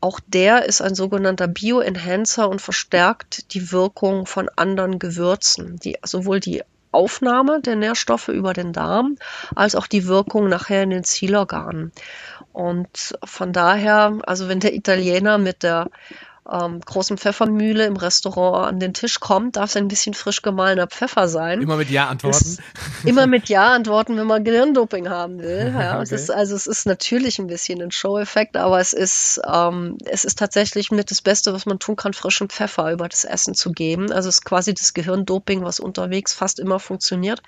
[0.00, 6.40] auch der ist ein sogenannter Bioenhancer und verstärkt die Wirkung von anderen Gewürzen, die sowohl
[6.40, 6.62] die
[6.92, 9.16] Aufnahme der Nährstoffe über den Darm
[9.54, 11.90] als auch die Wirkung nachher in den Zielorganen.
[12.52, 15.88] Und von daher, also wenn der Italiener mit der
[16.50, 20.86] ähm, großen Pfeffermühle im Restaurant an den Tisch kommt, darf es ein bisschen frisch gemahlener
[20.86, 21.62] Pfeffer sein.
[21.62, 22.58] Immer mit Ja antworten?
[23.04, 25.72] immer mit Ja antworten, wenn man Gehirndoping haben will.
[25.84, 26.02] Ja, okay.
[26.04, 30.24] es ist, also es ist natürlich ein bisschen ein Show-Effekt, aber es ist, ähm, es
[30.24, 33.72] ist tatsächlich mit das Beste, was man tun kann, frischen Pfeffer über das Essen zu
[33.72, 34.12] geben.
[34.12, 37.42] Also es ist quasi das Gehirndoping, was unterwegs fast immer funktioniert.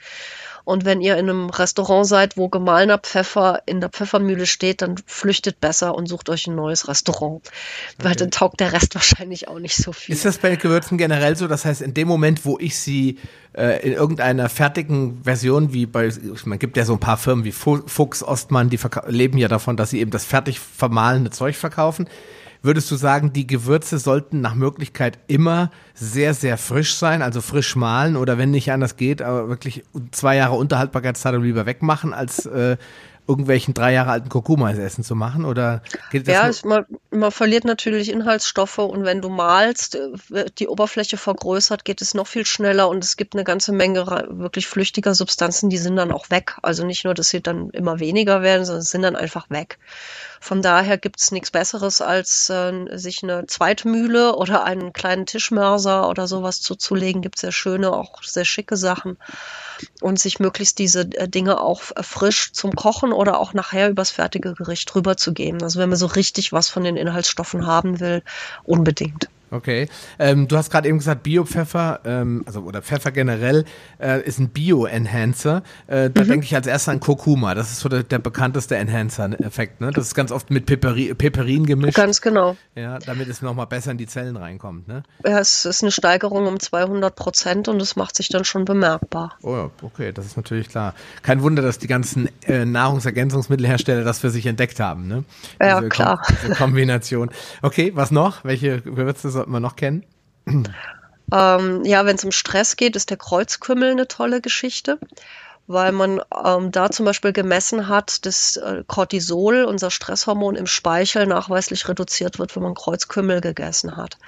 [0.67, 4.97] Und wenn ihr in einem Restaurant seid, wo gemahlener Pfeffer in der Pfeffermühle steht, dann
[5.07, 7.41] flüchtet besser und sucht euch ein neues Restaurant.
[7.45, 7.53] Okay.
[7.99, 10.13] Weil dann taugt der Rest wahrscheinlich auch nicht so viel.
[10.13, 11.47] Ist das bei Gewürzen generell so?
[11.47, 13.21] Das heißt, in dem Moment, wo ich sie
[13.53, 16.11] äh, in irgendeiner fertigen Version, wie bei,
[16.47, 19.91] man gibt ja so ein paar Firmen wie Fuchs, Ostmann, die leben ja davon, dass
[19.91, 22.09] sie eben das fertig vermahlene Zeug verkaufen.
[22.67, 27.77] Würdest du sagen, die Gewürze sollten nach Möglichkeit immer sehr, sehr frisch sein, also frisch
[27.77, 32.77] mahlen oder wenn nicht anders geht, aber wirklich zwei Jahre Unterhaltbarkeitsdatum lieber wegmachen, als äh,
[33.29, 35.45] irgendwelchen drei Jahre alten Kurkuma essen zu machen?
[35.45, 39.97] Oder geht das ja, es, man, man, verliert natürlich Inhaltsstoffe und wenn du malst,
[40.33, 44.07] äh, die Oberfläche vergrößert, geht es noch viel schneller und es gibt eine ganze Menge
[44.31, 46.57] wirklich flüchtiger Substanzen, die sind dann auch weg.
[46.63, 49.79] Also nicht nur, dass sie dann immer weniger werden, sondern sind dann einfach weg.
[50.41, 56.09] Von daher gibt es nichts Besseres, als äh, sich eine Zweitmühle oder einen kleinen Tischmörser
[56.09, 57.23] oder sowas zuzulegen.
[57.23, 59.19] Gibt sehr schöne, auch sehr schicke Sachen.
[60.01, 64.55] Und sich möglichst diese äh, Dinge auch frisch zum Kochen oder auch nachher übers fertige
[64.55, 65.63] Gericht rüberzugeben.
[65.63, 68.23] Also wenn man so richtig was von den Inhaltsstoffen haben will,
[68.65, 69.29] unbedingt.
[69.51, 69.89] Okay.
[70.19, 73.65] Ähm, du hast gerade eben gesagt, Bio-Pfeffer, ähm, also oder Pfeffer generell,
[74.01, 75.63] äh, ist ein Bio-Enhancer.
[75.87, 76.29] Äh, da mhm.
[76.29, 77.55] denke ich als erstes an Kurkuma.
[77.55, 79.81] Das ist so der, der bekannteste Enhancer-Effekt.
[79.81, 79.93] Ne?
[79.93, 81.97] Das ist ganz oft mit Peperi Peperin gemischt.
[81.97, 82.57] Ganz genau.
[82.75, 84.89] Ja, damit es nochmal besser in die Zellen reinkommt.
[84.89, 85.05] Ne?
[85.25, 89.37] Ja, es ist eine Steigerung um 200 Prozent und es macht sich dann schon bemerkbar.
[89.43, 90.95] Oh ja, okay, das ist natürlich klar.
[91.23, 95.07] Kein Wunder, dass die ganzen äh, Nahrungsergänzungsmittelhersteller das für sich entdeckt haben.
[95.07, 95.25] Ne?
[95.61, 96.19] Ja, diese klar.
[96.19, 97.31] Kom diese Kombination.
[97.63, 98.45] Okay, was noch?
[98.45, 100.05] Welche Gewürze sollten wir noch kennen?
[101.33, 104.99] Ähm, ja, wenn es um Stress geht, ist der Kreuzkümmel eine tolle Geschichte,
[105.67, 111.27] weil man ähm, da zum Beispiel gemessen hat, dass äh, Cortisol, unser Stresshormon im Speichel,
[111.27, 114.19] nachweislich reduziert wird, wenn man Kreuzkümmel gegessen hat.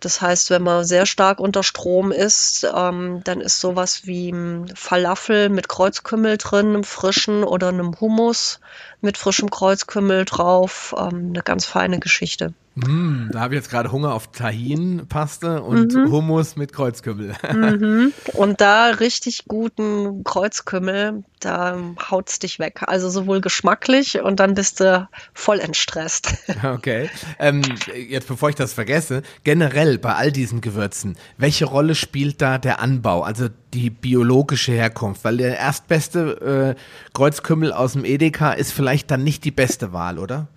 [0.00, 4.66] Das heißt, wenn man sehr stark unter Strom ist, ähm, dann ist sowas wie hm,
[4.74, 8.60] Falafel mit Kreuzkümmel drin, einem frischen oder einem Hummus
[9.00, 12.54] mit frischem Kreuzkümmel drauf, ähm, eine ganz feine Geschichte.
[12.74, 16.10] Mm, da habe ich jetzt gerade Hunger auf Tahin-Paste und mhm.
[16.10, 17.34] Hummus mit Kreuzkümmel.
[17.54, 18.12] Mhm.
[18.34, 21.78] Und da richtig guten Kreuzkümmel, da
[22.10, 22.82] haut's dich weg.
[22.86, 26.34] Also sowohl geschmacklich und dann bist du voll entstresst.
[26.64, 27.10] Okay.
[27.38, 27.62] Ähm,
[28.08, 32.80] jetzt bevor ich das vergesse, generell bei all diesen Gewürzen, welche Rolle spielt da der
[32.80, 35.24] Anbau, also die biologische Herkunft?
[35.24, 40.18] Weil der erstbeste äh, Kreuzkümmel aus dem Edeka ist vielleicht dann nicht die beste Wahl,
[40.18, 40.48] oder?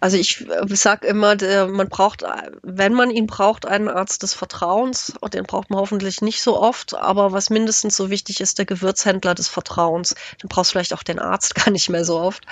[0.00, 2.24] Also ich äh, sage immer, der, man braucht,
[2.62, 5.12] wenn man ihn braucht, einen Arzt des Vertrauens.
[5.20, 6.94] Und den braucht man hoffentlich nicht so oft.
[6.94, 10.14] Aber was mindestens so wichtig ist, der Gewürzhändler des Vertrauens.
[10.42, 12.44] Den brauchst du vielleicht auch den Arzt gar nicht mehr so oft.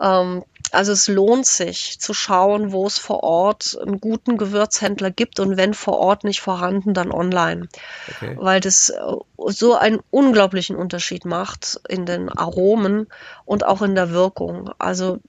[0.00, 5.38] Ähm, also es lohnt sich zu schauen, wo es vor Ort einen guten Gewürzhändler gibt
[5.40, 7.68] und wenn vor Ort nicht vorhanden, dann online.
[8.16, 8.36] Okay.
[8.38, 9.00] Weil das äh,
[9.46, 13.06] so einen unglaublichen Unterschied macht in den Aromen
[13.44, 14.70] und auch in der Wirkung.
[14.78, 15.20] Also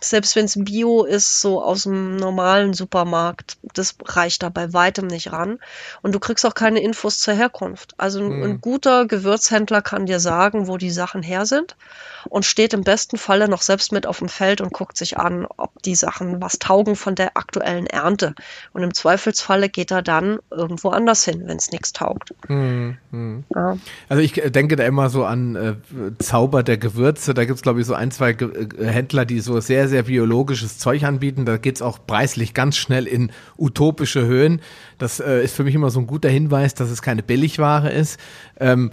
[0.00, 5.06] selbst wenn es Bio ist, so aus dem normalen Supermarkt, das reicht da bei weitem
[5.06, 5.58] nicht ran.
[6.02, 7.94] Und du kriegst auch keine Infos zur Herkunft.
[7.98, 8.42] Also ein, mhm.
[8.42, 11.76] ein guter Gewürzhändler kann dir sagen, wo die Sachen her sind
[12.28, 15.46] und steht im besten Falle noch selbst mit auf dem Feld und guckt sich an,
[15.56, 18.34] ob die Sachen was taugen von der aktuellen Ernte.
[18.72, 22.34] Und im Zweifelsfalle geht er dann irgendwo anders hin, wenn es nichts taugt.
[22.46, 23.44] Hm, hm.
[23.54, 23.78] Ja.
[24.08, 25.74] Also ich denke da immer so an äh,
[26.18, 27.34] Zauber der Gewürze.
[27.34, 30.04] Da gibt es, glaube ich, so ein, zwei Ge äh, Händler, die so sehr, sehr
[30.04, 31.44] biologisches Zeug anbieten.
[31.44, 34.60] Da geht es auch preislich ganz schnell in utopische Höhen.
[34.98, 38.18] Das äh, ist für mich immer so ein guter Hinweis, dass es keine Billigware ist.
[38.58, 38.90] Ähm,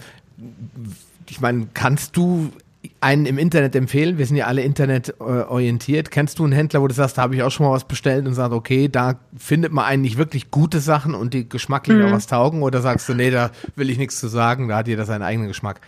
[1.30, 2.52] ich meine, kannst du
[3.00, 4.18] einen im Internet empfehlen?
[4.18, 6.12] Wir sind ja alle internetorientiert.
[6.12, 8.28] Kennst du einen Händler, wo du sagst, da habe ich auch schon mal was bestellt
[8.28, 12.06] und sagst, okay, da findet man eigentlich wirklich gute Sachen und die geschmacklich mhm.
[12.06, 12.62] auch was taugen?
[12.62, 15.48] Oder sagst du, nee, da will ich nichts zu sagen, da hat jeder seinen eigenen
[15.48, 15.82] Geschmack?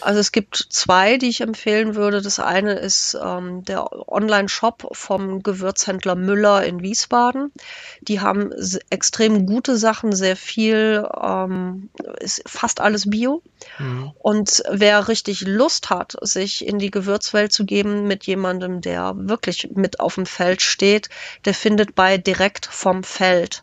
[0.00, 2.20] Also es gibt zwei, die ich empfehlen würde.
[2.22, 7.52] Das eine ist ähm, der Online-Shop vom Gewürzhändler Müller in Wiesbaden.
[8.02, 8.52] Die haben
[8.90, 11.88] extrem gute Sachen, sehr viel, ähm,
[12.20, 13.42] ist fast alles Bio.
[13.78, 14.12] Mhm.
[14.18, 19.70] Und wer richtig Lust hat, sich in die Gewürzwelt zu geben mit jemandem, der wirklich
[19.74, 21.08] mit auf dem Feld steht,
[21.44, 23.62] der findet bei Direkt vom Feld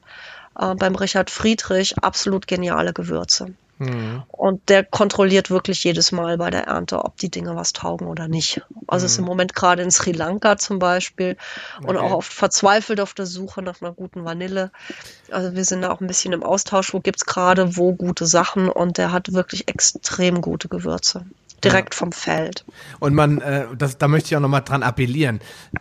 [0.59, 3.53] äh, beim Richard Friedrich absolut geniale Gewürze.
[3.79, 4.23] Mhm.
[4.27, 8.27] Und der kontrolliert wirklich jedes Mal bei der Ernte, ob die Dinge was taugen oder
[8.27, 8.61] nicht.
[8.87, 9.07] Also mhm.
[9.07, 11.37] ist im Moment gerade in Sri Lanka zum Beispiel
[11.77, 11.87] okay.
[11.87, 14.71] und auch oft verzweifelt auf der Suche nach einer guten Vanille.
[15.31, 18.25] Also wir sind da auch ein bisschen im Austausch, wo gibt es gerade wo gute
[18.25, 21.25] Sachen und der hat wirklich extrem gute Gewürze
[21.63, 21.99] direkt ja.
[21.99, 22.65] vom Feld.
[22.99, 25.39] Und man, äh, das, da möchte ich auch nochmal dran appellieren.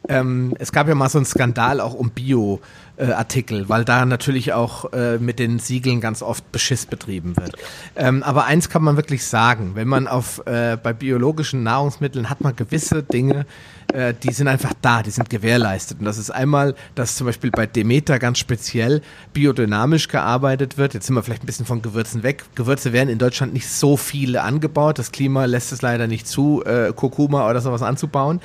[0.09, 2.61] Ähm, es gab ja mal so einen Skandal auch um Bio.
[2.99, 7.57] Artikel, weil da natürlich auch äh, mit den Siegeln ganz oft Beschiss betrieben wird.
[7.97, 12.43] Ähm, aber eins kann man wirklich sagen, wenn man auf äh, bei biologischen Nahrungsmitteln hat
[12.43, 13.47] man gewisse Dinge,
[13.93, 15.99] äh, die sind einfach da, die sind gewährleistet.
[16.01, 19.03] Und das ist einmal, dass zum Beispiel bei Demeter ganz speziell
[19.33, 20.95] biodynamisch gearbeitet wird.
[20.95, 22.45] Jetzt sind wir vielleicht ein bisschen von Gewürzen weg.
[22.55, 24.99] Gewürze werden in Deutschland nicht so viele angebaut.
[24.99, 28.41] Das Klima lässt es leider nicht zu, äh, Kurkuma oder sowas anzubauen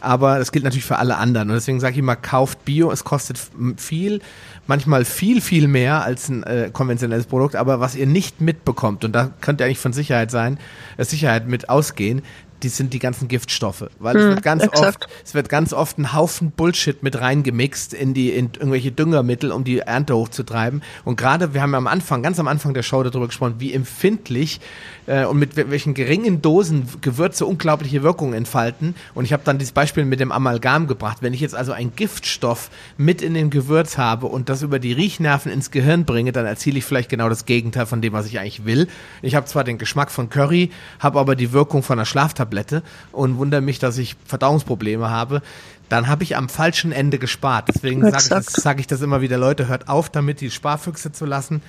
[0.00, 1.48] aber das gilt natürlich für alle anderen.
[1.50, 3.38] Und deswegen sage ich immer, kauft Bio, es kostet
[3.76, 4.20] viel,
[4.66, 9.12] manchmal viel, viel mehr als ein äh, konventionelles Produkt, aber was ihr nicht mitbekommt, und
[9.12, 10.58] da könnt ihr eigentlich von Sicherheit sein,
[10.96, 12.22] äh, Sicherheit mit ausgehen,
[12.62, 13.84] die sind die ganzen Giftstoffe.
[13.98, 15.04] Weil hm, es wird ganz exakt.
[15.04, 19.52] oft, es wird ganz oft ein Haufen Bullshit mit reingemixt in die, in irgendwelche Düngermittel,
[19.52, 20.82] um die Ernte hochzutreiben.
[21.04, 23.72] Und gerade, wir haben ja am Anfang, ganz am Anfang der Show darüber gesprochen, wie
[23.72, 24.60] empfindlich
[25.06, 28.94] äh, und mit welchen geringen Dosen Gewürze unglaubliche Wirkungen entfalten.
[29.14, 31.18] Und ich habe dann dieses Beispiel mit dem Amalgam gebracht.
[31.20, 34.92] Wenn ich jetzt also einen Giftstoff mit in dem Gewürz habe und das über die
[34.92, 38.38] Riechnerven ins Gehirn bringe, dann erziele ich vielleicht genau das Gegenteil von dem, was ich
[38.38, 38.88] eigentlich will.
[39.22, 42.82] Ich habe zwar den Geschmack von Curry, habe aber die Wirkung von einer Schlaftablette Tablette
[43.12, 45.42] und wundere mich, dass ich Verdauungsprobleme habe,
[45.88, 47.68] dann habe ich am falschen Ende gespart.
[47.68, 51.12] Deswegen sage ich, das, sag ich das immer wieder, Leute, hört auf damit, die Sparfüchse
[51.12, 51.62] zu lassen.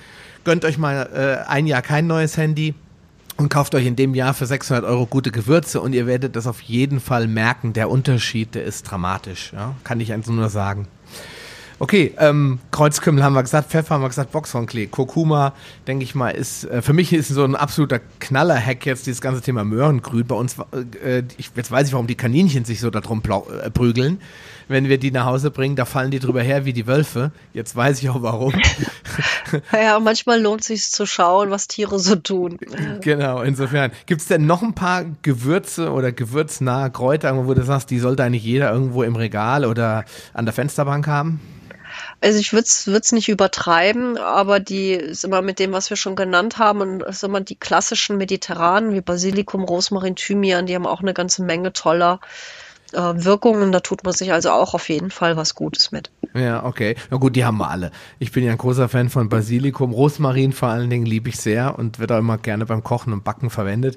[0.44, 1.08] Gönnt euch mal
[1.46, 2.74] äh, ein Jahr kein neues Handy
[3.36, 6.46] und kauft euch in dem Jahr für 600 Euro gute Gewürze und ihr werdet das
[6.46, 7.72] auf jeden Fall merken.
[7.72, 9.52] Der Unterschied, der ist dramatisch.
[9.52, 9.74] Ja?
[9.84, 10.86] Kann ich einfach nur sagen.
[11.82, 14.88] Okay, ähm, Kreuzkümmel haben wir gesagt, Pfeffer haben wir gesagt, Boxhornklee.
[14.88, 15.54] Kurkuma,
[15.86, 19.40] denke ich mal, ist, äh, für mich ist so ein absoluter Knaller-Hack jetzt dieses ganze
[19.40, 20.26] Thema Möhrengrün.
[20.26, 20.56] Bei uns,
[21.02, 24.20] äh, ich, jetzt weiß ich, warum die Kaninchen sich so darum äh, prügeln.
[24.68, 27.32] Wenn wir die nach Hause bringen, da fallen die drüber her wie die Wölfe.
[27.54, 28.52] Jetzt weiß ich auch warum.
[29.72, 32.58] ja, manchmal lohnt es sich zu schauen, was Tiere so tun.
[33.00, 33.90] Genau, insofern.
[34.04, 38.22] Gibt es denn noch ein paar Gewürze oder gewürznahe Kräuter, wo du sagst, die sollte
[38.22, 40.04] eigentlich jeder irgendwo im Regal oder
[40.34, 41.40] an der Fensterbank haben?
[42.20, 46.16] Also ich würde es nicht übertreiben, aber die ist immer mit dem, was wir schon
[46.16, 51.00] genannt haben, und ist immer die klassischen Mediterranen wie Basilikum, Rosmarin, Thymian, die haben auch
[51.00, 52.20] eine ganze Menge toller
[52.92, 53.72] äh, Wirkungen.
[53.72, 56.10] Da tut man sich also auch auf jeden Fall was Gutes mit.
[56.34, 56.96] Ja, okay.
[57.10, 57.90] Na gut, die haben wir alle.
[58.18, 59.92] Ich bin ja ein großer Fan von Basilikum.
[59.92, 63.24] Rosmarin vor allen Dingen liebe ich sehr und wird auch immer gerne beim Kochen und
[63.24, 63.96] Backen verwendet.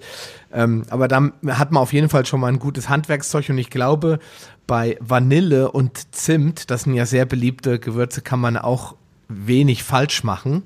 [0.51, 3.69] Ähm, aber da hat man auf jeden Fall schon mal ein gutes Handwerkszeug und ich
[3.69, 4.19] glaube,
[4.67, 8.95] bei Vanille und Zimt, das sind ja sehr beliebte Gewürze, kann man auch
[9.27, 10.63] wenig falsch machen.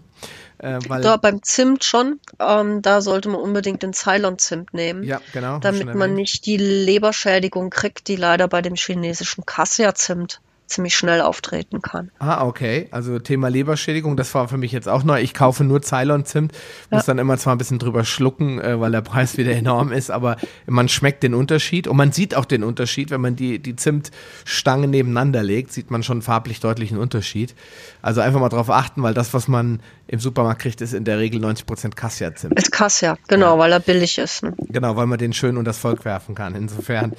[0.59, 5.03] Äh, da beim Zimt schon, ähm, da sollte man unbedingt den Ceylon-Zimt nehmen.
[5.03, 5.59] Ja, genau.
[5.59, 11.81] Damit man nicht die Leberschädigung kriegt, die leider bei dem chinesischen Cassia-Zimt ziemlich schnell auftreten
[11.81, 12.11] kann.
[12.19, 12.87] Ah, okay.
[12.91, 15.21] Also Thema Leberschädigung, das war für mich jetzt auch neu.
[15.21, 16.51] Ich kaufe nur Ceylon-Zimt,
[16.89, 17.07] muss ja.
[17.07, 20.37] dann immer zwar ein bisschen drüber schlucken, äh, weil der Preis wieder enorm ist, aber
[20.65, 24.89] man schmeckt den Unterschied und man sieht auch den Unterschied, wenn man die, die Zimtstangen
[24.89, 27.55] nebeneinander legt, sieht man schon farblich deutlichen Unterschied.
[28.01, 31.19] Also einfach mal drauf achten, weil das, was man im Supermarkt kriegt, ist in der
[31.19, 32.59] Regel 90% Cassia-Zimt.
[32.59, 33.59] Ist Cassia, genau, ja.
[33.59, 34.43] weil er billig ist.
[34.43, 34.53] Ne?
[34.69, 36.55] Genau, weil man den schön unter das Volk werfen kann.
[36.55, 37.13] Insofern.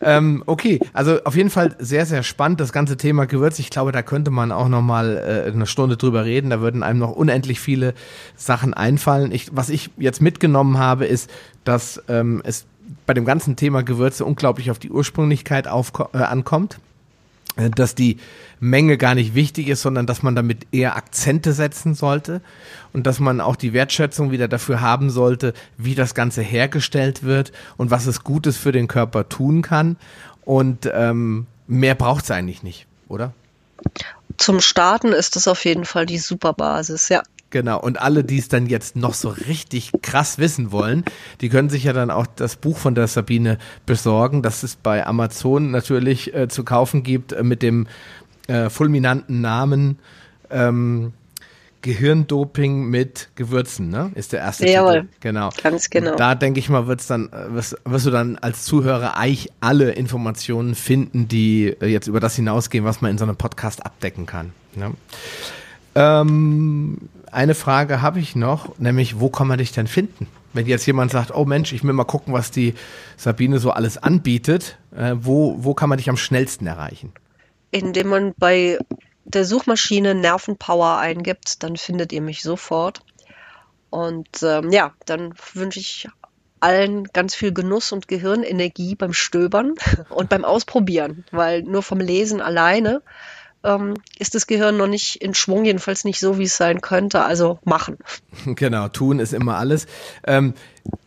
[0.00, 3.58] ähm, okay, also auf jeden Fall sehr, sehr spannend, das ganze Thema Gewürz.
[3.58, 6.50] Ich glaube, da könnte man auch noch mal äh, eine Stunde drüber reden.
[6.50, 7.94] Da würden einem noch unendlich viele
[8.36, 9.32] Sachen einfallen.
[9.32, 11.30] Ich, was ich jetzt mitgenommen habe, ist,
[11.64, 12.66] dass ähm, es
[13.06, 16.78] bei dem ganzen Thema Gewürze unglaublich auf die Ursprünglichkeit auf, äh, ankommt.
[17.56, 18.18] Äh, dass die
[18.60, 22.40] Menge gar nicht wichtig ist, sondern dass man damit eher Akzente setzen sollte
[22.92, 27.52] und dass man auch die Wertschätzung wieder dafür haben sollte, wie das Ganze hergestellt wird
[27.76, 29.96] und was es Gutes für den Körper tun kann.
[30.44, 33.32] Und ähm, mehr braucht es eigentlich nicht, oder?
[34.36, 37.22] Zum Starten ist das auf jeden Fall die Superbasis, ja.
[37.50, 41.04] Genau, und alle, die es dann jetzt noch so richtig krass wissen wollen,
[41.42, 45.06] die können sich ja dann auch das Buch von der Sabine besorgen, das es bei
[45.06, 47.88] Amazon natürlich äh, zu kaufen gibt, äh, mit dem
[48.46, 49.98] äh, fulminanten Namen
[50.50, 51.12] ähm,
[51.82, 54.12] Gehirndoping mit Gewürzen, ne?
[54.14, 55.08] Ist der erste Jawohl, Titel.
[55.20, 55.50] Genau.
[55.62, 56.16] Ganz genau.
[56.16, 60.74] Da denke ich mal, wird's dann, wirst, wirst du dann als Zuhörer eigentlich alle Informationen
[60.74, 64.52] finden, die äh, jetzt über das hinausgehen, was man in so einem Podcast abdecken kann.
[64.76, 64.92] Ne?
[65.94, 66.98] Ähm,
[67.30, 70.28] eine Frage habe ich noch, nämlich wo kann man dich denn finden?
[70.52, 72.74] Wenn jetzt jemand sagt, oh Mensch, ich will mal gucken, was die
[73.16, 77.12] Sabine so alles anbietet, äh, wo, wo kann man dich am schnellsten erreichen?
[77.70, 78.78] Indem man bei
[79.24, 83.00] der Suchmaschine Nervenpower eingibt, dann findet ihr mich sofort.
[83.90, 86.08] Und ähm, ja, dann wünsche ich
[86.60, 89.74] allen ganz viel Genuss und Gehirnenergie beim Stöbern
[90.08, 93.02] und beim Ausprobieren, weil nur vom Lesen alleine
[93.64, 97.22] ähm, ist das Gehirn noch nicht in Schwung, jedenfalls nicht so, wie es sein könnte.
[97.24, 97.98] Also machen.
[98.46, 99.86] Genau, tun ist immer alles.
[100.26, 100.54] Ähm,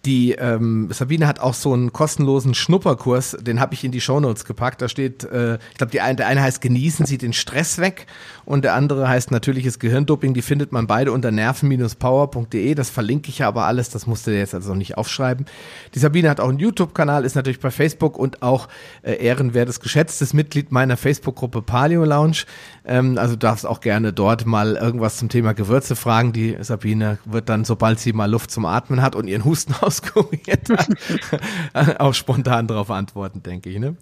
[0.05, 4.45] die ähm, Sabine hat auch so einen kostenlosen Schnupperkurs, den habe ich in die Shownotes
[4.45, 4.81] gepackt.
[4.81, 8.05] Da steht, äh, ich glaube, ein, der eine heißt Genießen Sie den Stress weg
[8.45, 10.35] und der andere heißt natürliches Gehirndoping.
[10.35, 12.75] Die findet man beide unter nerven-power.de.
[12.75, 15.47] Das verlinke ich ja aber alles, das musste ihr jetzt also nicht aufschreiben.
[15.95, 18.67] Die Sabine hat auch einen YouTube-Kanal, ist natürlich bei Facebook und auch
[19.01, 22.43] äh, ehrenwertes, geschätztes Mitglied meiner Facebook-Gruppe Paleo Lounge.
[22.85, 26.31] Ähm, also darfst auch gerne dort mal irgendwas zum Thema Gewürze fragen.
[26.31, 30.69] Die Sabine wird dann, sobald sie mal Luft zum Atmen hat und ihren Husten auskuriert
[30.69, 33.79] hat, auch spontan darauf antworten, denke ich.
[33.79, 33.95] Ne?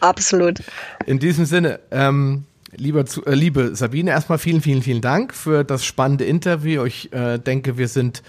[0.00, 0.62] Absolut.
[1.06, 2.44] In diesem Sinne, ähm,
[2.76, 6.84] lieber, äh, liebe Sabine, erstmal vielen, vielen, vielen Dank für das spannende Interview.
[6.84, 8.22] Ich äh, denke, wir sind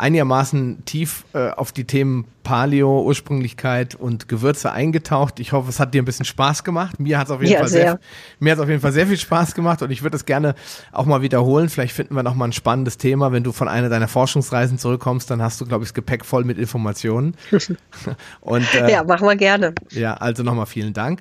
[0.00, 5.38] einigermaßen tief äh, auf die Themen Paleo, Ursprünglichkeit und Gewürze eingetaucht.
[5.40, 6.98] Ich hoffe, es hat dir ein bisschen Spaß gemacht.
[6.98, 7.82] Mir hat es auf jeden ja, Fall sehr.
[7.82, 8.00] sehr,
[8.38, 10.54] mir hat auf jeden Fall sehr viel Spaß gemacht und ich würde es gerne
[10.90, 11.68] auch mal wiederholen.
[11.68, 13.30] Vielleicht finden wir noch mal ein spannendes Thema.
[13.30, 16.44] Wenn du von einer deiner Forschungsreisen zurückkommst, dann hast du, glaube ich, das Gepäck voll
[16.44, 17.36] mit Informationen.
[18.40, 19.74] und, äh, ja, machen wir gerne.
[19.90, 21.20] Ja, also nochmal vielen Dank.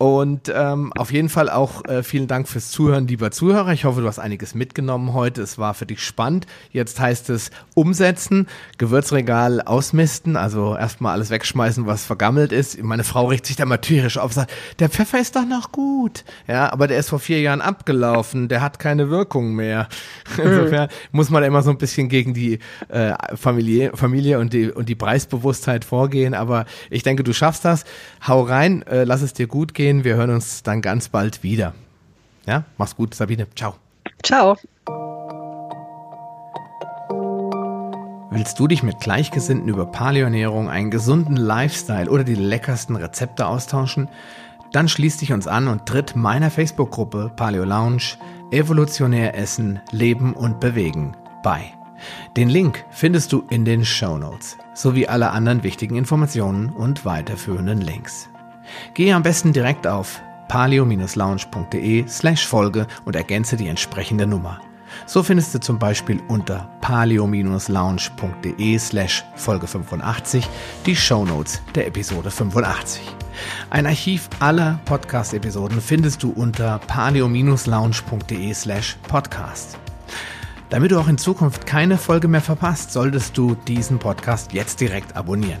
[0.00, 3.74] Und ähm, auf jeden Fall auch äh, vielen Dank fürs Zuhören, lieber Zuhörer.
[3.74, 5.42] Ich hoffe, du hast einiges mitgenommen heute.
[5.42, 6.46] Es war für dich spannend.
[6.72, 8.46] Jetzt heißt es umsetzen,
[8.78, 12.82] Gewürzregal ausmisten, also erstmal alles wegschmeißen, was vergammelt ist.
[12.82, 15.70] Meine Frau richtet sich da mal tierisch auf und sagt, der Pfeffer ist doch noch
[15.70, 16.24] gut.
[16.48, 19.86] Ja, aber der ist vor vier Jahren abgelaufen, der hat keine Wirkung mehr.
[20.36, 20.46] Hm.
[20.46, 24.70] Insofern muss man da immer so ein bisschen gegen die äh, Familie, Familie und die,
[24.70, 26.32] und die Preisbewusstheit vorgehen.
[26.32, 27.84] Aber ich denke, du schaffst das.
[28.26, 30.04] Hau rein, äh, lass es dir gut gehen gehen.
[30.04, 31.74] Wir hören uns dann ganz bald wieder.
[32.46, 33.46] Ja, mach's gut, Sabine.
[33.54, 33.74] Ciao.
[34.22, 34.56] Ciao.
[38.30, 44.08] Willst du dich mit Gleichgesinnten über Paleoernährung, einen gesunden Lifestyle oder die leckersten Rezepte austauschen?
[44.72, 48.16] Dann schließ dich uns an und tritt meiner Facebook-Gruppe Paleo Lounge
[48.52, 51.72] Evolutionär Essen, Leben und Bewegen bei.
[52.36, 57.80] Den Link findest du in den Show Notes sowie alle anderen wichtigen Informationen und weiterführenden
[57.80, 58.30] Links.
[58.94, 64.60] Gehe am besten direkt auf palio-lounge.de slash Folge und ergänze die entsprechende Nummer.
[65.06, 70.48] So findest du zum Beispiel unter palio-lounge.de slash Folge 85
[70.86, 73.02] die Shownotes der Episode 85.
[73.70, 79.78] Ein Archiv aller Podcast-Episoden findest du unter palio-lounge.de slash podcast.
[80.68, 85.16] Damit du auch in Zukunft keine Folge mehr verpasst, solltest du diesen Podcast jetzt direkt
[85.16, 85.60] abonnieren.